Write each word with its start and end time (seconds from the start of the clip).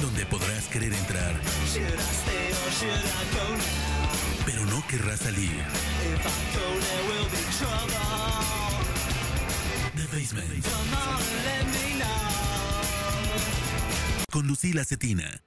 Donde 0.00 0.26
podrás 0.26 0.66
querer 0.68 0.92
entrar, 0.92 1.34
Should 1.72 1.84
I 1.84 2.12
stay 2.12 2.52
or 2.52 2.70
should 2.72 2.90
I 2.90 3.24
go 3.34 3.46
now? 3.56 4.44
pero 4.46 4.64
no 4.66 4.86
querrás 4.86 5.20
salir. 5.20 5.50
If 5.50 6.26
I 6.26 6.54
con 14.34 14.48
Lucila 14.48 14.84
Cetina. 14.84 15.43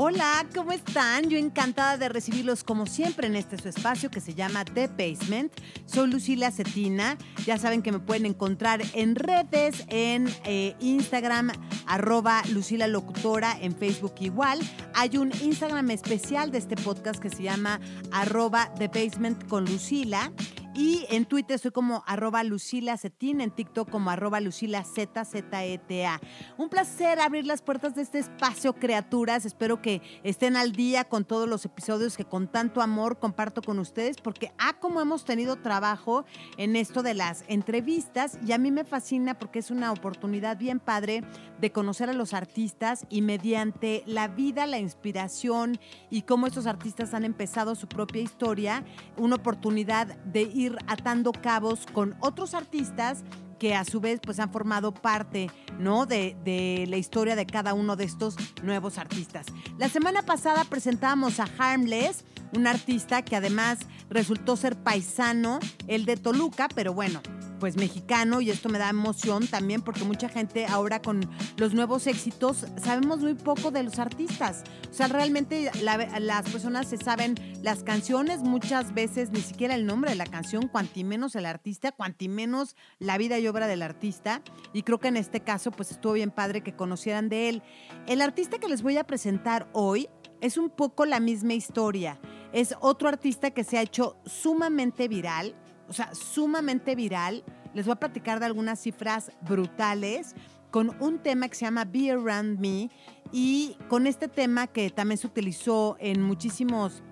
Hola, 0.00 0.46
¿cómo 0.54 0.70
están? 0.70 1.28
Yo 1.28 1.36
encantada 1.38 1.96
de 1.96 2.08
recibirlos 2.08 2.62
como 2.62 2.86
siempre 2.86 3.26
en 3.26 3.34
este 3.34 3.58
su 3.58 3.68
espacio 3.68 4.12
que 4.12 4.20
se 4.20 4.32
llama 4.32 4.64
The 4.64 4.86
Basement. 4.86 5.52
Soy 5.86 6.08
Lucila 6.08 6.52
Cetina. 6.52 7.18
Ya 7.44 7.58
saben 7.58 7.82
que 7.82 7.90
me 7.90 7.98
pueden 7.98 8.24
encontrar 8.24 8.80
en 8.92 9.16
redes, 9.16 9.84
en 9.88 10.28
eh, 10.44 10.76
Instagram, 10.78 11.50
arroba 11.88 12.42
Lucila 12.52 12.86
Locutora, 12.86 13.58
en 13.60 13.74
Facebook 13.74 14.14
igual. 14.20 14.60
Hay 14.94 15.18
un 15.18 15.32
Instagram 15.42 15.90
especial 15.90 16.52
de 16.52 16.58
este 16.58 16.76
podcast 16.76 17.20
que 17.20 17.30
se 17.30 17.42
llama 17.42 17.80
arroba 18.12 18.72
The 18.78 18.86
Basement 18.86 19.48
con 19.48 19.64
Lucila. 19.64 20.30
Y 20.78 21.06
en 21.10 21.24
Twitter 21.24 21.58
soy 21.58 21.72
como 21.72 22.04
arroba 22.06 22.44
Lucila 22.44 22.96
Cetina, 22.96 23.42
en 23.42 23.50
TikTok 23.50 23.90
como 23.90 24.10
arroba 24.10 24.38
Lucila 24.38 24.84
Z, 24.84 25.24
Z, 25.24 25.64
E, 25.64 25.78
T, 25.78 26.06
A. 26.06 26.20
Un 26.56 26.68
placer 26.68 27.18
abrir 27.18 27.46
las 27.46 27.62
puertas 27.62 27.96
de 27.96 28.02
este 28.02 28.20
espacio, 28.20 28.74
criaturas. 28.74 29.44
Espero 29.44 29.82
que 29.82 30.00
estén 30.22 30.54
al 30.54 30.70
día 30.70 31.02
con 31.02 31.24
todos 31.24 31.48
los 31.48 31.64
episodios 31.64 32.16
que 32.16 32.24
con 32.24 32.46
tanto 32.46 32.80
amor 32.80 33.18
comparto 33.18 33.60
con 33.60 33.80
ustedes, 33.80 34.18
porque 34.18 34.52
ah, 34.56 34.78
como 34.78 35.00
hemos 35.00 35.24
tenido 35.24 35.56
trabajo 35.56 36.24
en 36.58 36.76
esto 36.76 37.02
de 37.02 37.14
las 37.14 37.42
entrevistas, 37.48 38.38
y 38.46 38.52
a 38.52 38.58
mí 38.58 38.70
me 38.70 38.84
fascina 38.84 39.36
porque 39.36 39.58
es 39.58 39.72
una 39.72 39.90
oportunidad 39.90 40.58
bien 40.58 40.78
padre 40.78 41.24
de 41.60 41.72
conocer 41.72 42.08
a 42.08 42.12
los 42.12 42.34
artistas 42.34 43.04
y 43.10 43.22
mediante 43.22 44.04
la 44.06 44.28
vida, 44.28 44.64
la 44.64 44.78
inspiración 44.78 45.80
y 46.08 46.22
cómo 46.22 46.46
estos 46.46 46.68
artistas 46.68 47.14
han 47.14 47.24
empezado 47.24 47.74
su 47.74 47.88
propia 47.88 48.22
historia, 48.22 48.84
una 49.16 49.34
oportunidad 49.34 50.16
de 50.18 50.42
ir 50.42 50.67
atando 50.86 51.32
cabos 51.32 51.86
con 51.92 52.16
otros 52.20 52.54
artistas 52.54 53.24
que 53.58 53.74
a 53.74 53.84
su 53.84 54.00
vez 54.00 54.20
pues 54.22 54.38
han 54.38 54.50
formado 54.50 54.92
parte 54.92 55.50
¿no? 55.78 56.06
de, 56.06 56.36
de 56.44 56.86
la 56.88 56.96
historia 56.96 57.36
de 57.36 57.46
cada 57.46 57.74
uno 57.74 57.96
de 57.96 58.04
estos 58.04 58.36
nuevos 58.62 58.98
artistas. 58.98 59.46
La 59.78 59.88
semana 59.88 60.22
pasada 60.22 60.64
presentamos 60.64 61.40
a 61.40 61.48
Harmless, 61.58 62.24
un 62.56 62.66
artista 62.66 63.22
que 63.22 63.36
además 63.36 63.80
resultó 64.08 64.56
ser 64.56 64.76
paisano, 64.76 65.58
el 65.86 66.04
de 66.04 66.16
Toluca, 66.16 66.68
pero 66.74 66.94
bueno, 66.94 67.20
pues 67.58 67.76
mexicano 67.76 68.40
y 68.40 68.50
esto 68.50 68.68
me 68.68 68.78
da 68.78 68.88
emoción 68.88 69.46
también 69.46 69.82
porque 69.82 70.04
mucha 70.04 70.28
gente 70.28 70.66
ahora 70.66 71.00
con 71.02 71.20
los 71.56 71.74
nuevos 71.74 72.06
éxitos 72.06 72.66
sabemos 72.82 73.20
muy 73.20 73.34
poco 73.34 73.70
de 73.70 73.82
los 73.82 73.98
artistas. 73.98 74.62
O 74.90 74.94
sea, 74.94 75.08
realmente 75.08 75.70
la- 75.82 76.18
las 76.20 76.48
personas 76.48 76.88
se 76.88 76.96
saben 76.96 77.34
las 77.62 77.82
canciones, 77.82 78.40
muchas 78.40 78.94
veces 78.94 79.30
ni 79.30 79.40
siquiera 79.40 79.74
el 79.74 79.86
nombre 79.86 80.10
de 80.10 80.16
la 80.16 80.26
canción, 80.26 80.68
cuanti 80.68 81.04
menos 81.04 81.34
el 81.36 81.46
artista, 81.46 81.92
cuanti 81.92 82.28
menos 82.28 82.76
la 82.98 83.18
vida 83.18 83.38
y 83.38 83.46
obra 83.48 83.66
del 83.66 83.82
artista. 83.82 84.42
Y 84.72 84.82
creo 84.82 84.98
que 84.98 85.08
en 85.08 85.16
este 85.16 85.40
caso 85.40 85.70
pues 85.70 85.90
estuvo 85.90 86.12
bien 86.14 86.30
padre 86.30 86.62
que 86.62 86.76
conocieran 86.76 87.28
de 87.28 87.48
él. 87.48 87.62
El 88.06 88.22
artista 88.22 88.58
que 88.58 88.68
les 88.68 88.82
voy 88.82 88.96
a 88.96 89.04
presentar 89.04 89.68
hoy 89.72 90.08
es 90.40 90.56
un 90.56 90.70
poco 90.70 91.04
la 91.04 91.18
misma 91.20 91.54
historia. 91.54 92.20
Es 92.52 92.74
otro 92.80 93.08
artista 93.08 93.50
que 93.50 93.64
se 93.64 93.76
ha 93.76 93.82
hecho 93.82 94.16
sumamente 94.24 95.08
viral 95.08 95.54
o 95.88 95.92
sea, 95.92 96.14
sumamente 96.14 96.94
viral. 96.94 97.44
Les 97.74 97.86
voy 97.86 97.92
a 97.92 97.96
platicar 97.96 98.40
de 98.40 98.46
algunas 98.46 98.80
cifras 98.80 99.32
brutales 99.42 100.34
con 100.70 100.96
un 101.00 101.18
tema 101.18 101.48
que 101.48 101.54
se 101.54 101.64
llama 101.64 101.84
Be 101.84 102.10
Around 102.10 102.58
Me 102.58 102.90
y 103.32 103.76
con 103.88 104.06
este 104.06 104.28
tema 104.28 104.66
que 104.66 104.90
también 104.90 105.18
se 105.18 105.26
utilizó 105.26 105.96
en 105.98 106.22
muchísimos 106.22 107.02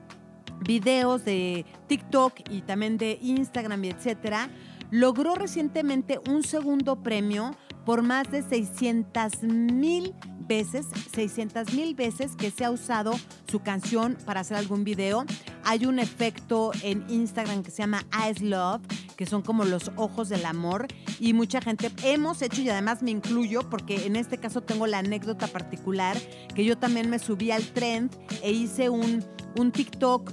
videos 0.61 1.25
de 1.25 1.65
TikTok 1.87 2.51
y 2.51 2.63
también 2.63 2.97
de 2.99 3.19
Instagram 3.21 3.85
y 3.85 3.89
etcétera, 3.91 4.49
logró 4.91 5.35
recientemente 5.35 6.21
un 6.29 6.43
segundo 6.43 7.03
premio 7.03 7.53
por 7.85 8.03
más 8.03 8.31
de 8.31 8.43
600 8.43 9.43
mil 9.43 10.15
veces, 10.41 10.87
600 11.15 11.73
mil 11.73 11.95
veces 11.95 12.37
que 12.37 12.51
se 12.51 12.65
ha 12.65 12.71
usado 12.71 13.13
su 13.51 13.61
canción 13.61 14.17
para 14.25 14.41
hacer 14.41 14.57
algún 14.57 14.85
video. 14.85 15.25
Hay 15.69 15.85
un 15.85 15.99
efecto 15.99 16.71
en 16.85 17.05
Instagram 17.09 17.65
que 17.65 17.73
se 17.73 17.79
llama 17.79 18.07
Eyes 18.25 18.41
Love, 18.41 18.83
que 19.17 19.27
son 19.27 19.43
como 19.43 19.65
los 19.65 19.91
ojos 19.97 20.29
del 20.29 20.47
amor 20.47 20.87
y 21.19 21.33
mucha 21.33 21.61
gente 21.61 21.91
hemos 22.05 22.41
hecho 22.41 22.63
y 22.63 22.71
además 22.71 23.03
me 23.03 23.11
incluyo 23.11 23.69
porque 23.69 24.07
en 24.07 24.15
este 24.15 24.39
caso 24.39 24.61
tengo 24.61 24.87
la 24.87 24.99
anécdota 24.99 25.49
particular 25.49 26.17
que 26.55 26.65
yo 26.65 26.79
también 26.79 27.11
me 27.11 27.19
subí 27.19 27.51
al 27.51 27.65
trend 27.73 28.15
e 28.45 28.53
hice 28.53 28.91
un, 28.91 29.25
un 29.59 29.73
TikTok 29.73 30.33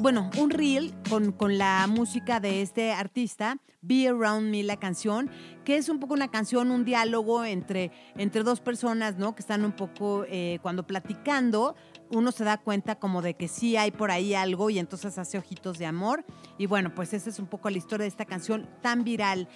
bueno, 0.00 0.30
un 0.38 0.48
reel 0.48 0.94
con, 1.10 1.32
con 1.32 1.58
la 1.58 1.86
música 1.86 2.40
de 2.40 2.62
este 2.62 2.92
artista, 2.92 3.58
Be 3.82 4.08
Around 4.08 4.50
Me, 4.50 4.62
la 4.62 4.78
canción, 4.78 5.30
que 5.64 5.76
es 5.76 5.90
un 5.90 6.00
poco 6.00 6.14
una 6.14 6.30
canción, 6.30 6.70
un 6.70 6.86
diálogo 6.86 7.44
entre, 7.44 7.92
entre 8.16 8.42
dos 8.42 8.60
personas, 8.60 9.18
¿no? 9.18 9.34
Que 9.34 9.40
están 9.40 9.62
un 9.62 9.72
poco, 9.72 10.24
eh, 10.26 10.58
cuando 10.62 10.86
platicando, 10.86 11.74
uno 12.10 12.32
se 12.32 12.44
da 12.44 12.58
cuenta 12.58 12.96
como 12.96 13.22
de 13.22 13.34
que 13.34 13.48
sí 13.48 13.76
hay 13.76 13.90
por 13.90 14.10
ahí 14.10 14.34
algo 14.34 14.68
y 14.70 14.78
entonces 14.78 15.16
hace 15.18 15.38
ojitos 15.38 15.78
de 15.78 15.86
amor. 15.86 16.24
Y 16.58 16.66
bueno, 16.66 16.94
pues 16.94 17.12
esa 17.14 17.30
es 17.30 17.38
un 17.38 17.46
poco 17.46 17.70
la 17.70 17.78
historia 17.78 18.04
de 18.04 18.08
esta 18.08 18.24
canción 18.24 18.68
tan 18.82 19.04
viral. 19.04 19.48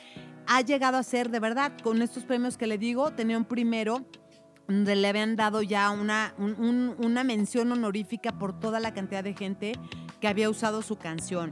Ha 0.47 0.60
llegado 0.60 0.97
a 0.97 1.03
ser, 1.03 1.31
de 1.31 1.41
verdad, 1.41 1.72
con 1.82 2.00
estos 2.03 2.25
premios 2.25 2.56
que 2.56 2.66
le 2.66 2.78
digo, 2.78 3.10
tenía 3.12 3.37
un 3.38 3.44
primero 3.44 4.04
donde 4.69 4.97
le 4.97 5.09
habían 5.09 5.37
dado 5.37 5.62
ya 5.62 5.91
una, 5.91 6.34
un- 6.38 6.54
un- 6.59 6.94
una 7.04 7.22
mención 7.25 7.70
honorífica 7.72 8.32
por 8.38 8.59
toda 8.59 8.81
la 8.81 8.94
cantidad 8.94 9.22
de 9.25 9.34
gente 9.34 9.72
que 10.20 10.28
había 10.28 10.48
usado 10.48 10.81
su 10.82 10.97
canción. 10.97 11.50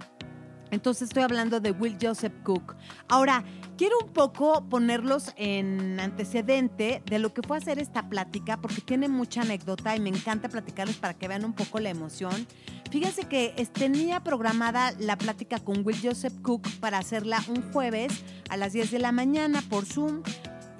Entonces 0.73 1.03
estoy 1.09 1.23
hablando 1.23 1.61
de 1.61 1.71
Will 1.71 1.99
Joseph 2.01 2.33
Cook. 2.43 2.75
Ahora, 3.07 3.45
quiero 3.77 3.97
un 4.03 4.09
poco 4.09 4.69
ponerlos 4.69 5.33
en 5.37 6.01
antecedente 6.01 7.03
de 7.07 7.19
lo 7.19 7.33
que 7.33 7.43
fue 7.43 7.59
hacer 7.59 7.79
esta 7.79 8.09
plática, 8.09 8.57
porque 8.57 8.81
tiene 8.81 9.09
mucha 9.09 9.43
anécdota 9.43 9.95
y 9.95 10.01
me 10.01 10.09
encanta 10.09 10.49
platicarles 10.49 10.97
para 10.97 11.13
que 11.13 11.29
vean 11.29 11.45
un 11.45 11.53
poco 11.53 11.79
la 11.79 11.91
emoción. 11.91 12.49
Fíjense 12.91 13.25
que 13.25 13.55
tenía 13.73 14.25
programada 14.25 14.93
la 14.99 15.17
plática 15.17 15.59
con 15.61 15.87
Will 15.87 16.01
Joseph 16.03 16.41
Cook 16.43 16.67
para 16.81 16.99
hacerla 16.99 17.45
un 17.49 17.71
jueves 17.71 18.25
a 18.49 18.57
las 18.57 18.73
10 18.73 18.91
de 18.91 18.99
la 18.99 19.13
mañana 19.13 19.63
por 19.69 19.85
Zoom. 19.85 20.23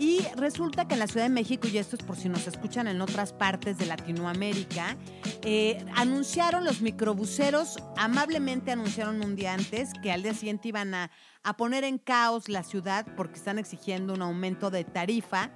Y 0.03 0.21
resulta 0.35 0.89
que 0.89 0.95
en 0.95 0.99
la 0.99 1.07
Ciudad 1.07 1.27
de 1.27 1.33
México, 1.33 1.69
y 1.69 1.79
esto 1.79 1.95
es 1.95 2.03
por 2.03 2.17
si 2.17 2.29
nos 2.29 2.49
escuchan 2.49 2.89
en 2.89 3.01
otras 3.01 3.33
partes 3.33 3.79
de 3.79 3.87
Latinoamérica, 3.87 4.97
eh, 5.45 5.87
anunciaron 5.95 6.65
los 6.65 6.81
microbuseros, 6.81 7.79
amablemente 7.97 8.73
anunciaron 8.73 9.23
un 9.23 9.37
día 9.37 9.55
antes 9.55 9.93
que 10.03 10.11
al 10.11 10.25
día 10.25 10.35
siguiente 10.35 10.67
iban 10.67 10.93
a, 10.93 11.13
a 11.45 11.57
poner 11.57 11.85
en 11.85 11.99
caos 11.99 12.49
la 12.49 12.65
ciudad 12.65 13.07
porque 13.17 13.37
están 13.37 13.61
exigiendo 13.61 14.15
un 14.15 14.23
aumento 14.23 14.73
de 14.73 14.83
tarifa. 14.83 15.53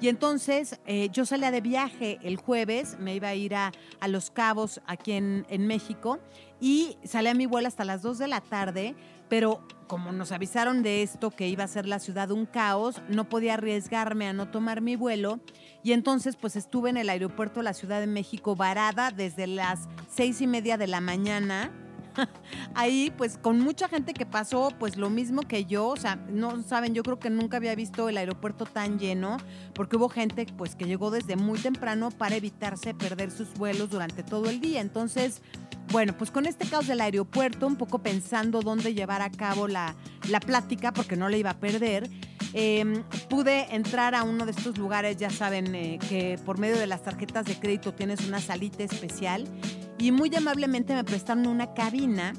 Y 0.00 0.08
entonces 0.08 0.80
eh, 0.86 1.10
yo 1.12 1.26
salía 1.26 1.50
de 1.50 1.60
viaje 1.60 2.18
el 2.22 2.36
jueves, 2.36 2.96
me 2.98 3.14
iba 3.14 3.28
a 3.28 3.34
ir 3.34 3.54
a, 3.54 3.70
a 4.00 4.08
Los 4.08 4.30
Cabos 4.30 4.80
aquí 4.86 5.12
en, 5.12 5.44
en 5.50 5.66
México 5.66 6.20
y 6.58 6.96
salí 7.04 7.28
a 7.28 7.34
mi 7.34 7.44
vuelo 7.44 7.68
hasta 7.68 7.84
las 7.84 8.00
2 8.00 8.16
de 8.16 8.28
la 8.28 8.40
tarde, 8.40 8.94
pero 9.30 9.62
como 9.86 10.12
nos 10.12 10.30
avisaron 10.30 10.82
de 10.82 11.02
esto, 11.02 11.30
que 11.30 11.48
iba 11.48 11.64
a 11.64 11.68
ser 11.68 11.86
la 11.86 11.98
ciudad 11.98 12.30
un 12.30 12.46
caos, 12.46 13.00
no 13.08 13.28
podía 13.28 13.54
arriesgarme 13.54 14.28
a 14.28 14.32
no 14.32 14.48
tomar 14.48 14.82
mi 14.82 14.94
vuelo. 14.94 15.40
Y 15.82 15.92
entonces 15.92 16.36
pues 16.36 16.54
estuve 16.54 16.90
en 16.90 16.96
el 16.96 17.08
aeropuerto 17.08 17.58
de 17.58 17.64
la 17.64 17.72
Ciudad 17.72 17.98
de 17.98 18.06
México 18.06 18.54
varada 18.54 19.10
desde 19.10 19.48
las 19.48 19.88
seis 20.08 20.40
y 20.42 20.46
media 20.46 20.76
de 20.76 20.86
la 20.86 21.00
mañana. 21.00 21.72
Ahí 22.74 23.12
pues 23.16 23.36
con 23.36 23.58
mucha 23.58 23.88
gente 23.88 24.14
que 24.14 24.26
pasó 24.26 24.72
pues 24.78 24.96
lo 24.96 25.10
mismo 25.10 25.42
que 25.42 25.64
yo, 25.64 25.88
o 25.88 25.96
sea, 25.96 26.16
no 26.16 26.62
saben, 26.62 26.94
yo 26.94 27.02
creo 27.02 27.18
que 27.18 27.30
nunca 27.30 27.56
había 27.56 27.74
visto 27.74 28.08
el 28.08 28.16
aeropuerto 28.16 28.66
tan 28.66 28.98
lleno 28.98 29.38
porque 29.74 29.96
hubo 29.96 30.08
gente 30.08 30.46
pues 30.56 30.76
que 30.76 30.84
llegó 30.84 31.10
desde 31.10 31.34
muy 31.34 31.58
temprano 31.58 32.10
para 32.10 32.36
evitarse 32.36 32.94
perder 32.94 33.32
sus 33.32 33.54
vuelos 33.54 33.90
durante 33.90 34.22
todo 34.22 34.50
el 34.50 34.60
día. 34.60 34.80
Entonces, 34.80 35.42
bueno, 35.90 36.16
pues 36.16 36.30
con 36.30 36.46
este 36.46 36.68
caos 36.68 36.86
del 36.86 37.00
aeropuerto, 37.00 37.66
un 37.66 37.76
poco 37.76 37.98
pensando 37.98 38.60
dónde 38.60 38.94
llevar 38.94 39.22
a 39.22 39.30
cabo 39.30 39.68
la, 39.68 39.96
la 40.28 40.40
plática 40.40 40.92
porque 40.92 41.16
no 41.16 41.28
la 41.28 41.36
iba 41.36 41.50
a 41.50 41.58
perder. 41.58 42.08
eh, 42.52 43.02
pude 43.28 43.74
entrar 43.74 44.14
a 44.14 44.22
uno 44.22 44.44
de 44.44 44.52
estos 44.52 44.76
lugares, 44.78 45.16
ya 45.16 45.30
saben, 45.30 45.74
eh, 45.74 45.98
que 46.08 46.38
por 46.44 46.58
medio 46.58 46.78
de 46.78 46.86
las 46.86 47.02
tarjetas 47.02 47.46
de 47.46 47.58
crédito 47.58 47.94
tienes 47.94 48.26
una 48.26 48.40
salita 48.40 48.82
especial 48.82 49.46
y 49.98 50.10
muy 50.12 50.34
amablemente 50.34 50.94
me 50.94 51.04
prestaron 51.04 51.46
una 51.46 51.74
cabina 51.74 52.32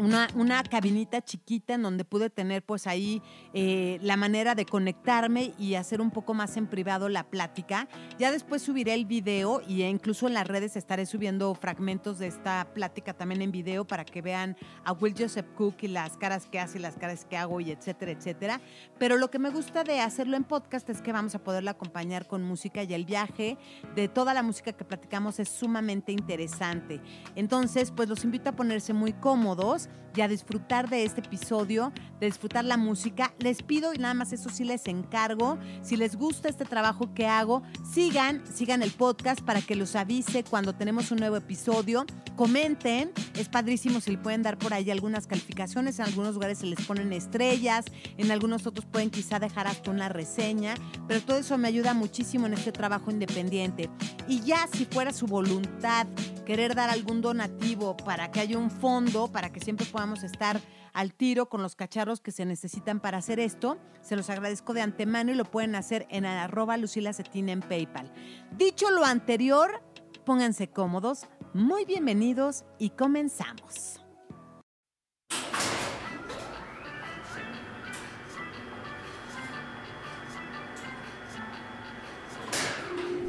una, 0.00 0.28
una 0.34 0.62
cabinita 0.62 1.22
chiquita 1.22 1.74
en 1.74 1.82
donde 1.82 2.04
pude 2.04 2.30
tener 2.30 2.62
pues 2.62 2.86
ahí 2.86 3.22
eh, 3.54 3.98
la 4.02 4.16
manera 4.16 4.54
de 4.54 4.66
conectarme 4.66 5.52
y 5.58 5.74
hacer 5.74 6.00
un 6.00 6.10
poco 6.10 6.34
más 6.34 6.56
en 6.56 6.66
privado 6.66 7.08
la 7.08 7.24
plática. 7.24 7.88
Ya 8.18 8.32
después 8.32 8.62
subiré 8.62 8.94
el 8.94 9.06
video 9.06 9.62
y 9.66 9.82
incluso 9.82 10.26
en 10.26 10.34
las 10.34 10.46
redes 10.46 10.76
estaré 10.76 11.06
subiendo 11.06 11.54
fragmentos 11.54 12.18
de 12.18 12.26
esta 12.26 12.66
plática 12.74 13.14
también 13.14 13.42
en 13.42 13.52
video 13.52 13.86
para 13.86 14.04
que 14.04 14.22
vean 14.22 14.56
a 14.84 14.92
Will 14.92 15.14
Joseph 15.16 15.46
Cook 15.56 15.76
y 15.82 15.88
las 15.88 16.16
caras 16.16 16.46
que 16.46 16.58
hace 16.58 16.78
y 16.78 16.82
las 16.82 16.96
caras 16.96 17.24
que 17.24 17.36
hago 17.36 17.60
y 17.60 17.70
etcétera, 17.70 18.12
etcétera. 18.12 18.60
Pero 18.98 19.16
lo 19.16 19.30
que 19.30 19.38
me 19.38 19.50
gusta 19.50 19.84
de 19.84 20.00
hacerlo 20.00 20.36
en 20.36 20.44
podcast 20.44 20.88
es 20.90 21.00
que 21.00 21.12
vamos 21.12 21.34
a 21.34 21.42
poderlo 21.42 21.70
acompañar 21.70 22.26
con 22.26 22.42
música 22.42 22.82
y 22.82 22.94
el 22.94 23.04
viaje 23.04 23.58
de 23.94 24.08
toda 24.08 24.34
la 24.34 24.42
música 24.42 24.72
que 24.72 24.84
platicamos 24.84 25.38
es 25.38 25.48
sumamente 25.48 26.12
interesante. 26.12 27.00
Entonces, 27.34 27.92
pues 27.94 28.08
los 28.08 28.24
invito 28.24 28.50
a 28.50 28.52
ponerse 28.52 28.92
muy 28.92 29.12
cómodos 29.12 29.85
y 30.16 30.22
a 30.22 30.28
disfrutar 30.28 30.88
de 30.88 31.04
este 31.04 31.20
episodio, 31.20 31.92
de 32.20 32.26
disfrutar 32.26 32.64
la 32.64 32.76
música. 32.76 33.34
Les 33.38 33.62
pido 33.62 33.92
y 33.92 33.98
nada 33.98 34.14
más 34.14 34.32
eso 34.32 34.48
sí 34.48 34.64
les 34.64 34.86
encargo, 34.86 35.58
si 35.82 35.96
les 35.96 36.16
gusta 36.16 36.48
este 36.48 36.64
trabajo 36.64 37.12
que 37.14 37.26
hago, 37.26 37.62
sigan, 37.92 38.42
sigan 38.52 38.82
el 38.82 38.90
podcast 38.90 39.40
para 39.42 39.60
que 39.60 39.76
los 39.76 39.94
avise 39.94 40.42
cuando 40.42 40.74
tenemos 40.74 41.10
un 41.10 41.18
nuevo 41.18 41.36
episodio. 41.36 42.06
Comenten, 42.34 43.12
es 43.34 43.48
padrísimo 43.48 44.00
si 44.00 44.10
le 44.10 44.18
pueden 44.18 44.42
dar 44.42 44.58
por 44.58 44.74
ahí 44.74 44.90
algunas 44.90 45.26
calificaciones, 45.26 45.98
en 45.98 46.06
algunos 46.06 46.34
lugares 46.34 46.58
se 46.58 46.66
les 46.66 46.84
ponen 46.84 47.12
estrellas, 47.12 47.84
en 48.16 48.30
algunos 48.30 48.66
otros 48.66 48.86
pueden 48.86 49.10
quizá 49.10 49.38
dejar 49.38 49.66
hasta 49.66 49.90
una 49.90 50.08
reseña, 50.08 50.74
pero 51.08 51.20
todo 51.22 51.38
eso 51.38 51.56
me 51.58 51.68
ayuda 51.68 51.94
muchísimo 51.94 52.46
en 52.46 52.54
este 52.54 52.72
trabajo 52.72 53.10
independiente. 53.10 53.90
Y 54.28 54.40
ya 54.40 54.66
si 54.72 54.86
fuera 54.86 55.12
su 55.12 55.26
voluntad 55.26 56.06
querer 56.46 56.74
dar 56.74 56.88
algún 56.88 57.20
donativo 57.20 57.96
para 57.98 58.30
que 58.30 58.40
haya 58.40 58.56
un 58.56 58.70
fondo, 58.70 59.28
para 59.28 59.50
que 59.50 59.60
siempre 59.60 59.75
podamos 59.84 60.22
estar 60.22 60.60
al 60.92 61.12
tiro 61.12 61.48
con 61.50 61.60
los 61.60 61.76
cacharros 61.76 62.20
que 62.20 62.32
se 62.32 62.46
necesitan 62.46 63.00
para 63.00 63.18
hacer 63.18 63.38
esto, 63.38 63.78
se 64.00 64.16
los 64.16 64.30
agradezco 64.30 64.72
de 64.72 64.80
antemano 64.80 65.30
y 65.30 65.34
lo 65.34 65.44
pueden 65.44 65.74
hacer 65.74 66.06
en 66.08 66.24
arroba 66.24 66.78
Lucila 66.78 67.12
en 67.34 67.60
PayPal. 67.60 68.10
Dicho 68.56 68.90
lo 68.90 69.04
anterior, 69.04 69.82
pónganse 70.24 70.68
cómodos, 70.68 71.26
muy 71.52 71.84
bienvenidos 71.84 72.64
y 72.78 72.90
comenzamos. 72.90 74.00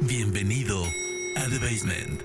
Bienvenido 0.00 0.82
a 1.36 1.44
The 1.50 1.58
Basement. 1.58 2.22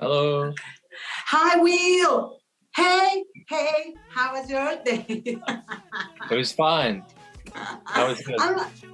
Hello. 0.00 0.52
Hi, 1.26 1.58
Will. 1.60 2.38
Hey, 2.76 3.24
hey, 3.48 3.94
how 4.14 4.32
was 4.32 4.48
your 4.48 4.76
day? 4.84 5.04
It 6.30 6.36
was 6.36 6.52
fine. 6.52 7.02
That 7.96 8.06
was 8.06 8.22
good. 8.22 8.38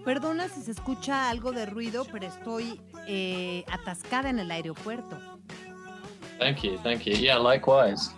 Perdona 0.06 0.48
si 0.48 0.62
se 0.62 0.70
escucha 0.70 1.28
algo 1.28 1.52
de 1.52 1.66
ruido, 1.66 2.06
pero 2.10 2.26
estoy 2.26 2.80
eh, 3.06 3.64
atascada 3.68 4.30
en 4.30 4.38
el 4.38 4.50
aeropuerto. 4.50 5.18
Thank 6.38 6.62
you. 6.62 6.78
Thank 6.82 7.04
you. 7.04 7.14
Yeah, 7.14 7.38
likewise. 7.38 8.10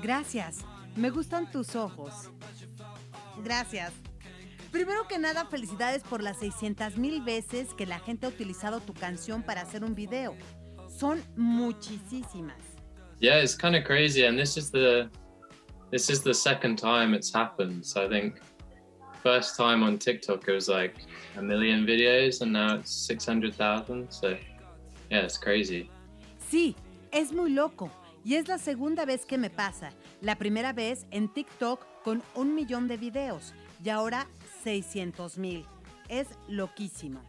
Gracias. 0.00 0.64
Me 0.94 1.10
gustan 1.10 1.50
tus 1.50 1.74
ojos. 1.74 2.30
Gracias. 3.42 3.92
Primero 4.70 5.08
que 5.08 5.18
nada, 5.18 5.46
felicidades 5.46 6.04
por 6.04 6.22
las 6.22 6.38
600 6.38 6.96
mil 6.96 7.22
veces 7.22 7.74
que 7.74 7.86
la 7.86 7.98
gente 7.98 8.26
ha 8.26 8.28
utilizado 8.28 8.78
tu 8.80 8.94
canción 8.94 9.42
para 9.42 9.62
hacer 9.62 9.82
un 9.82 9.96
video. 9.96 10.36
Son 10.96 11.22
muchísimas. 11.36 12.62
Yeah, 13.20 13.36
it's 13.36 13.56
kind 13.56 13.74
of 13.74 13.84
crazy, 13.84 14.26
and 14.26 14.38
this 14.38 14.56
is 14.56 14.70
the 14.70 15.08
this 15.90 16.08
is 16.08 16.22
the 16.22 16.34
second 16.34 16.78
time 16.78 17.14
it's 17.14 17.32
happened. 17.32 17.84
So 17.84 18.04
I 18.04 18.08
think 18.08 18.40
first 19.22 19.56
time 19.56 19.82
on 19.82 19.98
TikTok 19.98 20.46
it 20.48 20.52
was 20.52 20.68
like 20.68 20.96
a 21.36 21.42
million 21.42 21.84
videos, 21.84 22.42
and 22.42 22.52
now 22.52 22.76
it's 22.76 22.92
six 22.92 23.26
hundred 23.26 23.54
thousand. 23.54 24.10
So 24.10 24.36
yeah, 25.10 25.24
it's 25.24 25.38
crazy. 25.38 25.90
Sí, 26.50 26.76
es 27.10 27.32
muy 27.32 27.50
loco. 27.50 27.90
Y 28.24 28.36
es 28.36 28.48
la 28.48 28.58
segunda 28.58 29.04
vez 29.04 29.26
que 29.26 29.36
me 29.36 29.50
pasa. 29.50 29.90
La 30.22 30.36
primera 30.36 30.72
vez 30.72 31.06
en 31.10 31.28
TikTok 31.28 31.84
con 32.02 32.22
un 32.34 32.54
millón 32.54 32.88
de 32.88 32.96
videos 32.96 33.52
y 33.84 33.90
ahora 33.90 34.26
600 34.62 35.36
mil. 35.38 35.66
Es 36.08 36.28
loquísimo. 36.48 37.20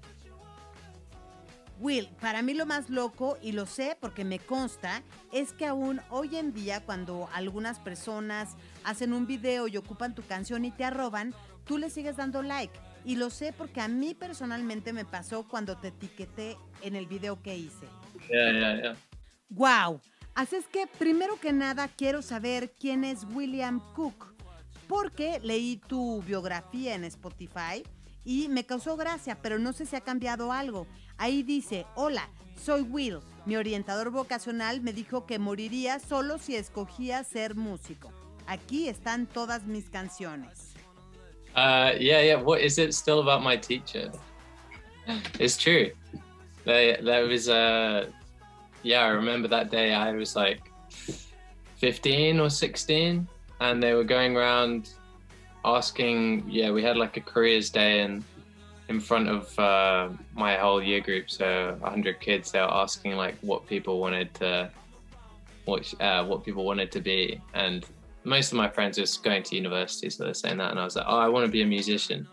Will, 1.80 2.08
para 2.22 2.42
mí 2.42 2.54
lo 2.54 2.66
más 2.66 2.90
loco, 2.90 3.38
y 3.42 3.52
lo 3.52 3.66
sé 3.66 3.98
porque 4.00 4.24
me 4.24 4.40
consta, 4.40 5.04
es 5.32 5.52
que 5.52 5.66
aún 5.66 6.02
hoy 6.10 6.38
en 6.38 6.54
día 6.54 6.84
cuando 6.86 7.30
algunas 7.34 7.80
personas 7.80 8.56
hacen 8.84 9.14
un 9.14 9.28
video 9.28 9.68
y 9.68 9.78
ocupan 9.78 10.16
tu 10.16 10.22
canción 10.24 10.64
y 10.66 10.72
te 10.72 10.86
arroban, 10.86 11.34
tú 11.66 11.78
le 11.78 11.90
sigues 11.90 12.16
dando 12.18 12.42
like. 12.42 12.78
Y 13.04 13.18
lo 13.18 13.30
sé 13.30 13.54
porque 13.54 13.82
a 13.82 13.88
mí 13.88 14.16
personalmente 14.16 14.94
me 14.94 15.06
pasó 15.06 15.48
cuando 15.48 15.78
te 15.78 15.90
etiqueté 15.90 16.58
en 16.82 16.96
el 16.96 17.08
video 17.08 17.42
que 17.42 17.58
hice. 17.58 17.88
Yeah, 18.30 18.52
yeah, 18.52 18.82
yeah. 18.82 18.96
¡Wow! 19.50 20.02
Así 20.34 20.56
es 20.56 20.68
que 20.68 20.88
primero 20.88 21.40
que 21.40 21.54
nada 21.54 21.88
quiero 21.88 22.22
saber 22.22 22.74
quién 22.80 23.04
es 23.04 23.26
William 23.34 23.80
Cook, 23.94 24.34
porque 24.88 25.40
leí 25.44 25.78
tu 25.78 26.22
biografía 26.24 26.96
en 26.96 27.04
Spotify 27.04 27.84
y 28.24 28.50
me 28.50 28.66
causó 28.66 28.98
gracia, 28.98 29.40
pero 29.42 29.60
no 29.60 29.72
sé 29.72 29.86
si 29.86 29.96
ha 29.96 30.02
cambiado 30.02 30.52
algo. 30.52 30.88
Ahí 31.18 31.44
dice, 31.44 31.86
hola, 31.96 32.30
soy 32.62 32.82
Will. 32.82 33.20
Mi 33.46 33.56
orientador 33.56 34.10
vocacional 34.10 34.82
me 34.82 34.92
dijo 34.92 35.26
que 35.26 35.40
moriría 35.40 36.00
solo 36.00 36.38
si 36.40 36.56
escogía 36.56 37.24
ser 37.24 37.56
músico. 37.56 38.12
Aquí 38.48 38.90
están 38.90 39.28
todas 39.28 39.66
mis 39.66 39.90
canciones. 39.90 40.74
Uh, 41.56 41.94
yeah, 42.00 42.22
yeah. 42.22 42.36
What 42.36 42.60
is 42.60 42.78
it 42.78 42.94
still 42.94 43.22
about 43.22 43.42
my 43.42 43.56
teacher? 43.56 44.12
It's 45.40 45.56
true. 45.56 45.92
They, 46.66 46.98
that 47.02 47.28
was 47.28 47.48
uh, 47.48 48.10
yeah. 48.84 49.06
I 49.06 49.10
remember 49.10 49.48
that 49.48 49.72
day. 49.72 49.94
I 49.94 50.12
was 50.12 50.36
like 50.36 50.70
fifteen 51.78 52.40
or 52.40 52.50
sixteen, 52.50 53.28
and 53.62 53.82
they 53.82 53.94
were 53.94 54.04
going 54.04 54.36
around 54.36 54.90
asking. 55.64 56.44
Yeah, 56.50 56.72
we 56.72 56.84
had 56.84 56.98
like 56.98 57.16
a 57.16 57.22
careers 57.22 57.70
day, 57.70 58.02
and 58.02 58.24
in 58.88 59.00
front 59.00 59.28
of 59.28 59.58
uh, 59.60 60.10
my 60.34 60.58
whole 60.58 60.82
year 60.82 61.02
group, 61.02 61.30
so 61.30 61.78
hundred 61.84 62.20
kids, 62.20 62.52
they 62.52 62.60
were 62.60 62.74
asking 62.74 63.14
like 63.14 63.36
what 63.42 63.66
people 63.68 64.00
wanted 64.00 64.34
to, 64.36 64.70
what 65.66 65.94
uh, 66.02 66.24
what 66.26 66.44
people 66.44 66.66
wanted 66.66 66.92
to 66.92 67.02
be, 67.02 67.42
and 67.54 67.86
most 68.26 68.52
of 68.52 68.58
my 68.58 68.70
friends 68.70 68.98
were 68.98 69.06
going 69.24 69.44
to 69.44 69.56
university, 69.56 70.10
so 70.10 70.24
they're 70.24 70.34
saying 70.34 70.58
that, 70.58 70.72
and 70.72 70.80
I 70.80 70.84
was 70.84 70.96
like, 70.96 71.06
oh, 71.08 71.18
I 71.18 71.28
want 71.30 71.46
to 71.46 71.52
be 71.52 71.62
a 71.62 71.66
musician. 71.66 72.28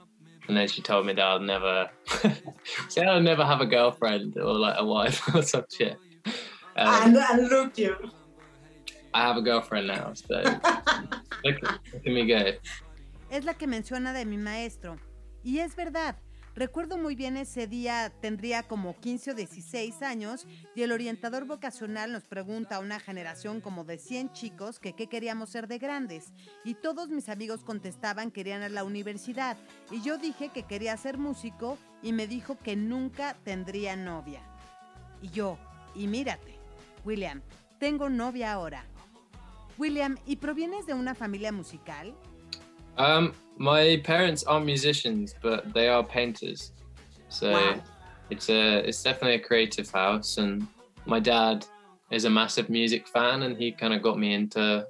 And 0.48 0.56
then 0.56 0.66
she 0.66 0.82
told 0.82 1.06
me 1.06 1.12
that 1.12 1.22
I'll 1.22 1.38
never, 1.38 1.88
say 2.88 3.04
I'll 3.04 3.20
never 3.20 3.44
have 3.44 3.60
a 3.60 3.66
girlfriend 3.66 4.36
or 4.38 4.54
like 4.54 4.74
a 4.78 4.84
wife 4.84 5.22
or 5.34 5.42
some 5.42 5.64
shit. 5.70 5.96
Um, 6.76 7.14
and, 7.14 7.16
and 7.16 7.48
look 7.48 7.78
you. 7.78 7.96
I 9.14 9.22
have 9.22 9.36
a 9.36 9.42
girlfriend 9.42 9.86
now, 9.86 10.12
so 10.14 10.34
look, 11.44 11.62
look 11.62 11.94
at 11.94 12.04
me 12.04 12.26
go. 12.26 12.52
es 13.30 13.44
la 13.44 13.54
que 13.54 13.66
menciona 13.66 14.12
de 14.12 14.24
mi 14.24 14.36
maestro. 14.36 14.98
Y 15.44 15.58
es 15.58 15.74
verdad, 15.74 16.16
recuerdo 16.54 16.98
muy 16.98 17.14
bien 17.14 17.36
ese 17.36 17.66
día, 17.66 18.12
tendría 18.20 18.62
como 18.62 18.98
15 19.00 19.30
o 19.30 19.34
16 19.34 20.02
años, 20.02 20.46
y 20.74 20.82
el 20.82 20.92
orientador 20.92 21.46
vocacional 21.46 22.12
nos 22.12 22.24
pregunta 22.24 22.76
a 22.76 22.80
una 22.80 23.00
generación 23.00 23.60
como 23.60 23.84
de 23.84 23.98
100 23.98 24.32
chicos 24.32 24.78
que 24.78 24.92
qué 24.92 25.06
queríamos 25.06 25.48
ser 25.48 25.68
de 25.68 25.78
grandes. 25.78 26.32
Y 26.64 26.74
todos 26.74 27.08
mis 27.08 27.28
amigos 27.30 27.64
contestaban 27.64 28.30
que 28.30 28.42
querían 28.42 28.62
a 28.62 28.68
la 28.68 28.82
universidad. 28.82 29.56
Y 29.92 30.02
yo 30.02 30.18
dije 30.18 30.48
que 30.48 30.64
quería 30.64 30.96
ser 30.96 31.16
músico 31.16 31.78
y 32.02 32.12
me 32.12 32.26
dijo 32.26 32.58
que 32.58 32.74
nunca 32.74 33.36
tendría 33.44 33.94
novia. 33.94 34.42
Y 35.20 35.28
yo, 35.28 35.58
y 35.94 36.08
mírate, 36.08 36.58
William, 37.04 37.40
tengo 37.78 38.10
novia 38.10 38.52
ahora. 38.52 38.84
William, 39.78 40.18
¿y 40.26 40.36
provienes 40.36 40.86
de 40.86 40.94
una 40.94 41.14
familia 41.14 41.52
musical? 41.52 42.16
My 43.58 44.00
parents 44.04 44.44
aren't 44.44 44.66
musicians, 44.66 45.34
but 45.42 45.72
they 45.72 45.88
are 45.88 46.02
painters. 46.02 46.72
So 47.28 47.52
Wow. 47.52 47.82
it's 48.30 48.48
a 48.48 48.78
it's 48.88 49.02
definitely 49.02 49.36
a 49.36 49.40
creative 49.40 49.90
house, 49.90 50.38
and 50.38 50.66
my 51.06 51.20
dad 51.20 51.66
is 52.10 52.24
a 52.24 52.30
massive 52.30 52.68
music 52.68 53.08
fan, 53.08 53.42
and 53.42 53.56
he 53.56 53.72
kind 53.72 53.94
of 53.94 54.02
got 54.02 54.18
me 54.18 54.34
into 54.34 54.86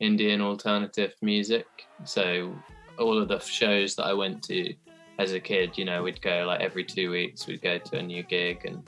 Indian 0.00 0.40
alternative 0.40 1.14
music. 1.22 1.66
So 2.04 2.54
all 2.98 3.18
of 3.20 3.28
the 3.28 3.38
shows 3.40 3.94
that 3.96 4.04
I 4.04 4.12
went 4.12 4.42
to 4.44 4.74
as 5.18 5.32
a 5.32 5.40
kid, 5.40 5.76
you 5.78 5.84
know, 5.84 6.02
we'd 6.02 6.20
go 6.22 6.44
like 6.46 6.60
every 6.60 6.84
two 6.84 7.10
weeks, 7.10 7.46
we'd 7.46 7.62
go 7.62 7.78
to 7.78 7.98
a 7.98 8.02
new 8.02 8.22
gig, 8.22 8.64
and 8.64 8.82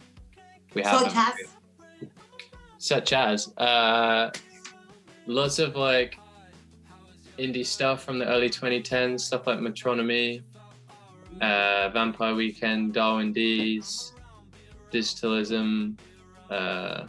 we 0.74 0.82
have 0.82 1.00
Such 1.00 1.16
as 1.16 1.34
such 2.78 3.12
as 3.14 3.56
uh, 3.56 4.30
lots 5.26 5.58
of 5.58 5.74
like 5.74 6.18
indie 7.38 7.66
stuff 7.66 8.02
from 8.04 8.18
the 8.18 8.26
early 8.26 8.48
2010s, 8.48 9.20
stuff 9.20 9.46
like 9.46 9.58
Metronomy, 9.58 10.42
uh, 11.40 11.90
Vampire 11.90 12.34
Weekend, 12.34 12.94
Darwin 12.94 13.32
D's, 13.32 14.12
Digitalism. 14.92 15.98
Uh, 16.50 17.06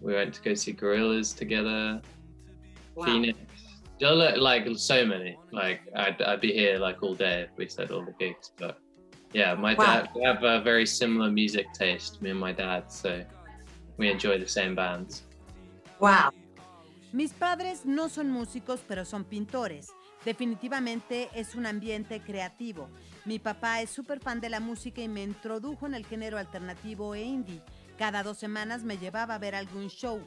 we 0.00 0.14
went 0.14 0.32
to 0.34 0.42
go 0.42 0.54
see 0.54 0.72
Gorillas 0.72 1.32
together. 1.32 2.00
Wow. 2.94 3.04
Phoenix. 3.06 3.38
Like, 4.00 4.66
so 4.76 5.04
many. 5.04 5.38
Like 5.52 5.80
I'd, 5.94 6.22
I'd 6.22 6.40
be 6.40 6.52
here 6.52 6.78
like 6.78 7.02
all 7.02 7.14
day 7.14 7.42
if 7.42 7.50
we 7.56 7.68
said 7.68 7.90
all 7.90 8.04
the 8.04 8.14
gigs. 8.18 8.52
But 8.56 8.78
yeah, 9.34 9.54
my 9.54 9.74
Wow. 9.74 9.84
dad 9.84 10.08
we 10.14 10.22
have 10.22 10.42
a 10.42 10.60
very 10.62 10.86
similar 10.86 11.30
music 11.30 11.66
taste, 11.74 12.22
me 12.22 12.30
and 12.30 12.40
my 12.40 12.52
dad. 12.52 12.90
So 12.90 13.22
we 13.98 14.10
enjoy 14.10 14.38
the 14.38 14.48
same 14.48 14.74
bands. 14.74 15.24
Wow. 15.98 16.32
Mis 17.12 17.32
padres 17.32 17.86
no 17.86 18.08
son 18.08 18.30
músicos, 18.30 18.80
pero 18.86 19.04
son 19.04 19.24
pintores. 19.24 19.88
Definitivamente 20.24 21.28
es 21.34 21.56
un 21.56 21.66
ambiente 21.66 22.20
creativo. 22.20 22.88
Mi 23.24 23.40
papá 23.40 23.80
es 23.80 23.90
súper 23.90 24.20
fan 24.20 24.40
de 24.40 24.48
la 24.48 24.60
música 24.60 25.00
y 25.00 25.08
me 25.08 25.24
introdujo 25.24 25.86
en 25.86 25.94
el 25.94 26.06
género 26.06 26.38
alternativo 26.38 27.16
e 27.16 27.22
indie. 27.22 27.62
Cada 27.98 28.22
dos 28.22 28.38
semanas 28.38 28.84
me 28.84 28.96
llevaba 28.96 29.34
a 29.34 29.38
ver 29.38 29.56
algún 29.56 29.88
show 29.88 30.20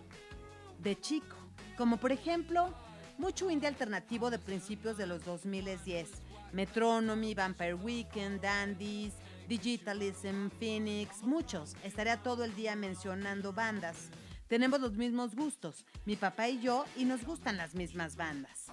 de 0.80 1.00
chico, 1.00 1.38
como 1.78 1.96
por 1.98 2.12
ejemplo 2.12 2.74
mucho 3.18 3.50
indie 3.50 3.70
alternativo 3.70 4.30
de 4.30 4.40
principios 4.40 4.98
de 4.98 5.08
los 5.08 5.24
2010. 5.24 6.10
Metronomy, 6.52 7.34
Vampire 7.34 7.75
Weekend, 7.75 8.42
Dandies, 8.42 9.13
Digitalism, 9.48 10.50
Phoenix, 10.60 11.24
muchos. 11.24 11.75
Estaría 11.84 12.18
todo 12.22 12.44
el 12.44 12.54
día 12.56 12.75
mencionando 12.75 13.54
bandas. 13.54 14.10
Tenemos 14.53 14.79
los 14.79 14.91
mismos 14.93 15.33
gustos, 15.33 15.83
mi 16.05 16.15
papá 16.15 16.48
y 16.48 16.62
yo, 16.62 16.86
y 16.95 17.05
nos 17.05 17.25
gustan 17.25 17.57
las 17.57 17.74
mismas 17.74 18.15
bandas. 18.15 18.67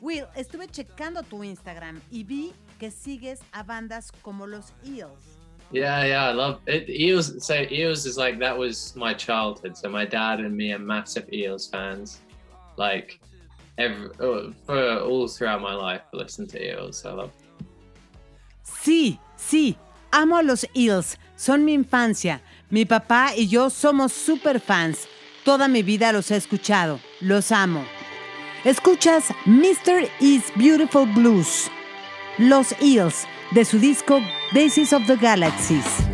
Will, 0.00 0.26
estuve 0.36 0.68
checando 0.68 1.24
tu 1.24 1.42
Instagram 1.42 2.00
y 2.08 2.22
vi 2.22 2.52
que 2.78 2.92
sigues 2.92 3.40
a 3.50 3.64
bandas 3.64 4.12
como 4.22 4.46
los 4.46 4.72
Eels. 4.84 5.40
Yeah, 5.72 6.06
yeah, 6.06 6.30
I 6.30 6.34
love 6.34 6.60
it. 6.68 6.88
Eels. 6.88 7.44
So 7.44 7.66
Eels 7.68 8.06
is 8.06 8.16
like 8.16 8.38
that 8.38 8.56
was 8.56 8.94
my 8.94 9.12
childhood. 9.12 9.76
So 9.76 9.88
my 9.88 10.06
dad 10.06 10.38
and 10.38 10.56
me 10.56 10.72
are 10.72 10.78
massive 10.78 11.26
Eels 11.32 11.68
fans. 11.68 12.20
Like 12.76 13.18
every 13.76 14.08
oh, 14.20 14.52
for 14.64 15.00
all 15.00 15.26
throughout 15.26 15.62
my 15.62 15.74
life, 15.74 16.02
I 16.12 16.16
listened 16.16 16.50
to 16.50 16.64
Eels. 16.64 17.04
I 17.04 17.10
love. 17.10 17.32
Sí, 18.62 19.18
sí, 19.36 19.76
amo 20.12 20.36
a 20.36 20.44
los 20.44 20.64
Eels, 20.76 21.18
son 21.34 21.64
mi 21.64 21.74
infancia. 21.74 22.40
Mi 22.70 22.84
papá 22.84 23.32
y 23.36 23.48
yo 23.48 23.70
somos 23.70 24.12
super 24.12 24.60
fans. 24.60 25.06
Toda 25.44 25.68
mi 25.68 25.82
vida 25.82 26.12
los 26.12 26.30
he 26.30 26.36
escuchado, 26.36 26.98
los 27.20 27.52
amo. 27.52 27.84
Escuchas 28.64 29.24
Mr. 29.44 30.08
Is 30.20 30.44
Beautiful 30.56 31.06
Blues, 31.12 31.70
Los 32.38 32.72
Eels, 32.80 33.26
de 33.50 33.64
su 33.64 33.78
disco 33.78 34.20
Daisies 34.52 34.92
of 34.94 35.06
the 35.06 35.16
Galaxies. 35.16 36.13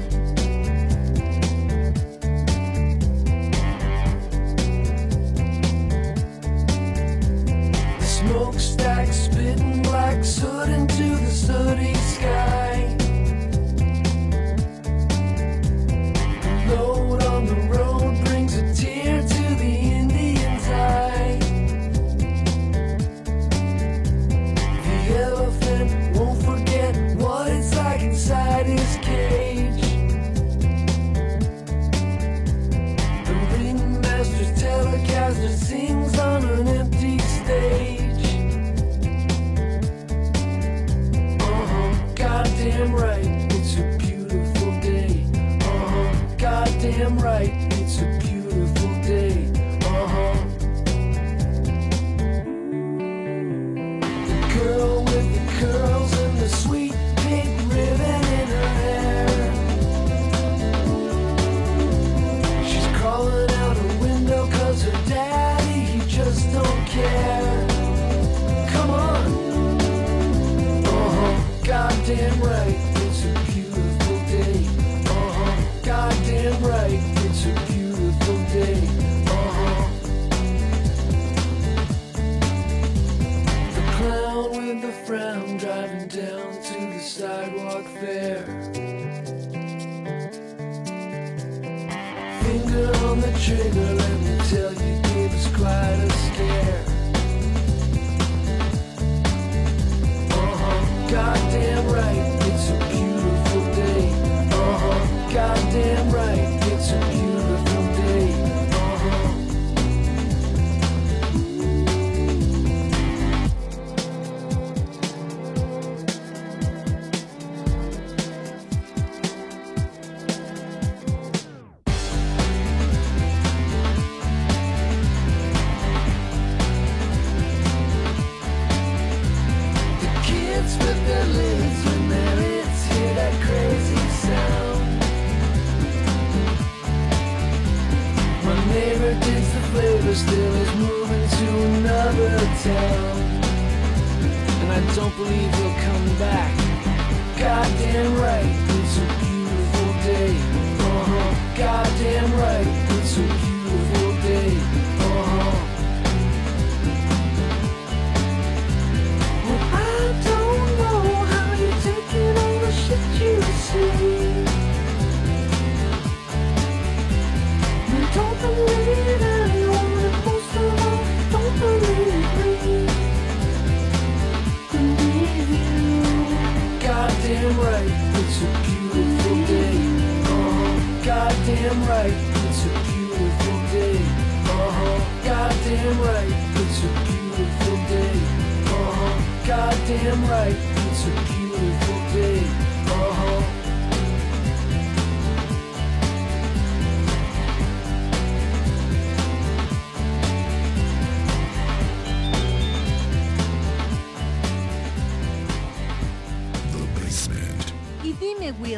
am 47.11 47.19
right. 47.19 47.60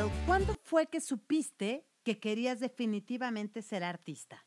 Will, 0.03 0.11
¿cuándo 0.27 0.55
fue 0.65 0.87
que 0.87 1.01
supiste 1.01 1.85
que 2.05 2.19
querías 2.19 2.61
definitivamente 2.61 3.63
ser 3.63 3.85
artista? 3.85 4.45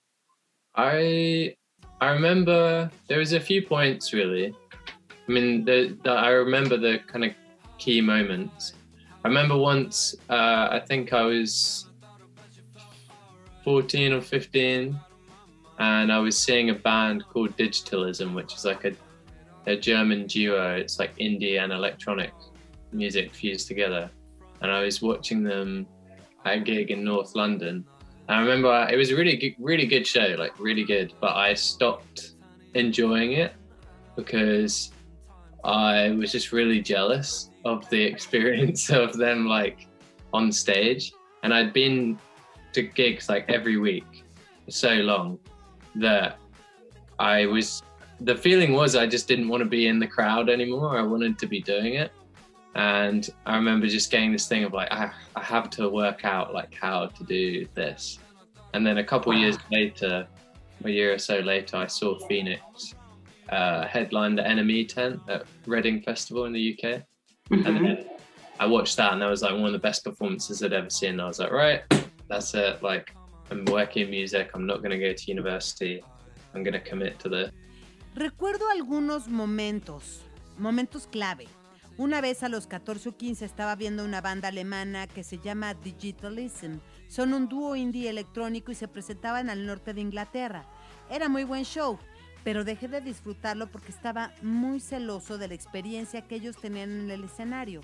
I 0.75 1.55
I 2.01 2.09
remember 2.12 2.89
there 3.07 3.19
was 3.19 3.33
a 3.33 3.39
few 3.39 3.65
points 3.65 4.12
really. 4.12 4.53
I 5.27 5.31
mean, 5.31 5.63
the, 5.63 5.97
the 6.03 6.12
I 6.12 6.31
remember 6.31 6.77
the 6.77 7.00
kind 7.07 7.24
of 7.24 7.31
key 7.77 8.01
moments. 8.01 8.74
I 9.24 9.27
remember 9.29 9.55
once 9.55 10.15
uh, 10.29 10.67
I 10.71 10.81
think 10.85 11.13
I 11.13 11.24
was 11.24 11.88
14 13.63 14.13
or 14.13 14.21
15 14.21 15.00
and 15.79 16.12
I 16.12 16.19
was 16.19 16.38
seeing 16.38 16.69
a 16.69 16.75
band 16.75 17.24
called 17.29 17.55
Digitalism, 17.55 18.33
which 18.33 18.53
is 18.55 18.65
like 18.65 18.83
a, 18.83 18.91
a 19.67 19.77
German 19.77 20.27
duo. 20.27 20.75
It's 20.75 21.00
like 21.00 21.15
indie 21.17 21.59
and 21.62 21.71
electronic 21.71 22.33
music 22.91 23.33
fused 23.33 23.67
together. 23.67 24.12
And 24.62 24.71
I 24.71 24.81
was 24.81 25.01
watching 25.01 25.43
them 25.43 25.85
at 26.45 26.57
a 26.57 26.59
gig 26.62 26.91
in 26.91 27.03
North 27.03 27.35
London. 27.35 27.85
And 28.27 28.38
I 28.38 28.39
remember 28.41 28.69
I- 28.69 28.91
it 28.91 28.95
was 28.97 29.12
a 29.12 29.15
really, 29.15 29.35
good- 29.38 29.55
really 29.59 29.85
good 29.85 30.05
show, 30.07 30.35
like 30.38 30.59
really 30.59 30.83
good. 30.83 31.13
But 31.19 31.35
I 31.35 31.53
stopped 31.53 32.31
enjoying 32.74 33.33
it 33.33 33.53
because 34.15 34.91
I 35.63 36.12
was 36.12 36.31
just 36.31 36.51
really 36.51 36.81
jealous 36.81 37.50
of 37.65 37.88
the 37.89 38.01
experience 38.13 38.89
of 38.89 39.17
them 39.17 39.47
like 39.47 39.88
on 40.33 40.51
stage. 40.51 41.12
And 41.43 41.53
I'd 41.53 41.74
been 41.74 42.17
to 42.74 42.81
gigs 42.83 43.29
like 43.29 43.45
every 43.50 43.77
week 43.77 44.24
for 44.65 44.71
so 44.71 44.93
long 44.95 45.39
that 45.95 46.38
I 47.19 47.45
was 47.45 47.81
the 48.21 48.35
feeling 48.35 48.74
was 48.74 48.95
I 48.95 49.05
just 49.07 49.27
didn't 49.27 49.47
want 49.50 49.62
to 49.62 49.69
be 49.69 49.88
in 49.88 50.00
the 50.00 50.07
crowd 50.07 50.50
anymore. 50.50 50.97
I 50.97 51.01
wanted 51.01 51.38
to 51.39 51.47
be 51.47 51.62
doing 51.62 51.95
it. 51.95 52.12
And 52.75 53.29
I 53.46 53.55
remember 53.55 53.88
just 53.88 54.12
getting 54.12 54.34
this 54.34 54.48
thing 54.48 54.65
of 54.65 54.74
like, 54.74 54.91
I, 54.91 55.12
I 55.36 55.44
have 55.44 55.70
to 55.72 55.89
work 55.89 56.25
out 56.25 56.53
like 56.53 56.74
how 56.74 57.08
to 57.08 57.24
do 57.24 57.65
this. 57.74 58.20
And 58.74 58.86
then 58.86 58.98
a 58.98 59.03
couple 59.03 59.34
years 59.34 59.58
later, 59.72 60.27
a 60.84 60.89
year 60.89 61.13
or 61.13 61.17
so 61.17 61.39
later, 61.39 61.77
I 61.77 61.88
saw 61.88 62.20
Phoenix 62.27 62.94
uh, 63.50 63.88
headline 63.88 64.36
the 64.36 64.46
Enemy 64.46 64.86
tent 64.86 65.22
at 65.29 65.46
Reading 65.65 66.01
Festival 66.01 66.46
in 66.46 66.53
the 66.53 66.77
UK. 66.77 67.01
And 67.51 67.86
then 67.86 68.05
I 68.60 68.65
watched 68.65 68.98
that 68.98 69.13
and 69.13 69.22
that 69.22 69.29
was 69.29 69.41
like 69.41 69.53
one 69.53 69.65
of 69.65 69.72
the 69.72 69.79
best 69.79 70.03
performances 70.03 70.62
I'd 70.62 70.74
ever 70.74 70.89
seen. 70.89 71.20
I 71.22 71.27
was 71.27 71.39
like, 71.39 71.51
right, 71.51 71.84
that's 72.27 72.53
it. 72.55 72.84
Like, 72.84 73.15
I'm 73.51 73.63
working 73.65 74.03
in 74.03 74.10
music. 74.10 74.51
I'm 74.53 74.65
not 74.65 74.77
going 74.79 74.91
to 74.91 74.98
go 74.98 75.13
to 75.13 75.24
university. 75.27 76.03
I'm 76.53 76.63
going 76.63 76.74
to 76.74 76.79
commit 76.79 77.20
to 77.20 77.29
this. 77.29 77.51
Recuerdo 78.15 78.70
algunos 78.70 79.27
momentos, 79.27 80.22
momentos 80.58 81.05
clave. 81.05 81.48
Una 81.98 82.20
vez 82.20 82.44
a 82.44 82.50
los 82.50 82.68
14 82.68 83.08
o 83.08 83.16
15 83.16 83.46
estaba 83.46 83.74
viendo 83.78 84.04
una 84.04 84.20
banda 84.20 84.50
alemana 84.50 85.08
que 85.08 85.24
se 85.24 85.38
llama 85.38 85.75
Digitalism. 85.75 86.80
Son 87.08 87.34
un 87.34 87.48
dúo 87.48 87.78
indie 87.78 88.10
electrónico 88.10 88.74
y 88.74 88.75
se 88.75 88.90
presentaban 88.90 89.50
al 89.50 89.66
norte 89.66 89.94
de 89.94 90.02
Inglaterra. 90.02 90.66
Era 91.10 91.30
muy 91.30 91.46
buen 91.46 91.64
show, 91.64 91.98
pero 92.44 92.66
dejé 92.66 92.90
de 92.90 93.00
disfrutarlo 93.00 93.68
porque 93.68 93.94
estaba 93.94 94.34
muy 94.42 94.82
celoso 94.82 95.38
de 95.38 95.48
la 95.48 95.54
experiencia 95.54 96.28
que 96.28 96.36
ellos 96.36 96.58
tenían 96.58 96.92
en 96.92 97.12
el 97.12 97.24
escenario. 97.24 97.80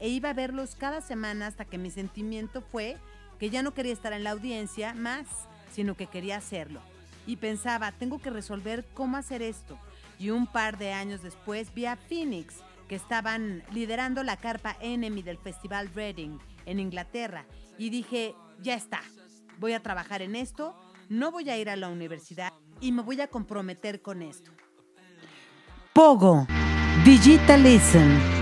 E 0.00 0.08
iba 0.08 0.30
a 0.30 0.34
verlos 0.34 0.74
cada 0.74 1.00
semana 1.00 1.46
hasta 1.46 1.64
que 1.64 1.78
mi 1.78 1.92
sentimiento 1.92 2.62
fue 2.62 2.96
que 3.38 3.48
ya 3.48 3.62
no 3.62 3.74
quería 3.74 3.92
estar 3.92 4.12
en 4.12 4.24
la 4.24 4.32
audiencia 4.32 4.92
más, 4.92 5.28
sino 5.70 5.96
que 5.96 6.08
quería 6.08 6.38
hacerlo. 6.38 6.80
Y 7.28 7.36
pensaba, 7.36 7.92
tengo 7.92 8.18
que 8.18 8.30
resolver 8.30 8.84
cómo 8.92 9.18
hacer 9.18 9.40
esto. 9.40 9.78
Y 10.18 10.30
un 10.30 10.48
par 10.48 10.78
de 10.78 10.92
años 10.92 11.22
después 11.22 11.72
vi 11.72 11.86
a 11.86 11.94
Phoenix, 11.94 12.56
que 12.92 12.96
estaban 12.96 13.62
liderando 13.72 14.22
la 14.22 14.36
carpa 14.36 14.76
Enemy 14.78 15.22
del 15.22 15.38
Festival 15.38 15.88
Reading 15.94 16.36
en 16.66 16.78
Inglaterra. 16.78 17.46
Y 17.78 17.88
dije, 17.88 18.34
ya 18.60 18.74
está, 18.74 19.00
voy 19.58 19.72
a 19.72 19.80
trabajar 19.80 20.20
en 20.20 20.36
esto, 20.36 20.78
no 21.08 21.30
voy 21.30 21.48
a 21.48 21.56
ir 21.56 21.70
a 21.70 21.76
la 21.76 21.88
universidad 21.88 22.52
y 22.82 22.92
me 22.92 23.00
voy 23.00 23.22
a 23.22 23.28
comprometer 23.28 24.02
con 24.02 24.20
esto. 24.20 24.50
Pogo, 25.94 26.46
Digitalism. 27.02 28.41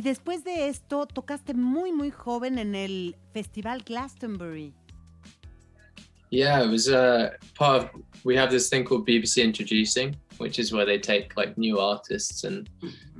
Y 0.00 0.02
después 0.02 0.44
de 0.44 0.68
esto, 0.68 1.04
tocaste 1.04 1.52
muy, 1.52 1.92
muy 1.92 2.10
joven 2.10 2.58
en 2.58 2.74
el 2.74 3.16
Festival 3.34 3.82
Glastonbury. 3.84 4.72
Yeah, 6.30 6.64
it 6.64 6.70
was 6.70 6.88
uh, 6.88 7.32
part 7.54 7.84
of. 7.84 7.90
We 8.24 8.34
have 8.34 8.50
this 8.50 8.70
thing 8.70 8.82
called 8.82 9.06
BBC 9.06 9.44
Introducing, 9.44 10.16
which 10.38 10.58
is 10.58 10.72
where 10.72 10.86
they 10.86 10.98
take 10.98 11.36
like 11.36 11.58
new 11.58 11.78
artists 11.78 12.44
and 12.44 12.70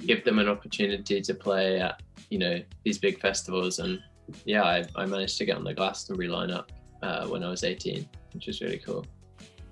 give 0.06 0.24
them 0.24 0.38
an 0.38 0.48
opportunity 0.48 1.20
to 1.20 1.34
play 1.34 1.82
at 1.82 2.00
you 2.30 2.38
know 2.38 2.62
these 2.82 2.96
big 2.96 3.20
festivals. 3.20 3.78
And 3.78 4.00
yeah, 4.46 4.62
I, 4.62 4.86
I 4.96 5.04
managed 5.04 5.36
to 5.36 5.44
get 5.44 5.58
on 5.58 5.64
the 5.64 5.74
Glastonbury 5.74 6.28
lineup 6.28 6.70
uh, 7.02 7.26
when 7.26 7.44
I 7.44 7.50
was 7.50 7.62
18, 7.62 8.08
which 8.32 8.46
was 8.46 8.62
really 8.62 8.78
cool. 8.78 9.04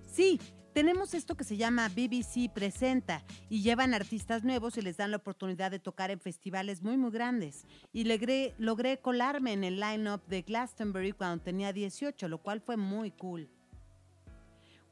Sí, 0.06 0.38
tenemos 0.72 1.14
esto 1.14 1.36
que 1.36 1.44
se 1.44 1.56
llama 1.56 1.88
BBC 1.88 2.52
Presenta 2.52 3.22
y 3.48 3.62
llevan 3.62 3.94
artistas 3.94 4.44
nuevos 4.44 4.76
y 4.76 4.82
les 4.82 4.96
dan 4.96 5.10
la 5.10 5.16
oportunidad 5.16 5.70
de 5.70 5.78
tocar 5.78 6.10
en 6.10 6.20
festivales 6.20 6.82
muy, 6.82 6.96
muy 6.96 7.10
grandes. 7.10 7.66
Y 7.92 8.04
logré, 8.04 8.54
logré 8.58 8.98
colarme 8.98 9.52
en 9.52 9.64
el 9.64 9.80
line-up 9.80 10.22
de 10.26 10.42
Glastonbury 10.42 11.12
cuando 11.12 11.42
tenía 11.42 11.72
18, 11.72 12.28
lo 12.28 12.38
cual 12.38 12.60
fue 12.60 12.76
muy 12.76 13.10
cool. 13.10 13.48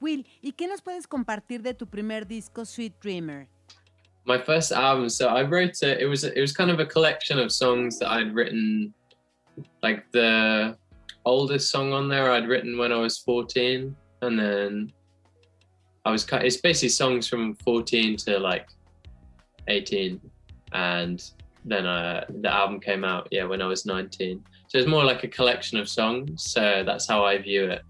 Will, 0.00 0.26
¿y 0.42 0.52
qué 0.52 0.66
nos 0.66 0.82
puedes 0.82 1.06
compartir 1.06 1.62
de 1.62 1.72
tu 1.72 1.86
primer 1.86 2.26
disco, 2.26 2.64
Sweet 2.64 3.00
Dreamer? 3.00 3.48
my 4.26 4.38
first 4.38 4.72
album 4.72 5.08
so 5.08 5.28
i 5.28 5.42
wrote 5.42 5.82
it 5.82 6.00
it 6.00 6.06
was 6.06 6.24
it 6.24 6.40
was 6.40 6.52
kind 6.52 6.70
of 6.70 6.80
a 6.80 6.84
collection 6.84 7.38
of 7.38 7.52
songs 7.52 7.98
that 7.98 8.10
i'd 8.10 8.34
written 8.34 8.92
like 9.82 10.04
the 10.10 10.76
oldest 11.24 11.70
song 11.70 11.92
on 11.92 12.08
there 12.08 12.32
i'd 12.32 12.48
written 12.48 12.76
when 12.76 12.92
i 12.92 12.96
was 12.96 13.18
14 13.18 13.94
and 14.22 14.38
then 14.38 14.92
i 16.06 16.10
was 16.10 16.24
cut 16.24 16.44
it's 16.44 16.56
basically 16.56 16.88
songs 16.88 17.28
from 17.28 17.54
14 17.56 18.16
to 18.16 18.38
like 18.38 18.68
18 19.68 20.20
and 20.72 21.30
then 21.64 21.84
uh 21.86 22.24
the 22.40 22.52
album 22.52 22.80
came 22.80 23.04
out 23.04 23.28
yeah 23.30 23.44
when 23.44 23.60
i 23.60 23.66
was 23.66 23.84
19 23.84 24.42
so 24.68 24.78
it's 24.78 24.88
more 24.88 25.04
like 25.04 25.22
a 25.24 25.28
collection 25.28 25.78
of 25.78 25.88
songs 25.88 26.42
so 26.50 26.82
that's 26.86 27.06
how 27.06 27.24
i 27.24 27.36
view 27.36 27.64
it 27.70 27.82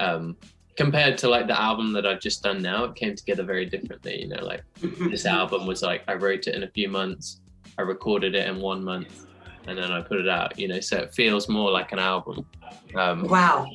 um 0.00 0.36
compared 0.78 1.18
to 1.18 1.28
like 1.28 1.48
the 1.48 1.60
album 1.60 1.92
that 1.92 2.06
I've 2.06 2.20
just 2.20 2.40
done 2.40 2.62
now, 2.62 2.84
it 2.84 2.94
came 2.94 3.16
together 3.16 3.42
very 3.42 3.66
differently. 3.66 4.22
You 4.22 4.28
know, 4.28 4.44
like 4.44 4.62
this 5.10 5.26
album 5.26 5.66
was 5.66 5.82
like 5.82 6.04
I 6.06 6.14
wrote 6.14 6.46
it 6.46 6.54
in 6.54 6.62
a 6.62 6.70
few 6.70 6.88
months, 6.88 7.40
I 7.76 7.82
recorded 7.82 8.36
it 8.36 8.46
in 8.48 8.60
one 8.60 8.84
month, 8.84 9.26
and 9.66 9.76
then 9.76 9.90
I 9.90 10.00
put 10.00 10.18
it 10.18 10.28
out. 10.28 10.56
You 10.56 10.68
know, 10.68 10.80
so 10.80 10.96
it 10.98 11.12
feels 11.12 11.48
more 11.48 11.70
like 11.70 11.90
an 11.90 11.98
album. 11.98 12.46
Um, 12.94 13.26
Wow. 13.28 13.66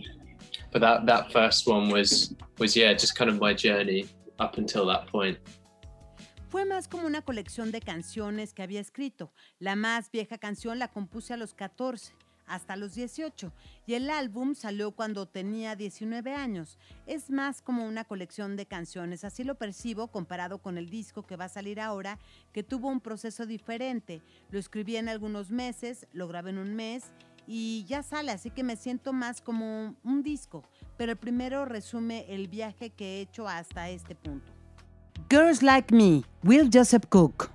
But 0.74 0.82
that 0.82 1.06
that 1.06 1.32
first 1.32 1.68
one 1.68 1.92
was 1.92 2.34
was 2.58 2.76
yeah, 2.76 2.94
just 2.94 3.16
kind 3.16 3.30
of 3.30 3.40
my 3.40 3.54
journey 3.54 4.08
up 4.40 4.58
until 4.58 4.88
that 4.88 5.06
point. 5.06 5.38
Fue 6.50 6.66
más 6.66 6.88
como 6.88 7.06
una 7.06 7.22
colección 7.22 7.72
de 7.72 7.80
canciones 7.80 8.54
que 8.54 8.64
había 8.64 8.80
escrito. 8.80 9.32
La 9.60 9.76
más 9.76 10.12
vieja 10.12 10.38
canción 10.38 10.80
la 10.80 10.88
compuse 10.88 11.34
a 11.34 11.38
los 11.38 11.54
14, 11.54 12.14
hasta 12.46 12.76
los 12.76 12.94
18, 12.94 13.52
y 13.88 13.96
el 13.96 14.10
álbum 14.10 14.54
salió 14.54 14.92
cuando 14.92 15.28
tenía 15.28 15.76
19 15.76 16.34
años. 16.34 16.78
Es 17.08 17.32
más 17.32 17.62
como 17.62 17.86
una 17.86 18.04
colección 18.04 18.56
de 18.56 18.68
canciones, 18.68 19.24
así 19.24 19.44
lo 19.44 19.56
percibo 19.56 20.10
comparado 20.10 20.60
con 20.60 20.78
el 20.78 20.90
disco 20.92 21.24
que 21.24 21.38
va 21.38 21.46
a 21.46 21.50
salir 21.50 21.80
ahora, 21.80 22.20
que 22.52 22.62
tuvo 22.62 22.90
un 22.90 23.00
proceso 23.00 23.48
diferente. 23.48 24.22
Lo 24.52 24.60
escribí 24.60 24.98
en 24.98 25.10
algunos 25.10 25.50
meses, 25.50 26.08
lo 26.14 26.28
grabé 26.28 26.52
en 26.52 26.60
un 26.60 26.76
mes 26.76 27.12
y 27.47 27.86
ya 27.88 28.03
sale, 28.03 28.32
así 28.32 28.49
que 28.49 28.63
me 28.63 28.75
siento 28.75 29.13
más 29.13 29.41
como 29.41 29.95
un 30.03 30.23
disco, 30.23 30.63
pero 30.97 31.12
el 31.12 31.17
primero 31.17 31.65
resume 31.65 32.25
el 32.29 32.47
viaje 32.47 32.89
que 32.89 33.17
he 33.17 33.21
hecho 33.21 33.47
hasta 33.47 33.89
este 33.89 34.15
punto. 34.15 34.51
Girls 35.29 35.62
Like 35.62 35.93
Me, 35.93 36.23
Will 36.43 36.69
Joseph 36.71 37.06
Cook. 37.10 37.49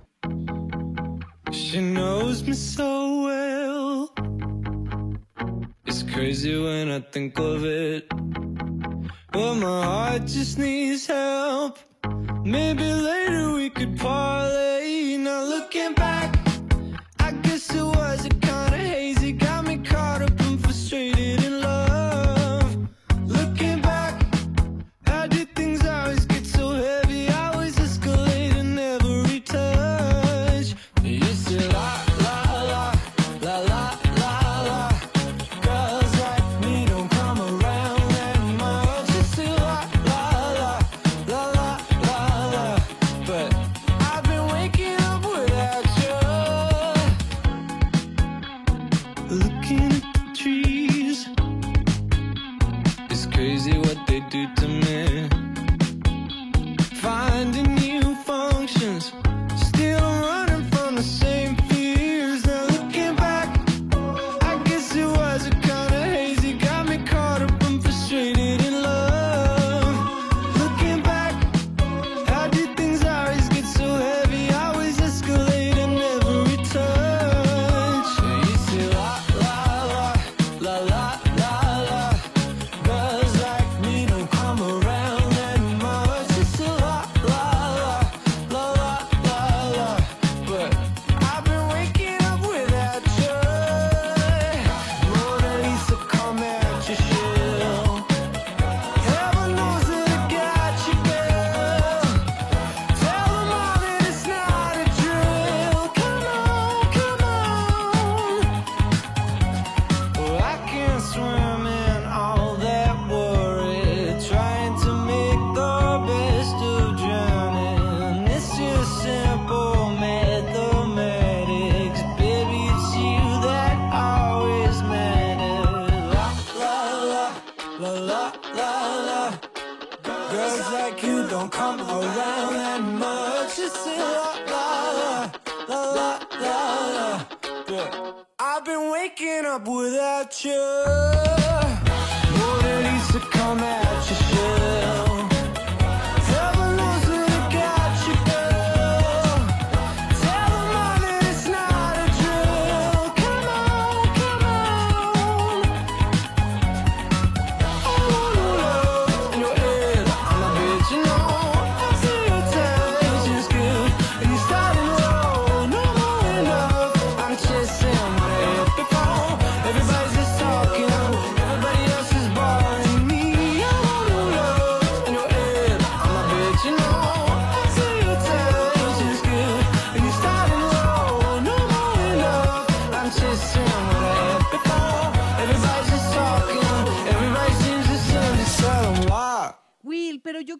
She 1.51 1.81
knows 1.81 2.43
me 2.43 2.53
so 2.53 3.23
well. 3.23 4.11
It's 5.85 6.03
crazy 6.03 6.55
when 6.55 6.91
I 6.91 6.99
think 7.11 7.39
of 7.39 7.63
it. 7.65 8.07
But 9.31 9.55
my 9.55 9.83
heart 9.83 10.25
just 10.25 10.57
needs 10.57 11.07
help. 11.07 11.79
Maybe 12.43 12.93
later 12.93 13.53
we 13.53 13.69
could 13.69 13.97
parlay. 13.97 14.78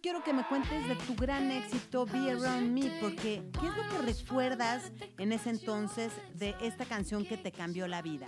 Quiero 0.10 0.24
que 0.24 0.34
me 0.34 0.44
cuentes 0.44 0.88
de 0.88 0.96
tu 0.96 1.14
gran 1.14 1.52
éxito 1.52 2.04
Be 2.04 2.32
Around 2.32 2.74
Me, 2.74 2.90
porque 3.00 3.44
¿qué 3.60 3.68
es 3.68 3.78
lo 3.78 3.84
que 3.84 4.12
recuerdas 4.12 4.92
en 5.20 5.32
ese 5.32 5.52
entonces 5.52 6.12
de 6.34 6.56
esta 6.62 6.86
canción 6.86 7.24
que 7.24 7.38
te 7.38 7.52
cambió 7.52 7.88
la 7.88 8.02
vida? 8.02 8.26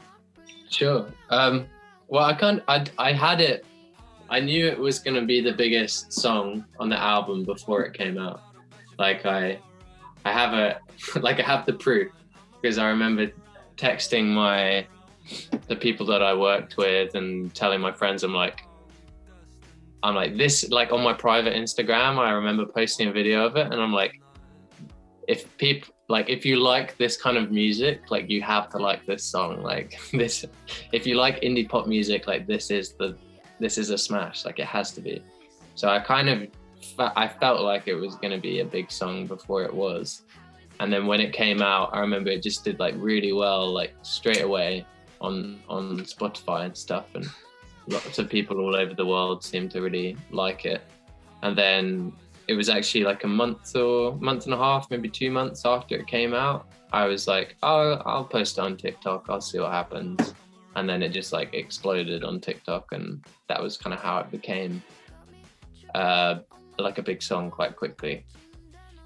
Sure. 0.70 1.08
Um, 1.32 1.66
well, 2.08 2.24
I 2.24 2.36
can't. 2.36 2.62
I 2.68 2.84
I 3.00 3.14
had 3.14 3.42
it. 3.42 3.66
I 4.30 4.40
knew 4.40 4.68
it 4.68 4.78
was 4.78 5.00
going 5.00 5.16
to 5.16 5.26
be 5.26 5.42
the 5.42 5.54
biggest 5.54 6.14
song 6.14 6.66
on 6.80 6.88
the 6.88 7.00
album 7.00 7.44
before 7.46 7.84
it 7.84 7.98
came 7.98 8.20
out. 8.20 8.42
Like 9.00 9.26
I, 9.26 9.58
I 10.24 10.32
have 10.32 10.54
a, 10.54 10.80
like 11.20 11.40
I 11.40 11.44
have 11.44 11.66
the 11.66 11.74
proof 11.74 12.12
because 12.62 12.78
I 12.78 12.90
remember 12.90 13.32
texting 13.76 14.28
my, 14.28 14.86
the 15.68 15.76
people 15.76 16.06
that 16.06 16.22
I 16.22 16.36
worked 16.36 16.78
with 16.78 17.16
and 17.16 17.52
telling 17.56 17.82
my 17.82 17.92
friends, 17.92 18.24
I'm 18.24 18.36
like, 18.36 18.68
I'm 20.04 20.16
like 20.16 20.38
this, 20.38 20.70
like 20.70 20.92
on 20.92 21.04
my 21.04 21.14
private 21.14 21.54
Instagram, 21.54 22.18
I 22.18 22.32
remember 22.32 22.66
posting 22.66 23.08
a 23.08 23.12
video 23.12 23.46
of 23.46 23.56
it, 23.56 23.72
and 23.72 23.76
I'm 23.76 23.94
like, 23.94 24.22
if 25.28 25.56
people 25.58 25.94
like 26.12 26.30
if 26.30 26.46
you 26.46 26.58
like 26.58 26.98
this 26.98 27.16
kind 27.16 27.38
of 27.38 27.52
music 27.52 28.12
like 28.12 28.30
you 28.30 28.42
have 28.42 28.70
to 28.70 28.78
like 28.78 29.06
this 29.06 29.24
song 29.24 29.64
like 29.64 29.98
this 30.12 30.46
if 30.92 31.08
you 31.08 31.16
like 31.16 31.40
indie 31.42 31.68
pop 31.68 31.88
music 31.88 32.28
like 32.28 32.46
this 32.46 32.70
is 32.70 32.94
the 33.00 33.16
this 33.60 33.78
is 33.78 33.92
a 33.92 33.98
smash 33.98 34.44
like 34.44 34.60
it 34.60 34.66
has 34.66 34.92
to 34.92 35.02
be. 35.02 35.24
So 35.76 35.88
i 35.88 36.00
kind 36.00 36.28
of 36.30 36.48
i 37.00 37.28
felt 37.28 37.62
like 37.62 37.88
it 37.88 37.96
was 37.96 38.16
going 38.16 38.32
to 38.32 38.40
be 38.40 38.60
a 38.60 38.66
big 38.66 38.92
song 38.92 39.28
before 39.28 39.64
it 39.64 39.74
was. 39.74 40.24
And 40.80 40.92
then 40.92 41.06
when 41.06 41.22
it 41.22 41.32
came 41.32 41.62
out 41.62 41.92
i 41.94 42.00
remember 42.00 42.30
it 42.32 42.42
just 42.42 42.64
did 42.66 42.80
like 42.80 42.96
really 42.98 43.34
well 43.34 43.72
like 43.72 43.94
straight 44.02 44.42
away 44.42 44.86
on 45.22 45.60
on 45.70 46.00
spotify 46.00 46.66
and 46.66 46.76
stuff 46.76 47.06
and 47.14 47.28
lots 47.92 48.20
of 48.20 48.30
people 48.30 48.60
all 48.60 48.76
over 48.76 48.94
the 48.94 49.06
world 49.06 49.44
seemed 49.44 49.72
to 49.72 49.82
really 49.82 50.18
like 50.32 50.66
it 50.66 50.82
and 51.44 51.58
then 51.58 52.14
it 52.48 52.54
was 52.54 52.70
actually 52.70 53.04
like 53.04 53.24
a 53.24 53.28
month 53.28 53.76
or 53.76 54.16
month 54.18 54.46
and 54.46 54.54
a 54.54 54.58
half, 54.58 54.90
maybe 54.90 55.10
two 55.10 55.32
months 55.32 55.66
after 55.66 55.96
it 55.96 56.08
came 56.08 56.34
out. 56.34 56.68
I 56.92 57.06
was 57.06 57.28
like, 57.28 57.56
oh, 57.64 58.02
I'll 58.06 58.26
post 58.26 58.58
it 58.58 58.62
on 58.62 58.78
TikTok. 58.78 59.28
I'll 59.30 59.42
see 59.42 59.60
what 59.60 59.72
happens. 59.72 60.34
And 60.76 60.90
then 60.90 61.02
it 61.02 61.10
just 61.10 61.32
like 61.34 61.54
exploded 61.54 62.24
on 62.24 62.40
TikTok, 62.40 62.92
and 62.92 63.24
that 63.48 63.62
was 63.62 63.78
kind 63.78 63.94
of 63.94 64.02
how 64.02 64.20
it 64.20 64.32
became 64.32 64.82
uh, 65.96 66.40
like 66.78 66.98
a 66.98 67.02
big 67.02 67.22
song 67.22 67.52
quite 67.52 67.76
quickly. 67.76 68.26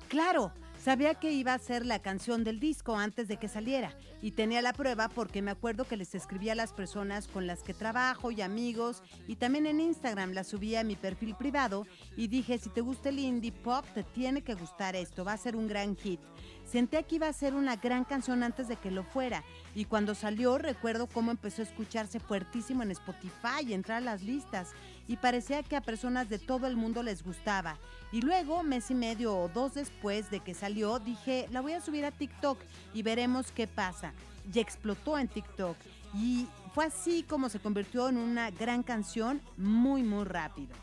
Claro, 0.10 0.52
sabía 0.86 1.16
que 1.16 1.32
iba 1.32 1.52
a 1.52 1.58
ser 1.58 1.84
la 1.84 1.98
canción 1.98 2.44
del 2.44 2.60
disco 2.60 2.96
antes 2.96 3.28
de 3.28 3.38
que 3.38 3.48
saliera 3.48 3.98
y 4.22 4.34
tenía 4.34 4.62
la 4.62 4.72
prueba 4.72 5.10
porque 5.10 5.42
me 5.42 5.50
acuerdo 5.50 5.86
que 5.86 5.98
les 5.98 6.14
escribía 6.14 6.52
a 6.52 6.56
las 6.56 6.74
personas 6.74 7.28
con 7.28 7.48
las 7.48 7.64
que 7.64 7.74
trabajo 7.74 8.30
y 8.30 8.44
amigos 8.44 9.02
y 9.28 9.38
también 9.38 9.66
en 9.66 9.80
Instagram 9.80 10.34
la 10.34 10.44
subía 10.44 10.82
a 10.82 10.84
mi 10.84 10.96
perfil 10.96 11.34
privado 11.34 11.88
y 12.16 12.28
dije, 12.28 12.60
si 12.60 12.70
te 12.70 12.82
gusta 12.82 13.10
el 13.10 13.18
indie 13.18 13.52
pop, 13.52 13.84
te 13.96 14.04
tiene 14.04 14.44
que 14.44 14.54
gustar 14.54 14.96
esto, 14.96 15.26
va 15.26 15.34
a 15.34 15.38
ser 15.38 15.56
un 15.56 15.68
gran 15.68 15.98
hit. 15.98 16.20
Senté 16.66 17.02
que 17.04 17.16
iba 17.16 17.28
a 17.28 17.34
ser 17.34 17.56
una 17.56 17.78
gran 17.78 18.04
canción 18.04 18.44
antes 18.44 18.68
de 18.68 18.76
que 18.76 18.92
lo 18.92 19.04
fuera 19.04 19.44
y 19.74 19.86
cuando 19.86 20.14
salió 20.14 20.60
recuerdo 20.60 21.08
cómo 21.08 21.32
empezó 21.32 21.64
a 21.64 21.66
escucharse 21.66 22.20
fuertísimo 22.20 22.84
en 22.84 22.92
Spotify 22.92 23.66
y 23.66 23.74
entrar 23.74 23.98
a 23.98 24.06
las 24.06 24.22
listas 24.22 24.74
y 25.08 25.18
parecía 25.18 25.64
que 25.64 25.76
a 25.76 25.82
personas 25.82 26.30
de 26.30 26.40
todo 26.40 26.68
el 26.68 26.76
mundo 26.76 27.04
les 27.04 27.24
gustaba. 27.24 27.78
Y 28.12 28.22
luego, 28.22 28.64
mes 28.64 28.90
y 28.92 28.96
medio 28.96 29.38
o 29.38 29.50
dos 29.50 29.74
después 29.74 30.30
de 30.30 30.40
que 30.40 30.54
salió, 30.54 31.00
dije, 31.00 31.48
la 31.52 31.62
voy 31.62 31.74
a 31.74 31.82
subir 31.82 32.06
a 32.06 32.12
TikTok 32.12 32.60
y 32.94 33.04
veremos 33.04 33.52
qué 33.52 33.68
pasa. 33.68 34.14
Y 34.54 34.60
explotó 34.60 35.18
en 35.18 35.28
TikTok. 35.28 35.76
Y 36.14 36.48
fue 36.74 36.86
así 36.86 37.24
como 37.24 37.50
se 37.50 37.60
convirtió 37.60 38.10
en 38.10 38.18
una 38.18 38.52
gran 38.52 38.84
canción 38.84 39.42
muy, 39.58 40.04
muy 40.04 40.24
rápido. 40.24 40.74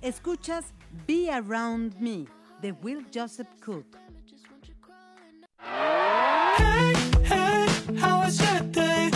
Escuchas 0.00 0.66
Be 1.06 1.30
Around 1.30 1.98
Me 1.98 2.26
de 2.60 2.72
Will 2.72 3.06
Joseph 3.12 3.48
Cook. 3.64 3.86
Hey, 5.58 6.92
hey, 7.24 7.66
how 8.00 8.20
was 8.20 8.38
your 8.38 8.60
day? 8.70 9.15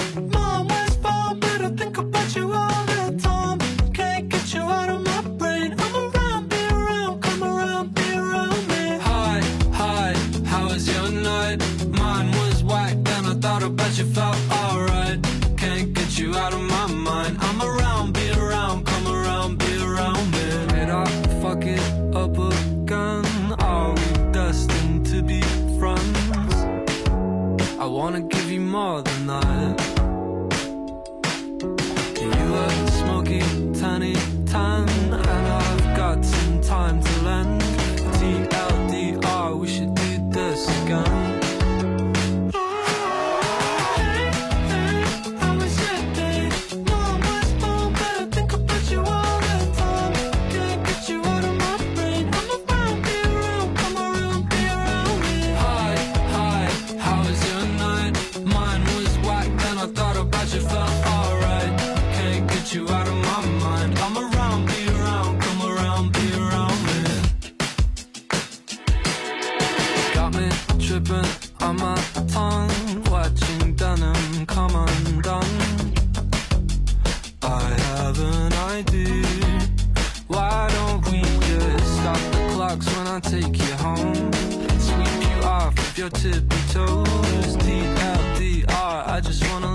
I 89.21 89.23
just 89.23 89.53
wanna 89.53 89.70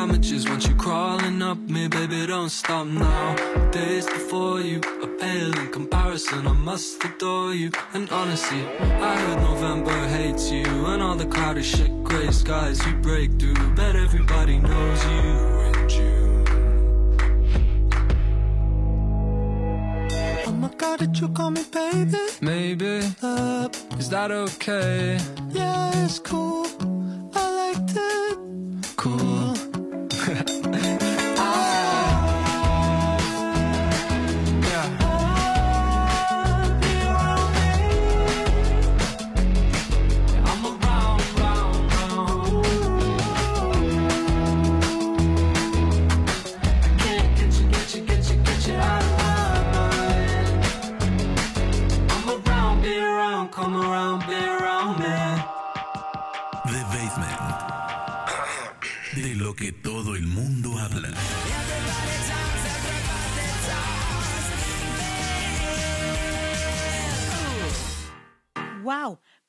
damages 0.00 0.48
once 0.48 0.66
you 0.66 0.74
crawling 0.76 1.42
up 1.42 1.58
me, 1.68 1.86
baby, 1.86 2.26
don't 2.26 2.48
stop 2.48 2.86
now. 2.86 3.36
Days 3.70 4.06
before 4.06 4.58
you 4.62 4.78
are 5.02 5.12
pale 5.20 5.52
in 5.58 5.68
comparison, 5.70 6.46
I 6.46 6.52
must 6.52 7.04
adore 7.04 7.52
you. 7.54 7.70
And 7.92 8.08
honestly, 8.10 8.62
I 9.08 9.12
heard 9.22 9.40
November 9.50 9.98
hates 10.08 10.50
you, 10.50 10.64
and 10.90 11.02
all 11.02 11.16
the 11.16 11.26
cloudy 11.26 11.62
shit, 11.62 11.92
gray 12.02 12.30
skies 12.30 12.78
you 12.86 12.94
break 13.08 13.28
through. 13.38 13.74
Bet 13.74 13.94
everybody 13.94 14.56
knows 14.58 15.00
you 15.12 15.28
in 15.68 15.88
June. 15.94 16.44
Oh 20.46 20.52
my 20.62 20.70
god, 20.78 21.00
did 21.00 21.18
you 21.20 21.28
call 21.28 21.50
me 21.50 21.64
baby? 21.70 22.22
Maybe, 22.40 23.02
Uh, 23.22 23.68
is 23.98 24.08
that 24.08 24.30
okay? 24.30 25.18
yeah, 25.50 26.04
it's 26.04 26.18
cool. 26.18 26.64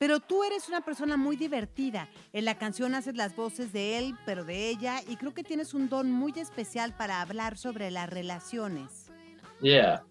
Pero 0.02 0.20
tú 0.20 0.44
eres 0.44 0.68
una 0.68 0.82
persona 0.82 1.16
muy 1.16 1.36
divertida. 1.36 2.10
En 2.34 2.44
la 2.46 2.56
canción 2.56 2.96
haces 2.96 3.16
las 3.16 3.36
voces 3.36 3.72
de 3.72 4.00
él, 4.00 4.16
pero 4.26 4.44
de 4.44 4.68
ella, 4.70 5.00
y 5.08 5.16
creo 5.16 5.36
que 5.36 5.44
tienes 5.44 5.76
un 5.76 5.90
don 5.90 6.12
muy 6.12 6.34
especial 6.38 6.96
para 6.98 7.22
hablar 7.22 7.56
sobre 7.56 7.92
las 7.92 8.10
relaciones. 8.10 9.12
Yeah. 9.62 10.02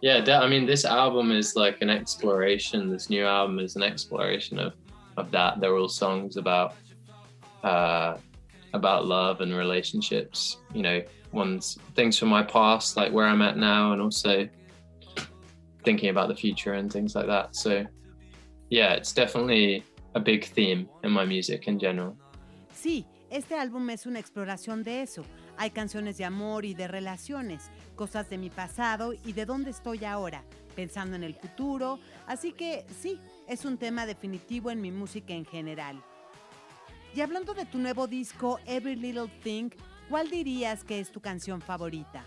Yeah, 0.00 0.22
I 0.42 0.48
mean, 0.48 0.64
this 0.64 0.86
album 0.86 1.30
is 1.30 1.54
like 1.54 1.76
an 1.82 1.90
exploration. 1.90 2.90
This 2.90 3.10
new 3.10 3.26
album 3.26 3.58
is 3.58 3.76
an 3.76 3.82
exploration 3.82 4.58
of, 4.58 4.72
of 5.18 5.30
that. 5.32 5.60
They're 5.60 5.76
all 5.76 5.90
songs 5.90 6.38
about 6.38 6.72
uh, 7.64 8.16
about 8.72 9.04
love 9.04 9.42
and 9.42 9.54
relationships. 9.54 10.56
You 10.72 10.82
know, 10.82 11.02
ones 11.32 11.76
things 11.94 12.18
from 12.18 12.30
my 12.30 12.44
past, 12.44 12.96
like 12.96 13.12
where 13.12 13.26
I'm 13.26 13.42
at 13.42 13.58
now, 13.58 13.92
and 13.92 14.00
also 14.00 14.48
thinking 15.84 16.08
about 16.08 16.28
the 16.28 16.36
future 16.36 16.72
and 16.72 16.90
things 16.90 17.14
like 17.14 17.26
that. 17.26 17.54
So, 17.54 17.84
yeah, 18.70 18.94
it's 18.94 19.12
definitely 19.12 19.84
a 20.14 20.20
big 20.20 20.44
theme 20.44 20.88
in 21.02 21.10
my 21.10 21.24
music 21.24 21.68
in 21.68 21.78
general. 21.78 22.16
Sí, 22.72 23.06
este 23.30 23.56
álbum 23.56 23.90
es 23.90 24.06
una 24.06 24.18
exploración 24.18 24.82
de 24.82 25.02
eso. 25.02 25.24
Hay 25.56 25.70
canciones 25.70 26.16
de 26.18 26.24
amor 26.24 26.64
y 26.64 26.74
de 26.74 26.86
relaciones, 26.88 27.70
cosas 27.96 28.30
de 28.30 28.38
mi 28.38 28.50
pasado 28.50 29.12
y 29.12 29.32
de 29.32 29.44
dónde 29.44 29.70
estoy 29.70 30.04
ahora, 30.04 30.44
pensando 30.76 31.16
en 31.16 31.24
el 31.24 31.34
futuro. 31.34 31.98
Así 32.26 32.52
que 32.52 32.86
sí, 33.00 33.18
es 33.48 33.64
un 33.64 33.76
tema 33.76 34.06
definitivo 34.06 34.70
en 34.70 34.80
mi 34.80 34.92
música 34.92 35.34
en 35.34 35.44
general. 35.44 36.02
Y 37.14 37.20
hablando 37.20 37.54
de 37.54 37.66
tu 37.66 37.78
nuevo 37.78 38.06
disco, 38.06 38.60
Every 38.66 38.94
Little 38.94 39.28
Thing, 39.42 39.70
¿cuál 40.08 40.30
dirías 40.30 40.84
que 40.84 41.00
es 41.00 41.10
tu 41.10 41.20
canción 41.20 41.60
favorita? 41.60 42.24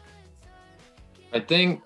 I 1.34 1.39
think 1.39 1.82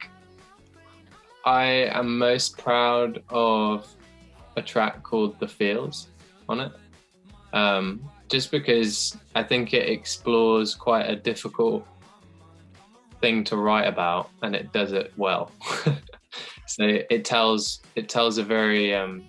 I 1.46 1.88
am 1.94 2.18
most 2.18 2.58
proud 2.58 3.22
of 3.30 3.86
a 4.56 4.62
track 4.62 5.04
called 5.04 5.40
The 5.40 5.48
Feels 5.48 6.08
on 6.50 6.60
it. 6.60 6.72
Um, 7.54 8.10
just 8.30 8.52
because 8.52 9.18
I 9.36 9.44
think 9.44 9.74
it 9.74 9.90
explores 9.90 10.76
quite 10.76 11.10
a 11.10 11.16
difficult 11.16 11.88
thing 13.22 13.44
to 13.46 13.58
write 13.58 13.88
about 13.88 14.30
and 14.42 14.56
it 14.56 14.72
does 14.74 14.92
it 14.92 15.14
well. 15.18 15.52
so 16.68 16.84
it 17.10 17.24
tells 17.26 17.82
it 17.96 18.10
tells 18.10 18.38
a 18.38 18.44
very 18.44 18.94
um, 18.94 19.26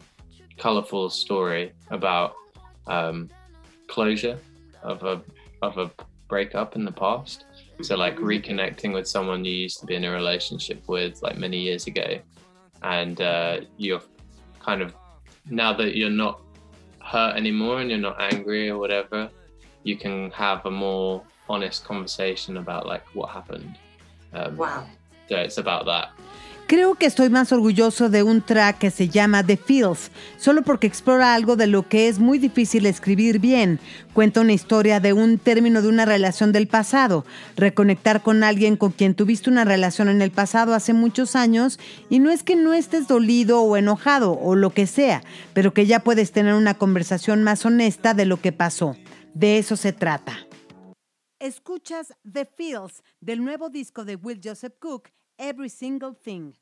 colorful 0.59 1.11
story 1.11 1.73
about 1.91 2.35
um, 2.87 3.31
closure 3.89 4.39
of 4.83 5.03
a 5.05 5.23
of 5.63 5.79
a 5.79 5.91
breakup 6.29 6.77
in 6.77 6.85
the 6.85 6.93
past. 6.93 7.45
So 7.83 7.97
like 7.97 8.17
reconnecting 8.17 8.95
with 8.95 9.07
someone 9.07 9.45
you 9.45 9.53
used 9.53 9.81
to 9.81 9.87
be 9.87 9.95
in 9.95 10.05
a 10.05 10.11
relationship 10.11 10.83
with 10.89 11.23
like 11.23 11.37
many 11.37 11.59
years 11.59 11.87
ago, 11.87 12.19
and 12.83 13.21
uh, 13.21 13.61
you're 13.77 14.03
kind 14.61 14.81
of 14.83 14.95
now 15.51 15.73
that 15.75 15.97
you're 15.97 16.11
not 16.11 16.41
hurt 17.03 17.37
anymore 17.37 17.81
and 17.81 17.91
you're 17.91 17.99
not 17.99 18.21
angry 18.21 18.69
or 18.69 18.79
whatever, 18.79 19.31
you 19.85 19.97
can 19.97 20.31
have 20.33 20.67
a 20.67 20.71
more 20.71 21.23
honest 21.49 21.85
conversation 21.85 22.57
about 22.57 22.87
like 22.87 23.05
what 23.15 23.31
happened. 23.31 23.79
Um, 24.33 24.57
Wow. 24.57 24.87
So 25.29 25.37
it's 25.37 25.59
about 25.59 25.87
that. 25.87 26.11
Creo 26.69 26.97
que 26.97 27.07
estoy 27.07 27.31
más 27.31 27.53
orgulloso 27.53 28.09
de 28.09 28.25
un 28.25 28.43
track 28.43 28.79
que 28.79 28.91
se 28.91 29.09
llama 29.09 29.45
The 29.45 29.57
Feels, 29.57 30.11
solo 30.37 30.63
porque 30.63 30.89
explora 30.89 31.33
algo 31.33 31.55
de 31.55 31.69
lo 31.69 31.89
que 31.89 32.09
es 32.09 32.19
muy 32.19 32.39
difícil 32.41 32.87
escribir 32.87 33.39
bien. 33.39 33.79
Cuenta 34.13 34.41
una 34.41 34.53
historia 34.53 34.99
de 34.99 35.13
un 35.13 35.39
término 35.39 35.81
de 35.81 35.87
una 35.87 36.05
relación 36.05 36.51
del 36.51 36.67
pasado, 36.67 37.25
reconectar 37.55 38.21
con 38.21 38.43
alguien 38.43 38.77
con 38.77 38.91
quien 38.91 39.15
tuviste 39.15 39.49
una 39.49 39.65
relación 39.65 40.09
en 40.09 40.21
el 40.21 40.33
pasado 40.33 40.75
hace 40.75 40.93
muchos 40.93 41.37
años 41.37 41.79
y 42.11 42.19
no 42.19 42.31
es 42.31 42.43
que 42.43 42.57
no 42.57 42.73
estés 42.73 43.07
dolido 43.07 43.63
o 43.63 43.77
enojado 43.77 44.33
o 44.33 44.57
lo 44.57 44.71
que 44.71 44.89
sea, 44.89 45.23
pero 45.55 45.73
que 45.73 45.87
ya 45.87 46.01
puedes 46.01 46.33
tener 46.33 46.55
una 46.55 46.75
conversación 46.75 47.45
más 47.45 47.65
honesta 47.65 48.13
de 48.13 48.27
lo 48.27 48.41
que 48.41 48.51
pasó. 48.51 48.97
De 49.35 49.59
eso 49.59 49.77
se 49.77 49.93
trata. 49.93 50.37
Escuchas 51.39 52.15
The 52.29 52.45
Feels 52.45 53.05
del 53.21 53.45
nuevo 53.45 53.69
disco 53.69 54.05
de 54.05 54.17
Will 54.17 54.41
Joseph 54.43 54.73
Cook, 54.81 55.11
Every 55.39 55.69
Single 55.69 56.15
Thing. 56.15 56.55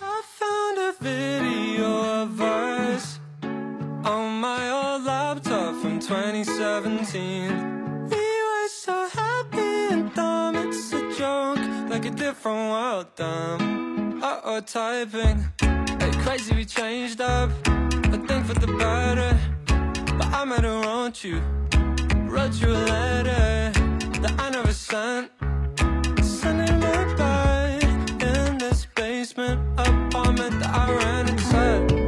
I 0.00 0.22
found 0.24 0.78
a 0.78 0.92
video 1.00 2.22
of 2.22 2.40
us 2.40 3.20
on 3.44 4.40
my 4.40 4.70
old 4.70 5.04
laptop 5.04 5.80
from 5.80 6.00
2017. 6.00 8.08
We 8.08 8.16
were 8.16 8.68
so 8.68 9.08
happy 9.08 9.92
and 9.92 10.12
dumb, 10.14 10.56
it's 10.56 10.92
a 10.92 11.14
joke, 11.14 11.60
like 11.88 12.06
a 12.06 12.10
different 12.10 12.70
world, 12.70 13.06
dumb. 13.14 14.20
Uh 14.20 14.40
oh, 14.42 14.60
typing, 14.60 15.44
hey, 15.60 16.10
crazy, 16.24 16.56
we 16.56 16.64
changed 16.64 17.20
up. 17.20 17.50
I 17.66 18.18
think 18.26 18.46
for 18.46 18.54
the 18.54 18.66
better, 18.66 19.38
but 20.18 20.26
I 20.26 20.44
might 20.44 20.64
have 20.64 20.84
wrote 20.84 21.22
you, 21.22 21.40
wrote 22.28 22.60
you 22.60 22.68
a 22.68 22.82
letter 22.90 23.70
that 24.22 24.34
I 24.40 24.50
never 24.50 24.72
sent. 24.72 25.30
Basement 29.34 29.60
apartment 29.78 30.60
that 30.60 30.74
I 30.74 30.92
rented. 30.92 31.40
Said, 31.40 32.01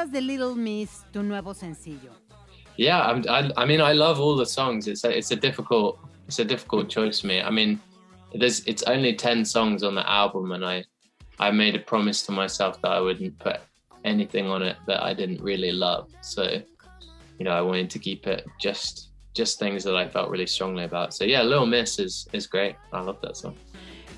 cuentas 0.00 0.12
de 0.12 0.20
Little 0.20 0.54
Miss, 0.54 1.04
tu 1.12 1.22
nuevo 1.22 1.54
sencillo? 1.54 2.12
Yeah, 2.76 3.00
I'm, 3.00 3.24
I, 3.28 3.52
I 3.56 3.66
mean, 3.66 3.80
I 3.80 3.92
love 3.92 4.20
all 4.20 4.36
the 4.36 4.46
songs. 4.46 4.88
It's 4.88 5.04
a, 5.04 5.16
it's 5.16 5.30
a 5.30 5.36
difficult 5.36 5.98
it's 6.26 6.38
a 6.38 6.44
difficult 6.44 6.88
choice 6.88 7.20
for 7.20 7.26
me. 7.26 7.42
I 7.42 7.50
mean, 7.50 7.80
there's 8.32 8.64
it's 8.66 8.82
only 8.84 9.14
ten 9.14 9.44
songs 9.44 9.82
on 9.82 9.94
the 9.94 10.08
album, 10.08 10.52
and 10.52 10.64
I 10.64 10.84
I 11.38 11.50
made 11.50 11.74
a 11.74 11.80
promise 11.80 12.22
to 12.26 12.32
myself 12.32 12.80
that 12.82 12.92
I 12.92 13.00
wouldn't 13.00 13.38
put 13.38 13.58
anything 14.04 14.46
on 14.48 14.62
it 14.62 14.76
that 14.86 15.02
I 15.02 15.12
didn't 15.12 15.42
really 15.42 15.72
love. 15.72 16.08
So, 16.22 16.62
you 17.38 17.44
know, 17.44 17.50
I 17.50 17.60
wanted 17.60 17.90
to 17.90 17.98
keep 17.98 18.26
it 18.26 18.46
just 18.58 19.10
just 19.34 19.58
things 19.58 19.84
that 19.84 19.94
I 19.96 20.08
felt 20.08 20.30
really 20.30 20.46
strongly 20.46 20.84
about. 20.84 21.12
So 21.12 21.24
yeah, 21.24 21.42
Little 21.42 21.66
Miss 21.66 21.98
is 21.98 22.26
is 22.32 22.46
great. 22.46 22.76
I 22.92 23.00
love 23.00 23.20
that 23.22 23.36
song. 23.36 23.56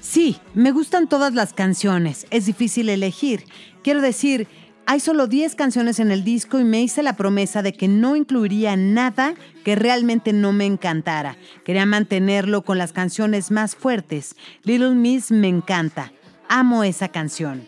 Sí, 0.01 0.37
me 0.55 0.73
gustan 0.73 1.09
todas 1.09 1.33
las 1.33 1.53
canciones. 1.53 2.27
Es 2.31 2.47
difícil 2.47 2.89
elegir. 2.89 3.45
Quiero 3.83 4.01
decir, 4.01 4.49
hay 4.93 5.01
solo 5.01 5.27
10 5.27 5.55
canciones 5.55 6.01
en 6.01 6.11
el 6.11 6.23
disco 6.23 6.61
y 6.61 6.65
me 6.65 6.83
hice 6.83 7.03
la 7.03 7.17
promesa 7.17 7.63
de 7.63 7.73
que 7.73 7.89
no 7.89 8.15
incluiría 8.15 8.77
nada 8.77 9.35
que 9.65 9.75
realmente 9.75 10.35
no 10.35 10.53
me 10.53 10.67
encantara. 10.67 11.39
Quería 11.65 11.87
mantenerlo 11.87 12.61
con 12.61 12.77
las 12.77 12.93
canciones 12.93 13.51
más 13.51 13.75
fuertes. 13.75 14.37
Little 14.65 14.95
Miss 14.95 15.31
me 15.31 15.49
encanta. 15.49 16.13
Amo 16.47 16.85
esa 16.85 17.09
canción. 17.09 17.67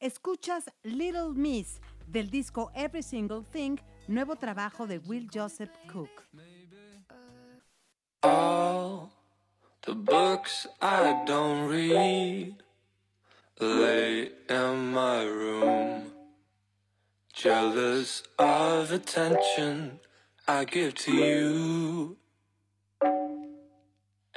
Escuchas 0.00 0.70
Little 0.84 1.34
Miss 1.34 1.82
del 2.06 2.30
disco 2.30 2.70
Every 2.74 3.02
Single 3.02 3.42
Thing, 3.52 3.76
nuevo 4.08 4.36
trabajo 4.36 4.86
de 4.86 5.00
Will 5.00 5.28
Joseph 5.30 5.70
Cook. 5.92 6.08
All 8.22 9.10
the 9.82 9.92
books 9.92 10.66
I 10.80 11.14
don't 11.26 11.68
read 11.68 12.65
lay 13.60 14.30
in 14.48 14.92
my 14.92 15.24
room. 15.24 16.12
Jealous 17.32 18.22
of 18.38 18.92
attention 18.92 20.00
I 20.48 20.64
give 20.64 20.94
to 20.94 21.12
you. 21.12 22.16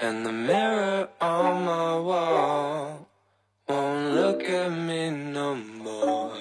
And 0.02 0.26
the 0.26 0.32
mirror 0.32 1.10
on 1.20 1.66
my 1.66 2.00
wall 2.00 3.10
won't 3.68 4.16
look 4.16 4.44
at 4.44 4.70
me 4.70 5.10
no 5.10 5.56
more. 5.56 6.36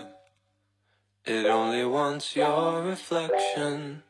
It 1.24 1.46
only 1.46 1.84
wants 1.84 2.34
your 2.36 2.82
reflection. 2.82 4.02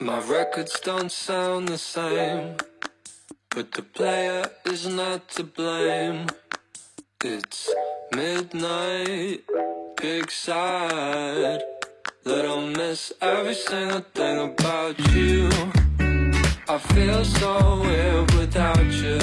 My 0.00 0.20
records 0.20 0.80
don't 0.80 1.12
sound 1.12 1.68
the 1.68 1.78
same, 1.78 2.56
but 3.54 3.72
the 3.72 3.82
player 3.82 4.44
is 4.64 4.86
not 4.86 5.28
to 5.28 5.42
blame. 5.42 6.26
It's 7.24 7.68
midnight, 8.14 9.40
big 10.00 10.30
side. 10.30 11.60
Little 12.24 12.60
miss 12.60 13.12
every 13.20 13.54
single 13.54 14.04
thing 14.14 14.52
about 14.52 14.98
you. 15.12 15.48
I 16.68 16.78
feel 16.94 17.24
so 17.24 17.80
weird 17.82 18.32
without 18.34 18.86
you, 19.02 19.18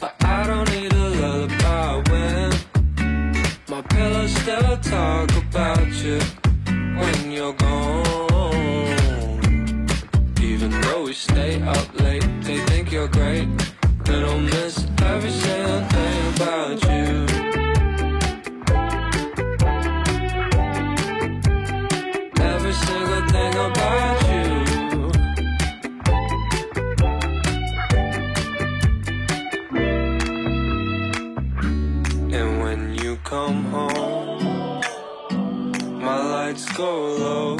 but 0.00 0.14
I 0.24 0.46
don't 0.46 0.70
need 0.72 0.92
a 0.92 1.08
lullaby 1.20 2.10
when 2.10 2.50
my 3.68 3.82
pillows 3.82 4.34
still 4.36 4.76
talk 4.78 5.30
about 5.36 5.88
you 6.02 6.18
when 6.96 7.30
you're 7.30 7.52
gone. 7.52 8.11
We 11.04 11.12
stay 11.14 11.60
up 11.62 12.00
late, 12.00 12.24
they 12.42 12.58
think 12.66 12.92
you're 12.92 13.08
great. 13.08 13.48
They 14.04 14.20
don't 14.20 14.44
miss 14.44 14.86
every 15.02 15.30
single 15.30 15.82
thing 15.88 16.34
about 16.34 16.82
you. 16.84 17.26
Every 22.40 22.72
single 22.72 23.24
thing 23.34 23.54
about 23.68 24.18
you. 24.32 24.50
And 32.38 32.50
when 32.62 32.94
you 32.94 33.16
come 33.24 33.64
home, 33.64 34.80
my 36.00 36.18
lights 36.30 36.72
go 36.72 36.90
low. 37.16 37.58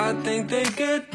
I 0.00 0.14
think 0.24 0.48
they 0.48 0.64
get 0.64 1.09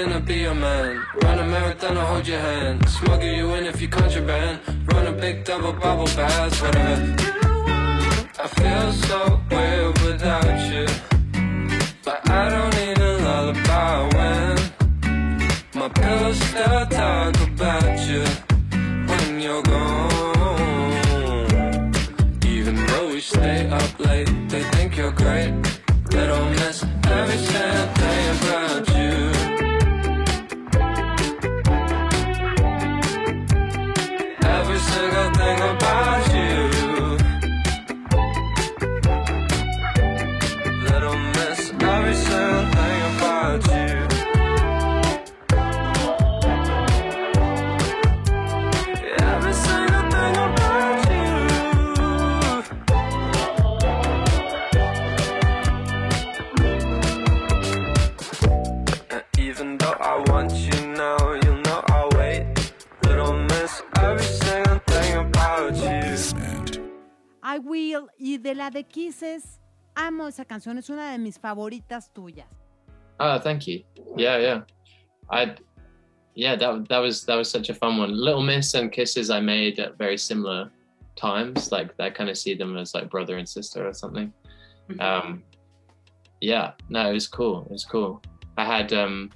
Anything 0.00 0.18
to 0.18 0.26
be 0.26 0.36
your 0.40 0.54
man. 0.54 1.04
Run 1.22 1.38
a 1.40 1.46
marathon 1.46 1.98
or 1.98 2.06
hold 2.06 2.26
your 2.26 2.38
hand. 2.38 2.88
Smuggle 2.88 3.28
you 3.28 3.52
in 3.52 3.66
if 3.66 3.82
you 3.82 3.88
contraband. 3.88 4.60
Run 4.90 5.06
a 5.08 5.12
big 5.12 5.44
double 5.44 5.74
bubble 5.74 6.06
bath, 6.16 6.62
whatever. 6.62 7.16
I 8.38 8.46
feel 8.48 8.92
so 8.92 9.38
weird 9.50 9.98
without 10.00 10.58
you. 10.72 10.86
But 12.02 12.30
I 12.30 12.48
don't 12.48 12.74
need 12.76 12.98
a 12.98 13.18
lullaby 13.18 14.08
when 14.16 14.56
my 15.74 15.88
pillows 15.90 16.40
still 16.44 16.86
talk 16.86 17.38
about 17.42 17.98
you 18.08 18.24
when 19.06 19.38
you're 19.38 19.62
gone. 19.62 20.92
Even 22.46 22.86
though 22.86 23.08
we 23.08 23.20
stay 23.20 23.68
up 23.68 24.00
late, 24.00 24.30
they 24.48 24.62
think 24.62 24.96
you're 24.96 25.12
great. 25.12 25.69
Kisses, 68.90 69.60
amo 69.94 70.26
esa 70.26 70.44
canción, 70.44 70.78
es 70.78 70.90
una 70.90 71.12
de 71.12 71.18
mis 71.18 71.38
favoritas 71.38 72.12
tuyas. 72.12 72.46
Oh, 73.18 73.38
thank 73.38 73.66
you. 73.66 73.82
Yeah, 74.16 74.38
yeah. 74.38 74.62
I, 75.30 75.54
yeah, 76.34 76.56
that 76.56 76.88
that 76.88 76.98
was 76.98 77.24
that 77.24 77.36
was 77.36 77.50
such 77.50 77.68
a 77.68 77.74
fun 77.74 77.98
one. 77.98 78.12
Little 78.12 78.42
Miss 78.42 78.74
and 78.74 78.90
Kisses 78.90 79.30
I 79.30 79.40
made 79.40 79.78
at 79.78 79.98
very 79.98 80.16
similar 80.16 80.70
times. 81.16 81.70
Like 81.70 81.92
I 82.00 82.10
kind 82.10 82.30
of 82.30 82.38
see 82.38 82.54
them 82.54 82.76
as 82.76 82.94
like 82.94 83.10
brother 83.10 83.36
and 83.36 83.48
sister 83.48 83.86
or 83.86 83.92
something. 83.92 84.32
Um, 84.98 85.42
yeah, 86.40 86.72
no, 86.88 87.10
it 87.10 87.12
was 87.12 87.28
cool. 87.28 87.66
It 87.66 87.72
was 87.72 87.84
cool. 87.84 88.22
I 88.56 88.64
had 88.64 88.92
um, 88.92 89.30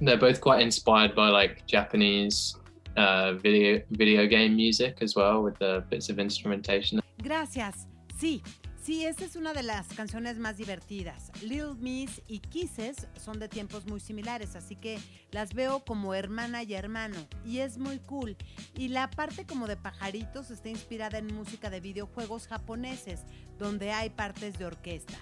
they're 0.00 0.16
both 0.16 0.40
quite 0.40 0.60
inspired 0.62 1.14
by 1.14 1.28
like 1.28 1.66
Japanese 1.66 2.56
uh, 2.96 3.34
video 3.34 3.82
video 3.90 4.26
game 4.26 4.56
music 4.56 4.98
as 5.00 5.14
well, 5.16 5.42
with 5.42 5.58
the 5.58 5.84
bits 5.90 6.08
of 6.08 6.18
instrumentation. 6.18 7.00
Gracias. 7.22 7.86
Sí, 8.24 8.42
sí, 8.82 9.04
esta 9.04 9.26
es 9.26 9.36
una 9.36 9.52
de 9.52 9.62
las 9.62 9.86
canciones 9.88 10.38
más 10.38 10.56
divertidas. 10.56 11.30
Little 11.42 11.74
Miss 11.74 12.22
y 12.26 12.38
Kisses 12.38 13.06
son 13.22 13.38
de 13.38 13.50
tiempos 13.50 13.84
muy 13.84 14.00
similares, 14.00 14.56
así 14.56 14.76
que 14.76 14.98
las 15.30 15.52
veo 15.52 15.84
como 15.84 16.14
hermana 16.14 16.62
y 16.62 16.72
hermano. 16.72 17.18
Y 17.44 17.58
es 17.58 17.76
muy 17.76 17.98
cool. 17.98 18.34
Y 18.76 18.88
la 18.88 19.10
parte 19.10 19.44
como 19.44 19.66
de 19.66 19.76
pajaritos 19.76 20.50
está 20.50 20.70
inspirada 20.70 21.18
en 21.18 21.34
música 21.34 21.68
de 21.68 21.80
videojuegos 21.80 22.46
japoneses, 22.46 23.20
donde 23.58 23.92
hay 23.92 24.08
partes 24.08 24.58
de 24.58 24.64
orquesta. 24.64 25.18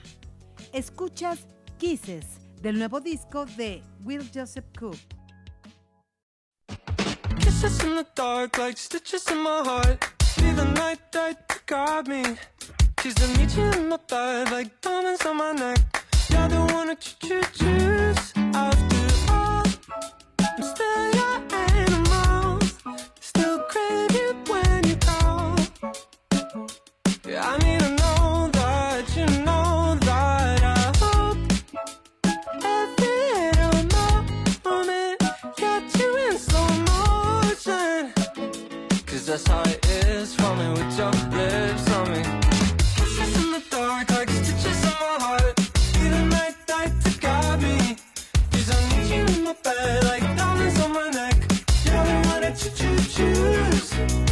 Escuchas 0.72 1.48
Kisses, 1.80 2.24
del 2.60 2.78
nuevo 2.78 3.00
disco 3.00 3.46
de 3.46 3.82
Will 4.04 4.30
Joseph 4.32 4.66
Cook. 4.78 4.96
Kisses 7.40 7.82
in 7.82 7.96
the 7.96 8.06
dark 8.14 8.58
like 8.58 8.78
stitches 8.78 9.26
in 9.28 9.38
my 9.38 9.60
heart. 9.64 10.00
The 10.36 10.64
night 10.74 11.00
that 11.10 11.66
got 11.66 12.06
me. 12.06 12.36
She's 13.02 13.14
the 13.14 13.26
nature 13.36 13.80
in 13.80 13.88
my 13.88 13.96
thigh, 13.96 14.44
like 14.44 14.80
diamonds 14.80 15.26
on 15.26 15.36
my 15.36 15.50
neck. 15.50 15.80
You're 16.30 16.46
the 16.46 16.60
one 16.72 16.86
that 16.86 17.04
you 17.04 17.28
choo 17.28 17.42
choose. 17.52 18.32
After 18.54 19.32
all, 19.32 19.64
I'm 20.38 20.62
still 20.62 21.14
your 21.18 21.36
animal. 21.80 22.60
Still 23.18 23.58
crave 23.70 24.12
you 24.12 24.36
when 24.46 24.86
you 24.86 24.94
call. 24.94 25.56
Yeah, 27.26 27.44
I 27.44 27.58
need 27.64 27.80
to 27.80 27.88
know 27.90 28.48
that 28.52 29.16
you 29.16 29.26
know 29.46 29.98
that 30.02 30.62
I 30.62 30.92
hope 31.02 31.38
every 32.62 33.16
little 33.58 33.82
moment 34.64 35.18
got 35.56 35.82
you 35.98 36.10
in 36.28 36.38
slow 36.38 36.68
motion. 36.86 38.12
Cause 39.06 39.26
that's 39.26 39.48
how 39.48 39.62
it 39.62 39.84
is, 39.88 40.36
falling 40.36 40.74
with 40.74 40.96
your 40.96 41.10
lips. 41.36 41.71
bed 49.62 50.04
like 50.04 50.22
diamonds 50.36 50.80
on 50.80 50.92
my 50.92 51.08
neck. 51.10 51.36
Yeah, 51.84 52.02
we 52.06 52.28
wanna 52.28 52.54
choo 52.56 52.70
choo 52.70 52.96
choose. 52.98 54.31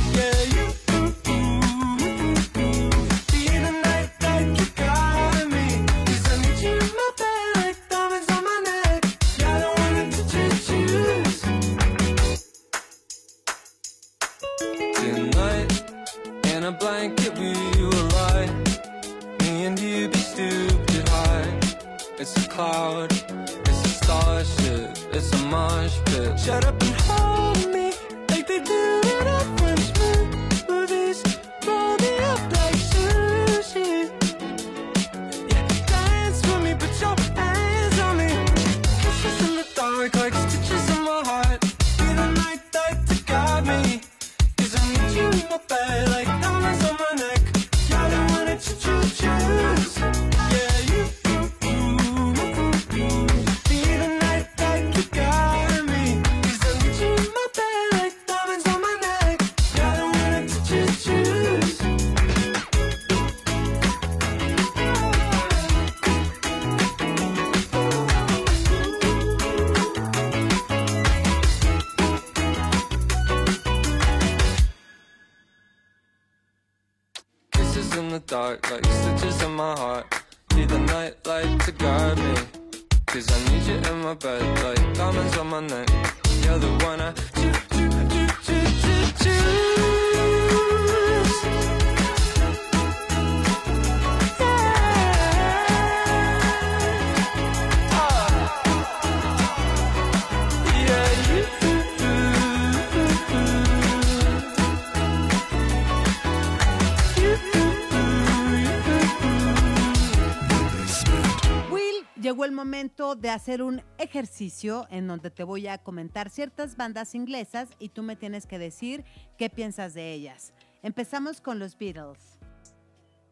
de 113.21 113.29
hacer 113.29 113.63
un 113.63 113.83
ejercicio 113.99 114.87
en 114.91 115.07
donde 115.07 115.31
te 115.31 115.45
voy 115.45 115.67
a 115.67 115.79
comentar 115.79 116.31
ciertas 116.31 116.77
bandas 116.77 117.15
inglesas 117.15 117.69
y 117.79 117.91
tú 117.91 118.03
me 118.03 118.17
tienes 118.17 118.47
que 118.47 118.59
decir 118.59 119.05
qué 119.37 119.51
piensas 119.51 119.93
de 119.93 120.13
ellas. 120.13 120.55
Empezamos 120.83 121.41
con 121.41 121.59
los 121.59 121.77
Beatles. 121.77 122.39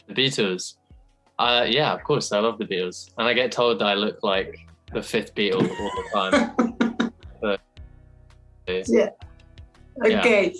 The 0.06 0.14
Beatles. 0.14 0.78
Uh, 1.38 1.64
yeah, 1.64 1.94
of 1.94 2.02
course, 2.02 2.32
I 2.32 2.40
love 2.40 2.58
the 2.58 2.66
Beatles, 2.66 3.12
and 3.16 3.28
I 3.28 3.32
get 3.32 3.52
told 3.52 3.78
that 3.78 3.88
I 3.88 3.94
look 3.94 4.22
like 4.22 4.58
the 4.92 5.02
fifth 5.02 5.34
Beatle 5.34 5.62
all 5.62 5.90
the 5.96 6.30
time. 6.30 6.76
but, 7.40 7.60
yeah. 8.66 9.10
Okay. 10.04 10.52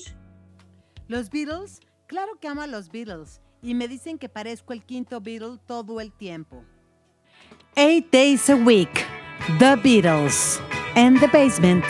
Los 1.09 1.29
Beatles, 1.29 1.81
claro 2.07 2.39
que 2.41 2.49
amo 2.49 2.63
a 2.63 2.67
los 2.67 2.89
Beatles, 2.89 3.41
y 3.61 3.75
me 3.75 3.89
dicen 3.89 4.19
que 4.19 4.29
parezco 4.29 4.73
el 4.73 4.85
quinto 4.85 5.21
Beatle 5.21 5.59
todo 5.67 6.01
el 6.01 6.13
tiempo. 6.13 6.65
Eight 7.77 8.11
days 8.13 8.49
a 8.49 8.57
week. 8.57 9.08
The 9.57 9.81
Beatles 9.83 10.61
and 10.95 11.19
the 11.21 11.29
Basement. 11.29 11.83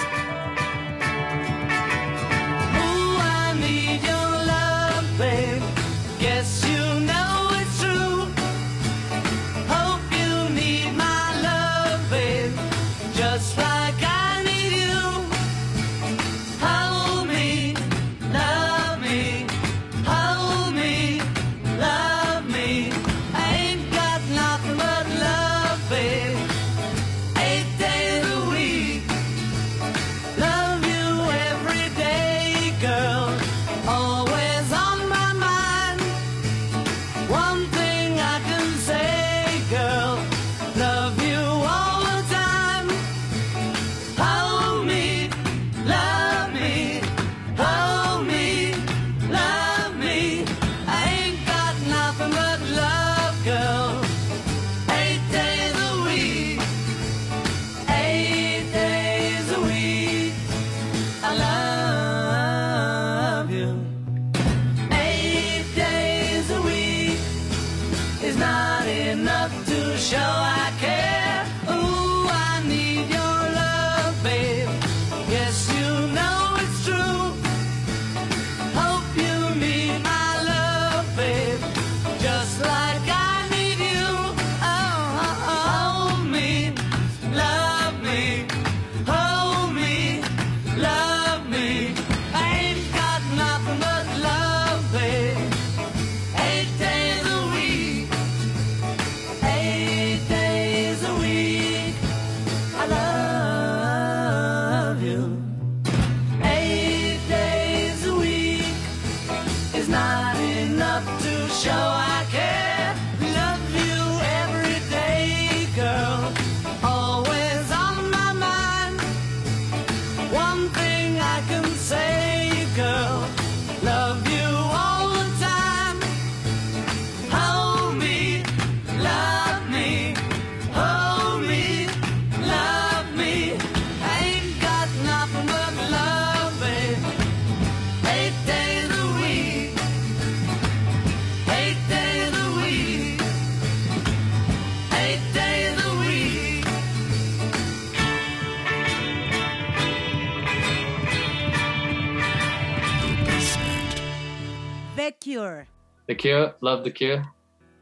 Cure. 155.39 155.67
The 156.09 156.15
Cure, 156.15 156.55
love 156.61 156.83
The 156.85 156.91
Cure. 156.91 157.23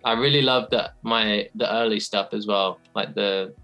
I 0.05 0.13
really 0.13 0.43
love 0.43 0.69
the 0.71 0.91
my 1.03 1.49
the 1.55 1.67
early 1.81 2.01
stuff 2.01 2.29
as 2.33 2.47
well, 2.47 2.79
like 2.95 3.15
the 3.15 3.55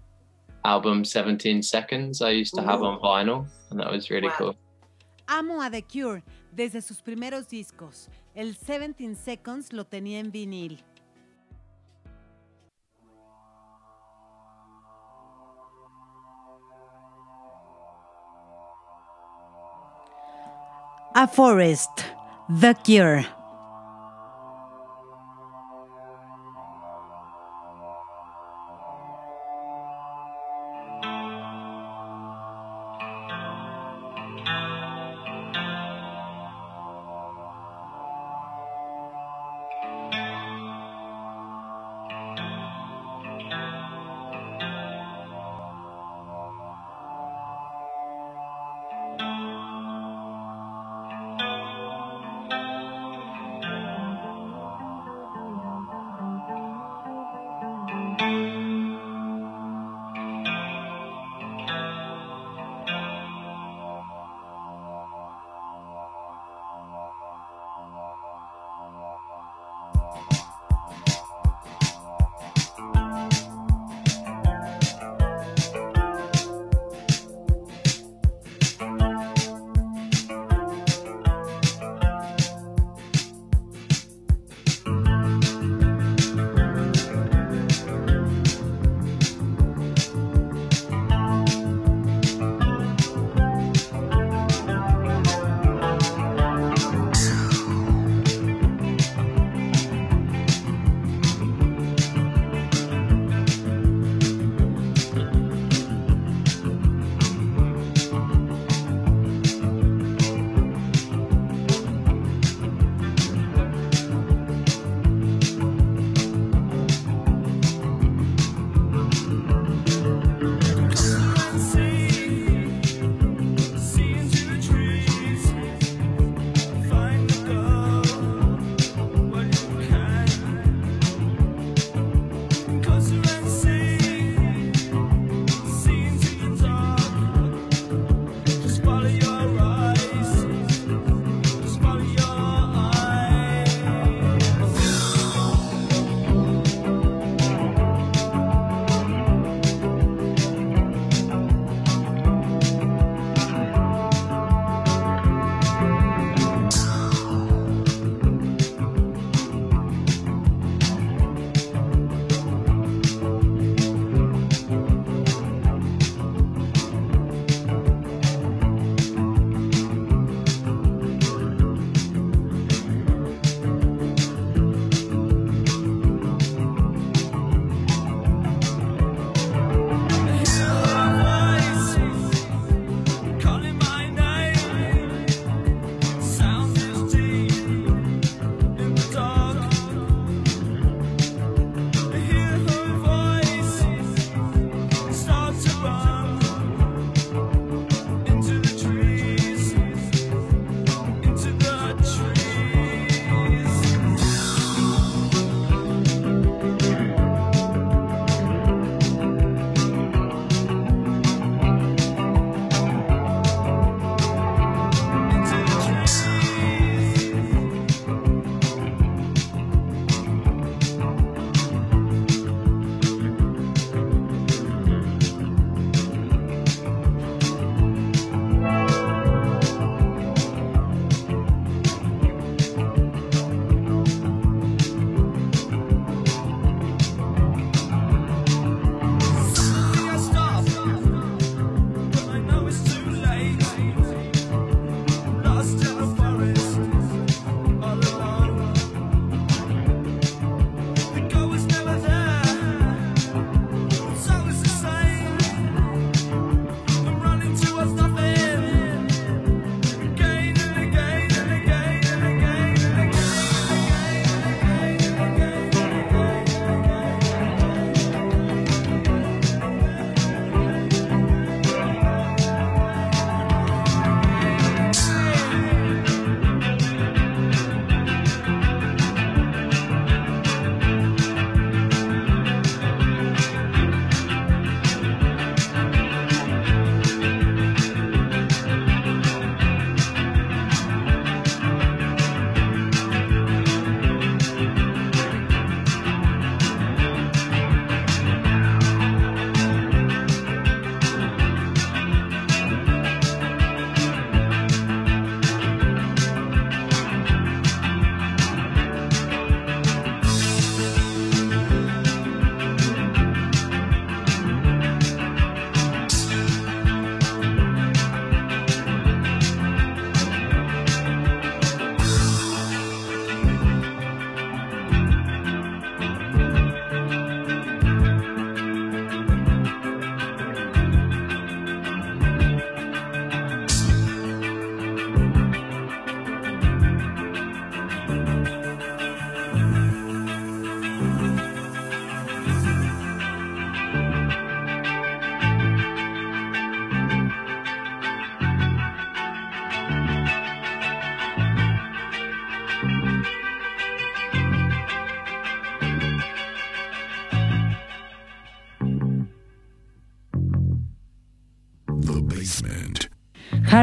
album 0.65 1.05
17 1.05 1.61
Seconds. 1.61 2.21
I 2.21 2.31
used 2.31 2.55
to 2.55 2.61
have 2.61 2.81
on 2.81 2.99
vinyl, 2.99 3.45
and 3.69 3.79
that 3.79 3.91
was 3.91 4.09
really 4.09 4.29
Wow. 4.29 4.37
cool. 4.37 4.55
Amo 5.27 5.61
a 5.61 5.69
The 5.69 5.81
Cure 5.81 6.23
desde 6.55 6.81
sus 6.81 7.01
primeros 7.01 7.47
discos. 7.47 8.09
El 8.35 8.53
17 8.55 9.15
Seconds 9.15 9.71
lo 9.73 9.83
tenía 9.85 10.19
en 10.19 10.31
vinil. 10.31 10.79
A 21.15 21.27
Forest, 21.27 21.91
The 22.49 22.73
Cure. 22.83 23.25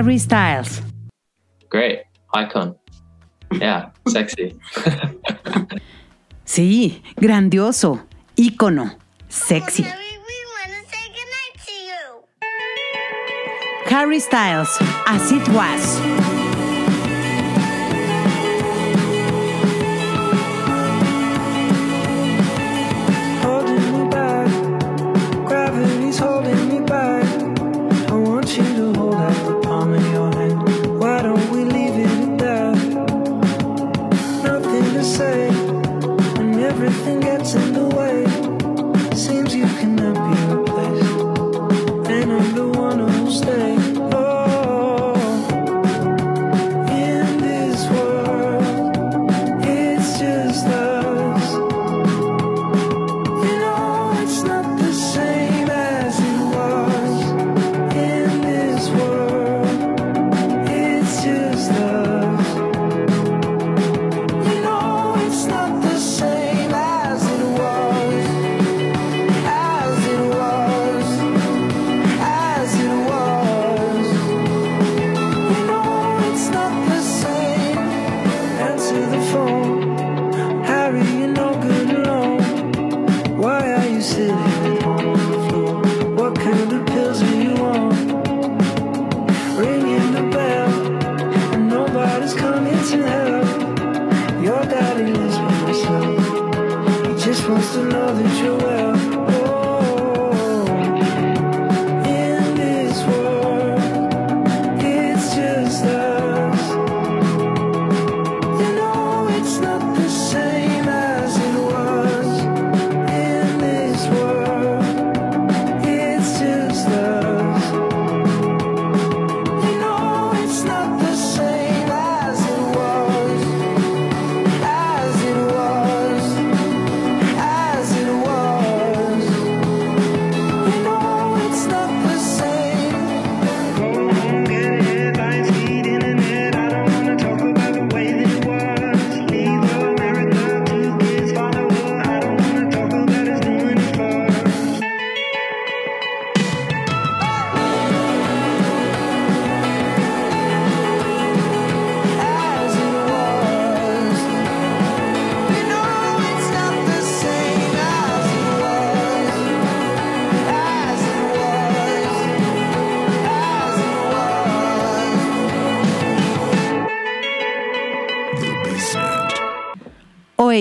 Harry 0.01 0.17
Styles. 0.17 0.81
Great. 1.69 2.05
Icon. 2.33 2.75
Yeah, 3.53 3.91
sexy. 4.09 4.57
sí, 6.47 7.03
grandioso, 7.17 8.01
ícono, 8.35 8.97
sexy. 9.29 9.85
Harry 13.91 14.21
Styles, 14.21 14.79
As 15.07 15.31
It 15.33 15.47
Was. 15.51 16.50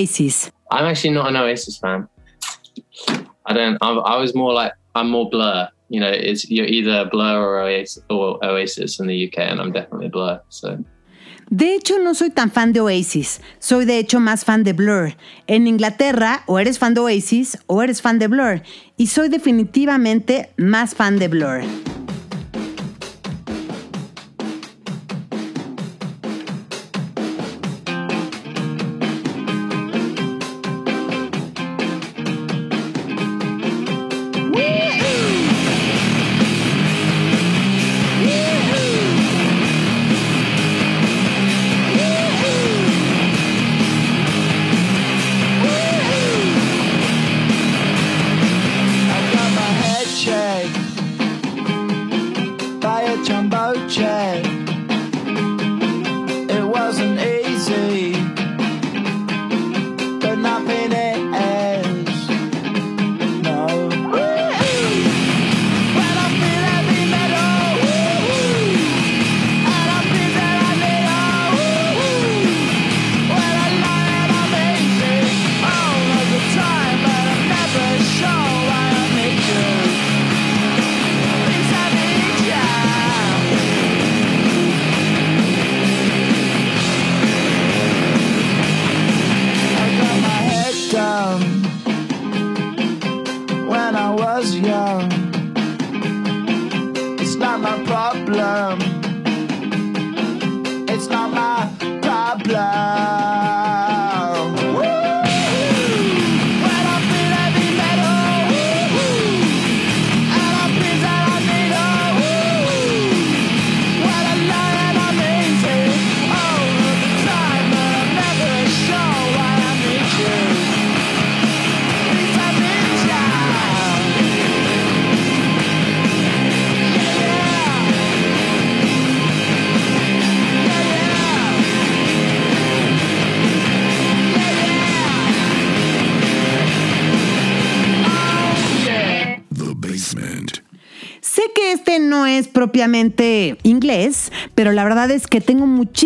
Oasis? 0.00 0.50
I'm 0.70 0.86
actually 0.86 1.10
not 1.10 1.28
an 1.28 1.36
Oasis 1.36 1.78
fan. 1.78 2.08
I 3.46 3.52
don't. 3.52 3.78
I, 3.80 3.92
I 3.92 4.16
was 4.16 4.34
more 4.34 4.52
like 4.52 4.72
I'm 4.94 5.10
more 5.10 5.28
Blur. 5.28 5.68
You 5.88 6.00
know, 6.00 6.10
it's 6.10 6.48
you're 6.50 6.66
either 6.66 7.08
Blur 7.10 7.40
or 7.40 7.60
Oasis, 7.60 8.02
or 8.08 8.42
Oasis 8.44 9.00
in 9.00 9.06
the 9.06 9.26
UK, 9.26 9.38
and 9.38 9.60
I'm 9.60 9.72
definitely 9.72 10.08
Blur. 10.08 10.40
So. 10.48 10.78
De 11.52 11.74
hecho, 11.74 11.98
no 11.98 12.14
soy 12.14 12.30
tan 12.30 12.52
fan 12.52 12.72
de 12.72 12.80
Oasis. 12.80 13.40
Soy 13.58 13.84
de 13.84 13.98
hecho 13.98 14.20
más 14.20 14.44
fan 14.44 14.62
de 14.62 14.72
Blur. 14.72 15.16
En 15.48 15.66
Inglaterra, 15.66 16.44
o 16.46 16.60
eres 16.60 16.78
fan 16.78 16.94
de 16.94 17.00
Oasis 17.00 17.58
o 17.66 17.82
eres 17.82 18.00
fan 18.00 18.20
de 18.20 18.28
Blur. 18.28 18.62
Y 18.96 19.08
soy 19.08 19.28
definitivamente 19.28 20.50
más 20.56 20.94
fan 20.94 21.18
de 21.18 21.26
Blur. 21.26 21.62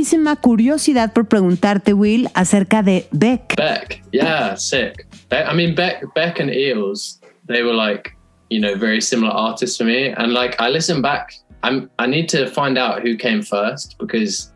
Muchísima 0.05 0.37
curiosidad 0.37 1.15
por 1.15 1.29
preguntarte, 1.29 1.95
Will, 1.95 2.29
acerca 2.35 2.83
de 2.83 3.07
Beck. 3.11 3.57
Beck, 3.57 4.03
yeah, 4.13 4.55
sick. 4.55 5.07
Beck, 5.31 5.49
I 5.49 5.55
mean, 5.55 5.75
Beck, 5.75 6.05
Beck 6.15 6.41
and 6.41 6.51
Eels, 6.51 7.23
they 7.49 7.63
were 7.63 7.73
like, 7.73 8.15
you 8.51 8.61
know, 8.61 8.77
very 8.77 9.01
similar 9.01 9.33
artists 9.33 9.79
for 9.79 9.85
me. 9.85 10.09
And 10.09 10.35
like, 10.35 10.61
I 10.61 10.69
listen 10.69 11.01
back. 11.01 11.33
I'm, 11.63 11.89
I 11.99 12.07
need 12.07 12.29
to 12.29 12.47
find 12.49 12.77
out 12.77 13.01
who 13.01 13.17
came 13.17 13.41
first 13.41 13.97
because 13.99 14.53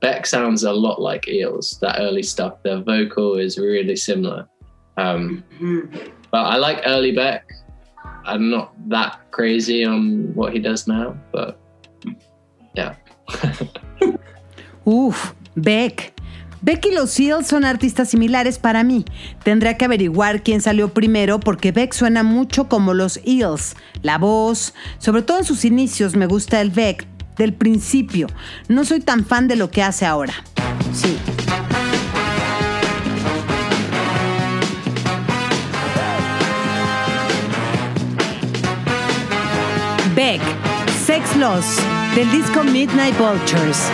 Beck 0.00 0.24
sounds 0.24 0.62
a 0.62 0.72
lot 0.72 1.00
like 1.00 1.26
Eels. 1.26 1.78
That 1.80 1.96
early 1.98 2.22
stuff, 2.22 2.62
their 2.62 2.80
vocal 2.80 3.40
is 3.40 3.58
really 3.58 3.96
similar. 3.96 4.46
Um, 4.98 5.42
but 6.30 6.44
I 6.44 6.58
like 6.58 6.80
early 6.86 7.10
Beck. 7.10 7.50
I'm 8.24 8.50
not 8.50 8.72
that 8.88 9.18
crazy 9.32 9.84
on 9.84 10.32
what 10.36 10.52
he 10.52 10.60
does 10.60 10.86
now, 10.86 11.18
but 11.32 11.58
yeah. 12.76 12.94
Uf, 14.84 15.32
Beck. 15.54 16.12
Beck 16.60 16.86
y 16.86 16.94
los 16.94 17.10
Seals 17.10 17.48
son 17.48 17.64
artistas 17.64 18.10
similares 18.10 18.58
para 18.58 18.84
mí. 18.84 19.04
Tendré 19.42 19.76
que 19.76 19.84
averiguar 19.84 20.42
quién 20.44 20.60
salió 20.60 20.94
primero 20.94 21.40
porque 21.40 21.72
Beck 21.72 21.92
suena 21.92 22.22
mucho 22.22 22.68
como 22.68 22.94
los 22.94 23.18
Eels. 23.24 23.74
La 24.02 24.18
voz, 24.18 24.72
sobre 24.98 25.22
todo 25.22 25.38
en 25.38 25.44
sus 25.44 25.64
inicios, 25.64 26.14
me 26.14 26.26
gusta 26.26 26.60
el 26.60 26.70
Beck 26.70 27.06
del 27.36 27.52
principio. 27.52 28.28
No 28.68 28.84
soy 28.84 29.00
tan 29.00 29.24
fan 29.24 29.48
de 29.48 29.56
lo 29.56 29.70
que 29.70 29.82
hace 29.82 30.06
ahora. 30.06 30.34
Sí. 30.92 31.18
Beck, 40.14 40.42
Sex 41.06 41.36
Loss, 41.36 41.78
del 42.14 42.30
disco 42.30 42.62
Midnight 42.62 43.16
Vultures. 43.18 43.90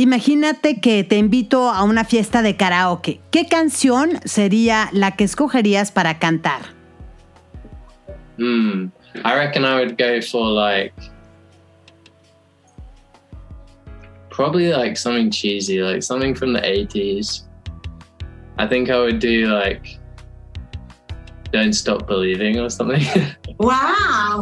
Imagínate 0.00 0.80
que 0.80 1.04
te 1.04 1.18
invito 1.18 1.68
a 1.68 1.84
una 1.84 2.04
fiesta 2.04 2.40
de 2.40 2.56
karaoke. 2.56 3.20
¿Qué 3.30 3.46
canción 3.46 4.18
sería 4.24 4.88
la 4.92 5.14
que 5.14 5.24
escogerías 5.24 5.92
para 5.92 6.18
cantar? 6.18 6.62
Hmm. 8.38 8.86
I 9.24 9.34
reckon 9.34 9.64
I 9.64 9.74
would 9.74 9.98
go 9.98 10.22
for 10.22 10.46
like 10.46 10.94
probably 14.30 14.72
like 14.72 14.96
something 14.96 15.30
cheesy, 15.30 15.82
like 15.82 16.02
something 16.02 16.34
from 16.34 16.54
the 16.54 16.64
eighties. 16.64 17.46
I 18.56 18.66
think 18.66 18.88
I 18.88 18.98
would 18.98 19.18
do 19.18 19.48
like 19.48 19.98
Don't 21.52 21.74
Stop 21.74 22.06
Believing 22.06 22.58
or 22.58 22.70
something. 22.70 23.04
Wow. 23.60 24.40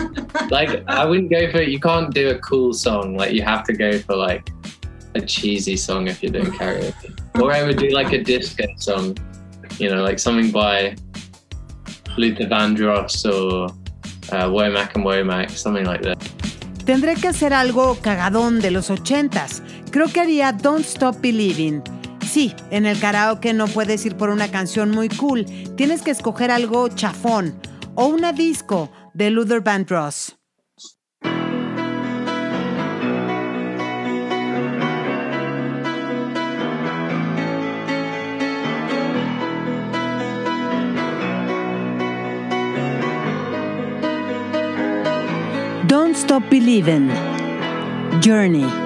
like 0.50 0.82
I 0.88 1.04
wouldn't 1.04 1.30
go 1.30 1.52
for 1.52 1.62
you 1.62 1.78
can't 1.78 2.12
do 2.12 2.30
a 2.30 2.38
cool 2.40 2.72
song. 2.72 3.16
Like 3.16 3.32
you 3.32 3.42
have 3.42 3.62
to 3.66 3.72
go 3.72 3.96
for 4.00 4.16
like 4.16 4.50
a 5.16 5.20
cheesy 5.26 5.76
song 5.76 6.08
if 6.08 6.22
you're 6.22 6.32
doing 6.32 6.52
karaoke. 6.52 7.10
or 7.40 7.52
I 7.52 7.62
would 7.62 7.78
do 7.78 7.88
like 7.90 8.12
a 8.12 8.22
disco 8.22 8.64
song, 8.78 9.16
you 9.78 9.88
know, 9.90 10.02
like 10.02 10.18
something 10.18 10.50
by 10.50 10.96
Luther 12.16 12.46
Vandross 12.46 13.24
or 13.24 13.66
uh, 14.32 14.48
Womack 14.48 14.94
and 14.94 15.04
Womack, 15.04 15.50
something 15.50 15.84
like 15.84 16.02
that. 16.02 16.18
Tendré 16.84 17.16
que 17.16 17.28
hacer 17.28 17.52
algo 17.52 17.98
cagadón 18.00 18.60
de 18.60 18.70
los 18.70 18.90
ochentas. 18.90 19.62
Creo 19.90 20.06
que 20.08 20.20
haría 20.20 20.52
Don't 20.52 20.84
Stop 20.84 21.20
Believing. 21.20 21.82
Sí, 22.24 22.54
en 22.70 22.86
el 22.86 22.98
karaoke 23.00 23.52
no 23.52 23.66
puedes 23.66 24.06
ir 24.06 24.16
por 24.16 24.30
una 24.30 24.50
canción 24.50 24.90
muy 24.90 25.08
cool. 25.08 25.46
Tienes 25.76 26.02
que 26.02 26.12
escoger 26.12 26.50
algo 26.50 26.88
chafón. 26.88 27.58
O 27.94 28.06
una 28.06 28.32
disco 28.32 28.90
de 29.14 29.30
Luther 29.30 29.62
Vandross. 29.62 30.35
Don't 46.16 46.28
Stop 46.28 46.48
Believing. 46.48 47.10
Journey. 48.22 48.85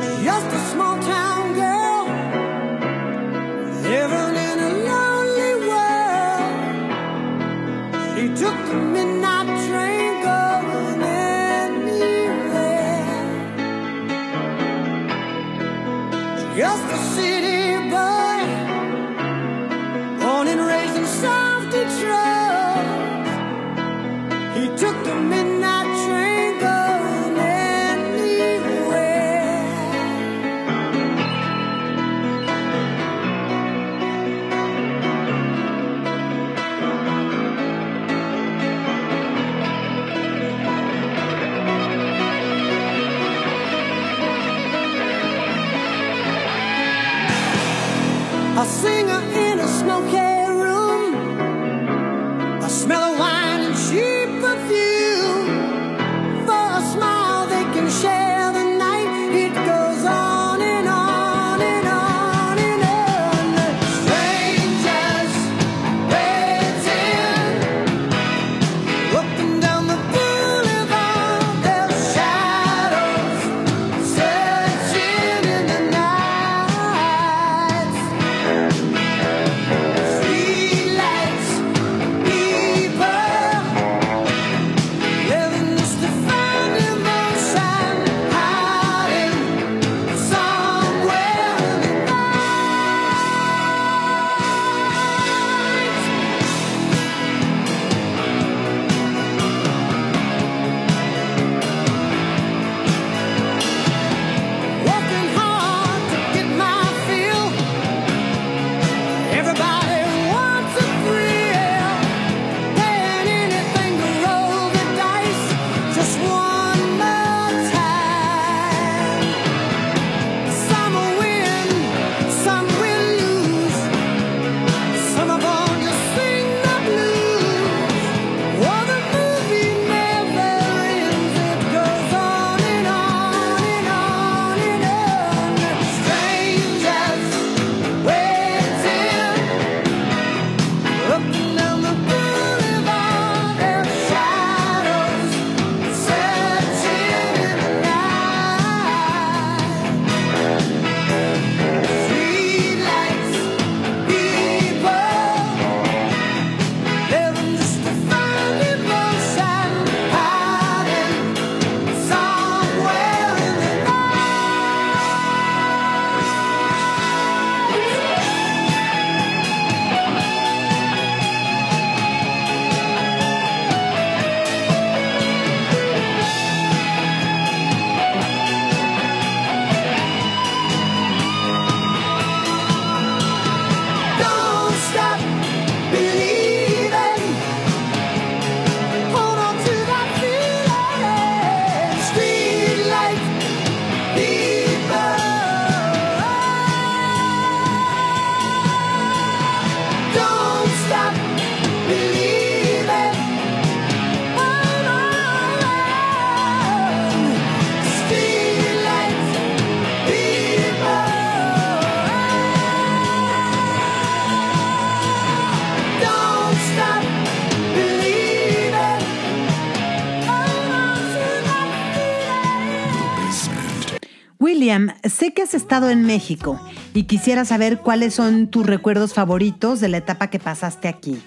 Que 225.32 225.42
has 225.42 225.54
estado 225.54 225.90
en 225.90 226.02
México 226.02 226.60
y 226.94 227.04
quisiera 227.04 227.44
saber 227.44 227.78
cuáles 227.78 228.14
son 228.14 228.48
tus 228.48 228.66
recuerdos 228.66 229.14
favoritos 229.14 229.80
de 229.80 229.88
la 229.88 229.98
etapa 229.98 230.28
que 230.28 230.38
pasaste 230.38 230.88
aquí. 230.88 231.18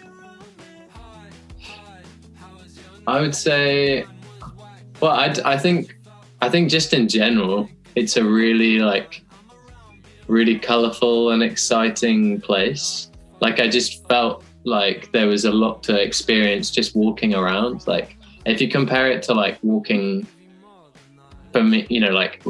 I 3.05 3.19
would 3.19 3.33
say, 3.33 4.05
well, 5.01 5.11
I, 5.11 5.33
I 5.43 5.57
think, 5.57 5.97
I 6.41 6.49
think 6.49 6.69
just 6.69 6.93
in 6.93 7.07
general, 7.07 7.67
it's 7.95 8.15
a 8.15 8.23
really 8.23 8.79
like, 8.79 9.23
really 10.27 10.57
colorful 10.57 11.31
and 11.31 11.43
exciting 11.43 12.39
place. 12.39 13.11
Like 13.41 13.59
I 13.59 13.67
just 13.67 14.07
felt 14.07 14.43
like 14.63 15.11
there 15.11 15.27
was 15.27 15.45
a 15.45 15.51
lot 15.51 15.83
to 15.83 16.01
experience 16.01 16.71
just 16.71 16.95
walking 16.95 17.35
around. 17.35 17.85
Like 17.87 18.15
if 18.45 18.61
you 18.61 18.69
compare 18.69 19.11
it 19.11 19.23
to 19.23 19.33
like 19.33 19.59
walking 19.61 20.25
for 21.51 21.63
me, 21.63 21.85
you 21.89 21.99
know, 21.99 22.11
like 22.11 22.41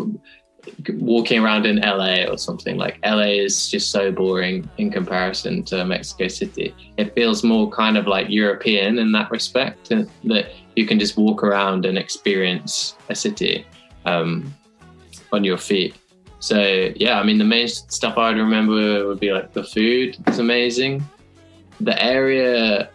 walking 1.00 1.44
around 1.44 1.66
in 1.66 1.78
LA 1.78 2.24
or 2.26 2.38
something, 2.38 2.78
like 2.78 2.98
LA 3.06 3.34
is 3.46 3.70
just 3.70 3.92
so 3.92 4.12
boring 4.12 4.70
in 4.78 4.90
comparison 4.92 5.64
to 5.64 5.84
Mexico 5.86 6.28
City. 6.28 6.74
It 6.98 7.14
feels 7.16 7.44
more 7.44 7.70
kind 7.70 7.98
of 7.98 8.08
like 8.08 8.28
European 8.30 9.00
in 9.00 9.12
that 9.14 9.30
respect, 9.32 9.92
and 9.92 10.10
that 10.26 10.52
you 10.76 10.86
can 10.88 11.00
just 11.00 11.18
walk 11.18 11.44
around 11.44 11.86
and 11.86 11.98
experience 11.98 12.96
a 13.10 13.16
city 13.16 13.66
um, 14.06 14.54
on 15.32 15.44
your 15.44 15.58
feet. 15.58 15.96
So 16.40 16.92
yeah, 16.96 17.20
I 17.20 17.24
mean 17.24 17.38
the 17.38 17.46
main 17.46 17.68
stuff 17.68 18.18
I 18.18 18.30
would 18.30 18.38
remember 18.38 19.08
would 19.08 19.20
be 19.20 19.32
like 19.32 19.54
the 19.54 19.64
food 19.64 20.18
is 20.28 20.40
amazing, 20.40 21.04
the 21.80 22.02
area 22.04 22.90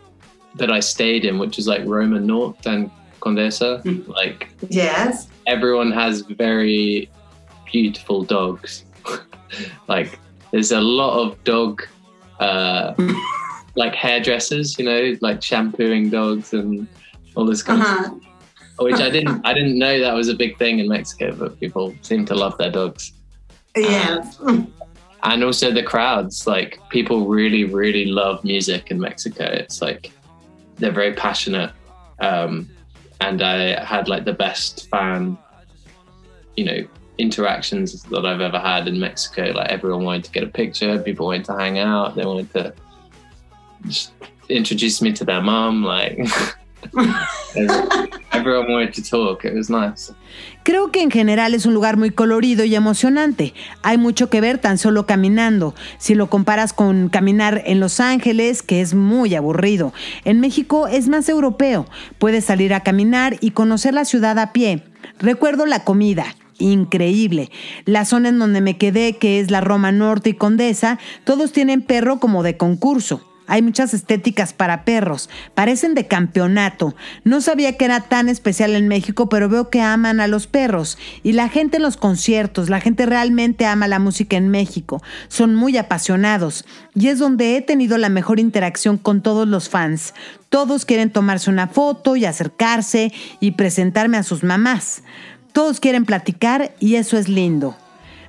that 0.56 0.70
I 0.70 0.80
stayed 0.80 1.24
in, 1.24 1.38
which 1.38 1.58
is 1.58 1.66
like 1.66 1.82
Roma 1.86 2.20
Norte 2.20 2.66
and 2.66 2.90
Condesa, 3.20 3.82
Mm. 3.84 4.06
like 4.08 4.48
Yes. 4.68 5.28
everyone 5.46 5.92
has 5.92 6.20
very 6.22 7.08
beautiful 7.70 8.22
dogs. 8.24 8.84
like 9.88 10.18
there's 10.52 10.72
a 10.72 10.80
lot 10.80 11.20
of 11.22 11.42
dog 11.44 11.82
uh 12.40 12.94
like 13.76 13.94
hairdressers, 13.94 14.78
you 14.78 14.84
know, 14.84 15.16
like 15.20 15.42
shampooing 15.42 16.10
dogs 16.10 16.52
and 16.52 16.86
all 17.34 17.44
this 17.46 17.62
kind 17.62 17.82
of 17.82 17.88
Uh-huh. 17.88 18.14
which 18.84 19.00
I 19.00 19.10
didn't 19.10 19.44
I 19.46 19.52
didn't 19.54 19.78
know 19.78 20.00
that 20.00 20.14
was 20.14 20.28
a 20.28 20.34
big 20.34 20.58
thing 20.58 20.78
in 20.78 20.88
Mexico, 20.88 21.34
but 21.34 21.58
people 21.60 21.94
seem 22.02 22.24
to 22.26 22.34
love 22.34 22.56
their 22.58 22.70
dogs. 22.70 23.12
Yes. 23.76 24.38
And 25.24 25.42
also 25.44 25.72
the 25.72 25.82
crowds, 25.82 26.46
like 26.46 26.78
people 26.90 27.26
really, 27.26 27.64
really 27.64 28.06
love 28.06 28.42
music 28.44 28.90
in 28.92 28.98
Mexico. 29.00 29.44
It's 29.44 29.82
like 29.82 30.12
they're 30.76 30.92
very 30.92 31.12
passionate. 31.12 31.72
Um, 32.20 32.68
and 33.20 33.42
I 33.42 33.82
had 33.84 34.08
like 34.08 34.24
the 34.24 34.32
best 34.32 34.88
fan, 34.90 35.36
you 36.56 36.64
know, 36.64 36.80
interactions 37.18 38.02
that 38.04 38.24
I've 38.24 38.40
ever 38.40 38.58
had 38.58 38.88
in 38.88 38.98
Mexico. 38.98 39.52
Like 39.54 39.70
everyone 39.70 40.04
wanted 40.04 40.24
to 40.24 40.30
get 40.30 40.44
a 40.44 40.48
picture, 40.48 40.98
people 40.98 41.26
wanted 41.26 41.44
to 41.46 41.56
hang 41.56 41.78
out, 41.78 42.14
they 42.14 42.24
wanted 42.24 42.52
to 42.52 42.72
introduce 44.48 45.02
me 45.02 45.12
to 45.12 45.24
their 45.24 45.42
mom. 45.42 45.84
Like 45.84 46.18
everyone 48.32 48.72
wanted 48.72 48.94
to 48.94 49.02
talk. 49.02 49.44
It 49.44 49.54
was 49.54 49.68
nice. 49.68 50.12
Creo 50.62 50.92
que 50.92 51.02
en 51.02 51.10
general 51.10 51.54
es 51.54 51.66
un 51.66 51.74
lugar 51.74 51.96
muy 51.96 52.10
colorido 52.10 52.64
y 52.64 52.74
emocionante. 52.74 53.54
Hay 53.82 53.98
mucho 53.98 54.30
que 54.30 54.40
ver 54.40 54.58
tan 54.58 54.78
solo 54.78 55.06
caminando. 55.06 55.74
Si 55.98 56.14
lo 56.14 56.28
comparas 56.28 56.72
con 56.72 57.08
caminar 57.08 57.62
en 57.66 57.80
Los 57.80 58.00
Ángeles, 58.00 58.62
que 58.62 58.80
es 58.80 58.94
muy 58.94 59.34
aburrido. 59.34 59.92
En 60.24 60.40
México 60.40 60.86
es 60.86 61.08
más 61.08 61.28
europeo. 61.28 61.86
Puedes 62.18 62.44
salir 62.44 62.74
a 62.74 62.80
caminar 62.80 63.38
y 63.40 63.52
conocer 63.52 63.94
la 63.94 64.04
ciudad 64.04 64.38
a 64.38 64.52
pie. 64.52 64.84
Recuerdo 65.18 65.66
la 65.66 65.84
comida. 65.84 66.26
Increíble. 66.58 67.50
La 67.84 68.04
zona 68.04 68.30
en 68.30 68.38
donde 68.38 68.60
me 68.60 68.76
quedé, 68.76 69.16
que 69.16 69.40
es 69.40 69.50
la 69.50 69.60
Roma 69.60 69.92
Norte 69.92 70.30
y 70.30 70.34
Condesa, 70.34 70.98
todos 71.24 71.52
tienen 71.52 71.82
perro 71.82 72.18
como 72.18 72.42
de 72.42 72.56
concurso. 72.56 73.24
Hay 73.48 73.62
muchas 73.62 73.94
estéticas 73.94 74.52
para 74.52 74.84
perros. 74.84 75.30
Parecen 75.54 75.94
de 75.94 76.06
campeonato. 76.06 76.94
No 77.24 77.40
sabía 77.40 77.78
que 77.78 77.86
era 77.86 78.00
tan 78.00 78.28
especial 78.28 78.76
en 78.76 78.88
México, 78.88 79.30
pero 79.30 79.48
veo 79.48 79.70
que 79.70 79.80
aman 79.80 80.20
a 80.20 80.26
los 80.26 80.46
perros. 80.46 80.98
Y 81.22 81.32
la 81.32 81.48
gente 81.48 81.78
en 81.78 81.82
los 81.82 81.96
conciertos, 81.96 82.68
la 82.68 82.80
gente 82.80 83.06
realmente 83.06 83.64
ama 83.64 83.88
la 83.88 84.00
música 84.00 84.36
en 84.36 84.50
México. 84.50 85.02
Son 85.28 85.54
muy 85.54 85.78
apasionados. 85.78 86.66
Y 86.94 87.08
es 87.08 87.18
donde 87.18 87.56
he 87.56 87.62
tenido 87.62 87.96
la 87.96 88.10
mejor 88.10 88.38
interacción 88.38 88.98
con 88.98 89.22
todos 89.22 89.48
los 89.48 89.70
fans. 89.70 90.12
Todos 90.50 90.84
quieren 90.84 91.10
tomarse 91.10 91.48
una 91.48 91.68
foto 91.68 92.16
y 92.16 92.26
acercarse 92.26 93.14
y 93.40 93.52
presentarme 93.52 94.18
a 94.18 94.24
sus 94.24 94.44
mamás. 94.44 95.02
Todos 95.52 95.80
quieren 95.80 96.04
platicar 96.04 96.74
y 96.80 96.96
eso 96.96 97.16
es 97.16 97.28
lindo. 97.28 97.76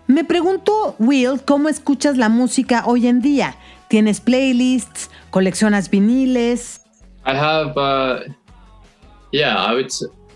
Me 0.08 0.24
pregunto, 0.24 0.96
Will, 0.98 1.42
¿cómo 1.46 1.70
escuchas 1.70 2.18
la 2.18 2.30
música 2.30 2.84
hoy 2.88 3.08
en 3.08 3.22
día? 3.22 3.56
¿Tienes 3.90 4.20
playlists? 4.20 5.12
¿Coleccionas 5.30 5.90
viniles? 5.90 6.82
I 7.26 7.36
have, 7.36 7.78
uh, 7.78 8.24
yeah, 9.32 9.56
I 9.56 9.76
would, 9.76 9.92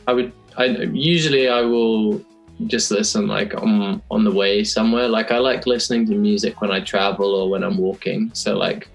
I 0.08 0.14
would, 0.14 0.32
I 0.58 0.66
usually 0.94 1.50
I 1.50 1.62
will 1.62 2.24
just 2.68 2.92
listen 2.92 3.28
like 3.28 3.56
on 3.56 4.02
on 4.12 4.24
the 4.24 4.32
way 4.32 4.64
somewhere. 4.64 5.08
Like 5.08 5.32
I 5.32 5.40
like 5.40 5.66
listening 5.66 6.06
to 6.08 6.16
music 6.16 6.62
when 6.62 6.72
I 6.72 6.80
travel 6.82 7.34
or 7.34 7.50
when 7.50 7.64
I'm 7.64 7.78
walking. 7.78 8.30
So 8.34 8.56
like, 8.56 8.88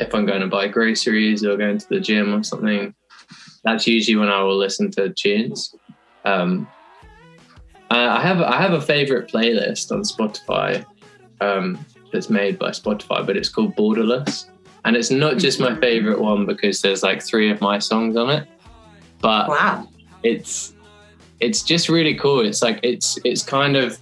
if 0.00 0.14
I'm 0.14 0.26
going 0.26 0.40
to 0.40 0.48
buy 0.48 0.68
groceries 0.68 1.44
or 1.44 1.56
going 1.56 1.78
to 1.78 1.88
the 1.88 2.00
gym 2.00 2.34
or 2.34 2.42
something, 2.42 2.94
that's 3.64 3.86
usually 3.86 4.16
when 4.16 4.28
I 4.28 4.42
will 4.42 4.58
listen 4.58 4.90
to 4.92 5.10
tunes. 5.10 5.74
Um, 6.24 6.66
I 7.90 8.18
I 8.18 8.20
have 8.20 8.40
I 8.40 8.60
have 8.60 8.72
a 8.72 8.80
favorite 8.80 9.30
playlist 9.30 9.92
on 9.92 10.02
Spotify 10.02 10.84
um, 11.40 11.78
that's 12.12 12.30
made 12.30 12.58
by 12.58 12.70
Spotify, 12.70 13.24
but 13.26 13.36
it's 13.36 13.48
called 13.48 13.74
Borderless, 13.76 14.46
and 14.84 14.96
it's 14.96 15.10
not 15.10 15.38
just 15.38 15.60
my 15.60 15.74
favorite 15.80 16.20
one 16.20 16.46
because 16.46 16.80
there's 16.82 17.02
like 17.02 17.22
three 17.22 17.50
of 17.50 17.60
my 17.60 17.78
songs 17.78 18.16
on 18.16 18.30
it, 18.30 18.48
but 19.20 19.48
Wow. 19.48 19.88
it's 20.22 20.74
it's 21.40 21.62
just 21.62 21.88
really 21.88 22.14
cool. 22.14 22.40
It's 22.40 22.62
like 22.62 22.80
it's 22.82 23.18
it's 23.24 23.42
kind 23.42 23.76
of 23.76 23.98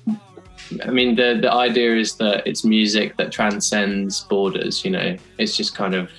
I 0.84 0.90
mean 0.90 1.14
the 1.14 1.38
the 1.40 1.52
idea 1.52 1.96
is 1.96 2.16
that 2.16 2.46
it's 2.46 2.64
music 2.64 3.16
that 3.18 3.30
transcends 3.30 4.22
borders, 4.22 4.84
you 4.84 4.90
know. 4.90 5.16
It's 5.38 5.56
just 5.56 5.74
kind 5.74 5.94
of 5.94 6.10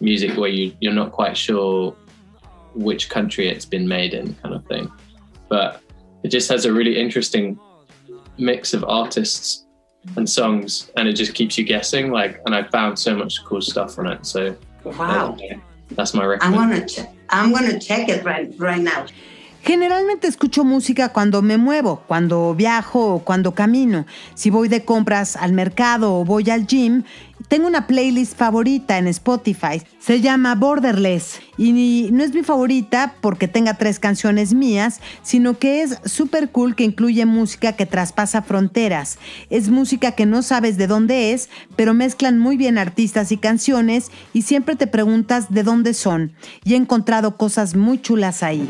music 0.00 0.36
where 0.36 0.48
you 0.50 0.72
you're 0.80 0.92
not 0.94 1.12
quite 1.12 1.36
sure 1.36 1.94
which 2.74 3.10
country 3.10 3.48
it's 3.48 3.66
been 3.66 3.86
made 3.86 4.14
in 4.14 4.34
kind 4.36 4.54
of 4.54 4.64
thing. 4.66 4.90
But 5.48 5.82
it 6.22 6.28
just 6.28 6.48
has 6.50 6.64
a 6.64 6.72
really 6.72 6.96
interesting 6.98 7.58
mix 8.38 8.74
of 8.74 8.84
artists 8.84 9.64
and 10.16 10.28
songs 10.28 10.90
and 10.96 11.08
it 11.08 11.14
just 11.14 11.34
keeps 11.34 11.56
you 11.58 11.64
guessing 11.64 12.10
like 12.10 12.40
and 12.46 12.54
I 12.54 12.62
found 12.70 12.98
so 12.98 13.14
much 13.16 13.42
cool 13.44 13.60
stuff 13.60 13.98
on 13.98 14.06
it. 14.06 14.24
So 14.26 14.56
Wow. 14.84 15.36
uh, 15.38 15.54
that's 15.92 16.12
my 16.14 16.22
I'm 16.24 16.30
recommendation. 16.30 16.68
gonna 16.70 16.86
check. 16.88 17.08
I'm 17.30 17.52
gonna 17.52 17.78
check 17.78 18.08
it 18.08 18.24
right 18.24 18.52
right 18.58 18.82
now. 18.82 19.06
Generalmente 19.64 20.26
escucho 20.26 20.64
música 20.64 21.10
cuando 21.12 21.40
me 21.40 21.56
muevo, 21.56 22.02
cuando 22.08 22.52
viajo 22.52 23.14
o 23.14 23.18
cuando 23.20 23.52
camino. 23.54 24.06
Si 24.34 24.50
voy 24.50 24.66
de 24.66 24.84
compras 24.84 25.36
al 25.36 25.52
mercado 25.52 26.18
o 26.18 26.24
voy 26.24 26.50
al 26.50 26.66
gym, 26.66 27.04
tengo 27.48 27.66
una 27.66 27.86
playlist 27.86 28.36
favorita 28.36 28.98
en 28.98 29.06
Spotify. 29.08 29.82
Se 29.98 30.20
llama 30.20 30.54
Borderless 30.54 31.40
y 31.56 32.08
no 32.12 32.24
es 32.24 32.34
mi 32.34 32.42
favorita 32.42 33.14
porque 33.20 33.48
tenga 33.48 33.74
tres 33.74 33.98
canciones 33.98 34.54
mías, 34.54 35.00
sino 35.22 35.58
que 35.58 35.82
es 35.82 35.98
súper 36.04 36.50
cool 36.50 36.74
que 36.74 36.84
incluye 36.84 37.24
música 37.26 37.72
que 37.72 37.86
traspasa 37.86 38.42
fronteras. 38.42 39.18
Es 39.50 39.68
música 39.68 40.12
que 40.12 40.26
no 40.26 40.42
sabes 40.42 40.76
de 40.76 40.86
dónde 40.86 41.32
es, 41.32 41.48
pero 41.76 41.94
mezclan 41.94 42.38
muy 42.38 42.56
bien 42.56 42.78
artistas 42.78 43.32
y 43.32 43.36
canciones 43.36 44.10
y 44.32 44.42
siempre 44.42 44.76
te 44.76 44.86
preguntas 44.86 45.52
de 45.52 45.62
dónde 45.62 45.94
son. 45.94 46.32
Y 46.64 46.74
he 46.74 46.76
encontrado 46.76 47.36
cosas 47.36 47.76
muy 47.76 48.00
chulas 48.00 48.42
ahí. 48.42 48.68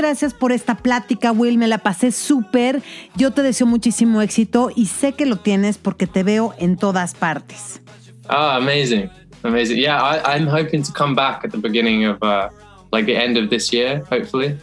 Gracias 0.00 0.34
por 0.34 0.52
esta 0.52 0.74
plática, 0.76 1.32
Will. 1.32 1.58
Me 1.58 1.68
la 1.68 1.78
pasé 1.78 2.10
súper. 2.12 2.82
Yo 3.16 3.32
te 3.32 3.42
deseo 3.42 3.66
muchísimo 3.66 4.20
éxito 4.22 4.70
y 4.74 4.86
sé 4.86 5.12
que 5.12 5.26
lo 5.26 5.36
tienes 5.36 5.78
porque 5.78 6.06
te 6.06 6.22
veo 6.22 6.54
en 6.58 6.76
todas 6.76 7.14
partes. 7.14 7.80
Oh, 8.28 8.34
amazing, 8.56 9.10
amazing. 9.42 9.76
Yeah, 9.78 9.98
I, 10.00 10.36
I'm 10.36 10.46
hoping 10.48 10.82
to 10.82 10.92
come 10.92 11.14
back 11.14 11.44
at 11.44 11.50
the 11.50 11.58
beginning 11.58 12.06
of, 12.06 12.16
uh, 12.22 12.48
like 12.92 13.06
the 13.06 13.16
end 13.16 13.36
of 13.36 13.50
this 13.50 13.72
year, 13.72 14.02
hopefully, 14.10 14.56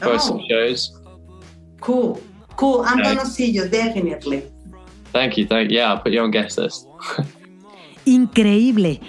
for 0.00 0.14
Oh. 0.14 0.18
some 0.18 0.40
shows. 0.48 0.92
Cool. 1.80 2.18
Cool. 2.56 2.84
I'm 2.86 3.00
Okay. 3.00 3.14
gonna 3.14 3.26
see 3.28 3.50
you 3.52 3.68
definitely. 3.68 4.44
Thank 5.12 5.36
you, 5.36 5.46
thank. 5.46 5.70
Yeah, 5.70 5.90
I'll 5.92 6.02
put 6.02 6.12
you 6.12 6.22
on 6.22 6.30
guest 6.30 6.58
list. 6.58 6.86
Increíble. 8.04 9.00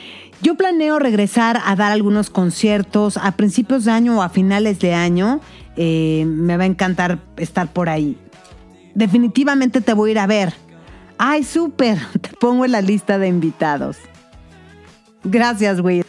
Yo 0.42 0.56
planeo 0.56 1.00
regresar 1.00 1.62
a 1.66 1.76
dar 1.76 1.92
algunos 1.94 2.30
conciertos 2.30 3.16
a 3.18 3.32
principios 3.38 3.86
de 3.86 3.92
año 3.92 4.18
o 4.18 4.22
a 4.22 4.30
finales 4.30 4.80
de 4.80 4.94
año. 4.94 5.40
Eh, 5.76 6.26
me 6.28 6.58
va 6.58 6.64
a 6.64 6.68
encantar 6.68 7.20
estar 7.38 7.72
por 7.72 7.90
ahí. 7.90 8.18
Definitivamente 8.94 9.82
te 9.82 9.94
voy 9.94 10.10
a 10.10 10.12
ir 10.12 10.20
a 10.20 10.28
ver. 10.28 10.54
Ay, 11.18 11.44
súper. 11.44 11.98
Te 12.22 12.30
pongo 12.40 12.66
en 12.66 12.72
la 12.72 12.82
lista 12.82 13.18
de 13.18 13.28
invitados. 13.28 13.98
Gracias, 15.24 15.80
Will. 15.80 16.03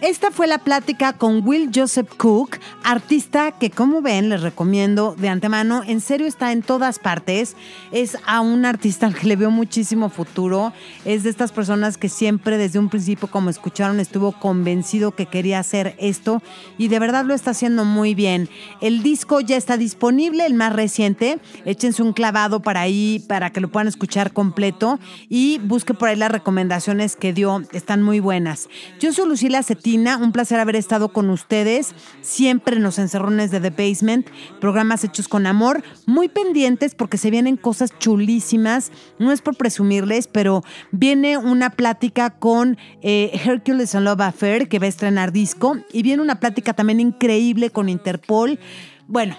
Esta 0.00 0.30
fue 0.30 0.46
la 0.46 0.58
plática 0.58 1.14
con 1.14 1.44
Will 1.44 1.72
Joseph 1.74 2.08
Cook, 2.16 2.58
artista 2.84 3.50
que 3.50 3.70
como 3.70 4.00
ven 4.00 4.28
les 4.28 4.42
recomiendo 4.42 5.16
de 5.18 5.28
antemano, 5.28 5.82
en 5.84 6.00
serio 6.00 6.28
está 6.28 6.52
en 6.52 6.62
todas 6.62 7.00
partes, 7.00 7.56
es 7.90 8.16
a 8.24 8.40
un 8.40 8.64
artista 8.64 9.06
al 9.06 9.16
que 9.16 9.26
le 9.26 9.34
veo 9.34 9.50
muchísimo 9.50 10.08
futuro, 10.08 10.72
es 11.04 11.24
de 11.24 11.30
estas 11.30 11.50
personas 11.50 11.98
que 11.98 12.08
siempre 12.08 12.58
desde 12.58 12.78
un 12.78 12.90
principio 12.90 13.28
como 13.28 13.50
escucharon 13.50 13.98
estuvo 13.98 14.30
convencido 14.30 15.16
que 15.16 15.26
quería 15.26 15.58
hacer 15.58 15.96
esto 15.98 16.44
y 16.78 16.86
de 16.86 17.00
verdad 17.00 17.24
lo 17.24 17.34
está 17.34 17.50
haciendo 17.50 17.84
muy 17.84 18.14
bien. 18.14 18.48
El 18.80 19.02
disco 19.02 19.40
ya 19.40 19.56
está 19.56 19.76
disponible, 19.76 20.46
el 20.46 20.54
más 20.54 20.74
reciente, 20.74 21.40
échense 21.64 22.04
un 22.04 22.12
clavado 22.12 22.62
para 22.62 22.82
ahí 22.82 23.24
para 23.28 23.50
que 23.50 23.60
lo 23.60 23.68
puedan 23.68 23.88
escuchar 23.88 24.32
completo 24.32 25.00
y 25.28 25.58
busque 25.58 25.92
por 25.92 26.08
ahí 26.08 26.14
las 26.14 26.30
recomendaciones 26.30 27.16
que 27.16 27.32
dio, 27.32 27.64
están 27.72 28.04
muy 28.04 28.20
buenas. 28.20 28.68
Yo 29.00 29.12
soy 29.12 29.28
Lucila 29.28 29.64
Cetina, 29.64 29.87
un 29.96 30.32
placer 30.32 30.60
haber 30.60 30.76
estado 30.76 31.08
con 31.08 31.30
ustedes, 31.30 31.94
siempre 32.20 32.76
en 32.76 32.82
los 32.82 32.98
encerrones 32.98 33.50
de 33.50 33.60
The 33.60 33.70
Basement, 33.70 34.28
programas 34.60 35.02
hechos 35.04 35.28
con 35.28 35.46
amor, 35.46 35.82
muy 36.06 36.28
pendientes 36.28 36.94
porque 36.94 37.16
se 37.16 37.30
vienen 37.30 37.56
cosas 37.56 37.96
chulísimas, 37.98 38.92
no 39.18 39.32
es 39.32 39.40
por 39.40 39.56
presumirles, 39.56 40.26
pero 40.26 40.62
viene 40.92 41.38
una 41.38 41.70
plática 41.70 42.30
con 42.30 42.76
eh, 43.00 43.40
Hercules 43.44 43.94
and 43.94 44.04
Love 44.04 44.20
Affair 44.20 44.68
que 44.68 44.78
va 44.78 44.86
a 44.86 44.90
estrenar 44.90 45.32
disco 45.32 45.76
y 45.92 46.02
viene 46.02 46.22
una 46.22 46.38
plática 46.38 46.74
también 46.74 47.00
increíble 47.00 47.70
con 47.70 47.88
Interpol. 47.88 48.58
Bueno, 49.06 49.36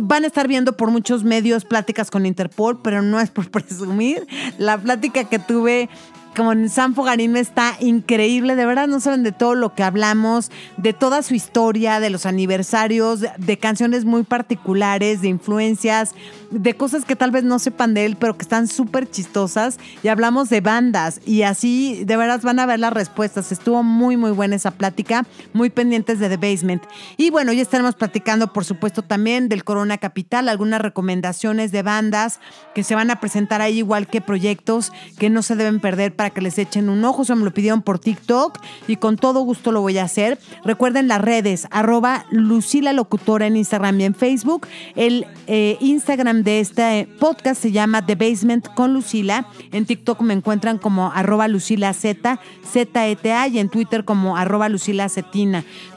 Van 0.00 0.24
a 0.24 0.26
estar 0.26 0.48
viendo 0.48 0.76
por 0.76 0.90
muchos 0.90 1.22
medios 1.22 1.64
pláticas 1.64 2.10
con 2.10 2.26
Interpol, 2.26 2.82
pero 2.82 3.00
no 3.00 3.20
es 3.20 3.30
por 3.30 3.48
presumir. 3.52 4.26
La 4.58 4.76
plática 4.76 5.22
que 5.24 5.38
tuve 5.38 5.88
con 6.34 6.68
Sam 6.68 6.94
Fogarín 6.94 7.36
está 7.36 7.76
increíble. 7.80 8.56
De 8.56 8.66
verdad, 8.66 8.86
no 8.86 9.00
saben 9.00 9.22
de 9.22 9.32
todo 9.32 9.54
lo 9.54 9.74
que 9.74 9.82
hablamos, 9.82 10.50
de 10.76 10.92
toda 10.92 11.22
su 11.22 11.34
historia, 11.34 12.00
de 12.00 12.10
los 12.10 12.26
aniversarios, 12.26 13.20
de 13.38 13.58
canciones 13.58 14.04
muy 14.04 14.24
particulares, 14.24 15.22
de 15.22 15.28
influencias, 15.28 16.14
de 16.54 16.74
cosas 16.74 17.04
que 17.04 17.16
tal 17.16 17.30
vez 17.30 17.44
no 17.44 17.58
sepan 17.58 17.94
de 17.94 18.06
él, 18.06 18.16
pero 18.16 18.36
que 18.36 18.42
están 18.42 18.68
súper 18.68 19.10
chistosas. 19.10 19.78
Y 20.02 20.08
hablamos 20.08 20.48
de 20.48 20.60
bandas 20.60 21.20
y 21.26 21.42
así, 21.42 22.04
de 22.04 22.16
verdad, 22.16 22.40
van 22.42 22.58
a 22.58 22.66
ver 22.66 22.78
las 22.78 22.92
respuestas. 22.92 23.52
Estuvo 23.52 23.82
muy, 23.82 24.16
muy 24.16 24.30
buena 24.30 24.56
esa 24.56 24.70
plática, 24.70 25.26
muy 25.52 25.70
pendientes 25.70 26.18
de 26.18 26.28
The 26.28 26.36
Basement. 26.36 26.82
Y 27.16 27.30
bueno, 27.30 27.52
ya 27.52 27.62
estaremos 27.62 27.94
platicando, 27.94 28.52
por 28.52 28.64
supuesto, 28.64 29.02
también 29.02 29.48
del 29.48 29.64
Corona 29.64 29.98
Capital, 29.98 30.48
algunas 30.48 30.80
recomendaciones 30.80 31.72
de 31.72 31.82
bandas 31.82 32.40
que 32.74 32.84
se 32.84 32.94
van 32.94 33.10
a 33.10 33.20
presentar 33.20 33.60
ahí, 33.60 33.78
igual 33.78 34.06
que 34.06 34.20
proyectos 34.20 34.92
que 35.18 35.30
no 35.30 35.42
se 35.42 35.56
deben 35.56 35.80
perder 35.80 36.14
para 36.14 36.30
que 36.30 36.40
les 36.40 36.58
echen 36.58 36.88
un 36.88 37.04
ojo. 37.04 37.24
Me 37.34 37.44
lo 37.44 37.54
pidieron 37.54 37.82
por 37.82 37.98
TikTok 37.98 38.60
y 38.86 38.96
con 38.96 39.16
todo 39.16 39.40
gusto 39.40 39.72
lo 39.72 39.80
voy 39.80 39.98
a 39.98 40.04
hacer. 40.04 40.38
Recuerden 40.64 41.08
las 41.08 41.20
redes, 41.20 41.66
arroba 41.70 42.26
Lucila 42.30 42.92
Locutora 42.92 43.46
en 43.46 43.56
Instagram 43.56 44.00
y 44.00 44.04
en 44.04 44.14
Facebook. 44.14 44.68
El 44.94 45.26
eh, 45.46 45.76
Instagram 45.80 46.43
de 46.44 46.60
este 46.60 47.08
podcast 47.18 47.60
se 47.60 47.72
llama 47.72 48.04
The 48.04 48.14
Basement 48.14 48.68
con 48.74 48.92
Lucila. 48.92 49.48
En 49.72 49.86
TikTok 49.86 50.20
me 50.20 50.34
encuentran 50.34 50.78
como 50.78 51.10
arroba 51.10 51.48
Lucila 51.48 51.92
Z-E-T-A 51.94 53.48
y 53.48 53.58
en 53.58 53.70
Twitter 53.70 54.04
como 54.04 54.36
arroba 54.36 54.68
Lucila. 54.68 55.08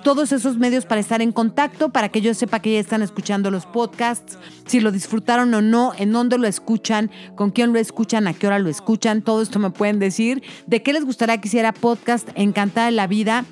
Todos 0.03 0.31
esos 0.31 0.57
medios 0.57 0.85
para 0.85 1.01
estar 1.01 1.21
en 1.21 1.33
contacto, 1.33 1.89
para 1.89 2.09
que 2.09 2.21
yo 2.21 2.33
sepa 2.33 2.61
que 2.61 2.73
ya 2.73 2.79
están 2.79 3.01
escuchando 3.01 3.51
los 3.51 3.65
podcasts, 3.65 4.37
si 4.65 4.79
lo 4.79 4.91
disfrutaron 4.91 5.53
o 5.53 5.61
no, 5.61 5.91
en 5.97 6.13
dónde 6.13 6.37
lo 6.37 6.47
escuchan, 6.47 7.11
con 7.35 7.51
quién 7.51 7.73
lo 7.73 7.79
escuchan, 7.79 8.27
a 8.27 8.33
qué 8.33 8.47
hora 8.47 8.59
lo 8.59 8.69
escuchan. 8.69 9.21
Todo 9.21 9.41
esto 9.41 9.59
me 9.59 9.69
pueden 9.69 9.99
decir. 9.99 10.41
¿De 10.65 10.81
qué 10.81 10.93
les 10.93 11.03
gustaría 11.03 11.39
que 11.39 11.49
hiciera 11.49 11.73
podcast? 11.73 12.29
Encantada 12.35 12.87
de 12.87 12.93
la 12.93 13.07
vida 13.07 13.43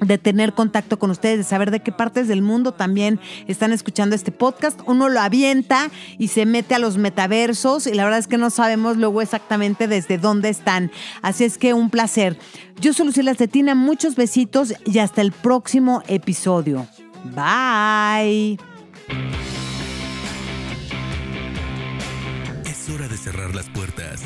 de 0.00 0.18
tener 0.18 0.54
contacto 0.54 0.98
con 0.98 1.10
ustedes, 1.10 1.38
de 1.38 1.44
saber 1.44 1.70
de 1.70 1.80
qué 1.80 1.92
partes 1.92 2.28
del 2.28 2.42
mundo 2.42 2.72
también 2.72 3.20
están 3.46 3.72
escuchando 3.72 4.14
este 4.14 4.32
podcast. 4.32 4.80
Uno 4.86 5.08
lo 5.08 5.20
avienta 5.20 5.90
y 6.18 6.28
se 6.28 6.46
mete 6.46 6.74
a 6.74 6.78
los 6.78 6.96
metaversos 6.96 7.86
y 7.86 7.94
la 7.94 8.04
verdad 8.04 8.18
es 8.18 8.26
que 8.26 8.38
no 8.38 8.50
sabemos 8.50 8.96
luego 8.96 9.22
exactamente 9.22 9.88
desde 9.88 10.18
dónde 10.18 10.48
están. 10.48 10.90
Así 11.22 11.44
es 11.44 11.58
que 11.58 11.74
un 11.74 11.90
placer. 11.90 12.38
Yo 12.80 12.92
soy 12.92 13.06
Lucila 13.06 13.34
Cetina, 13.34 13.74
muchos 13.74 14.16
besitos 14.16 14.74
y 14.86 14.98
hasta 14.98 15.20
el 15.20 15.32
próximo 15.32 16.02
episodio. 16.08 16.86
Bye. 17.24 18.58
Es 22.64 22.88
hora 22.88 23.06
de 23.08 23.16
cerrar 23.16 23.54
las 23.54 23.68
puertas 23.68 24.22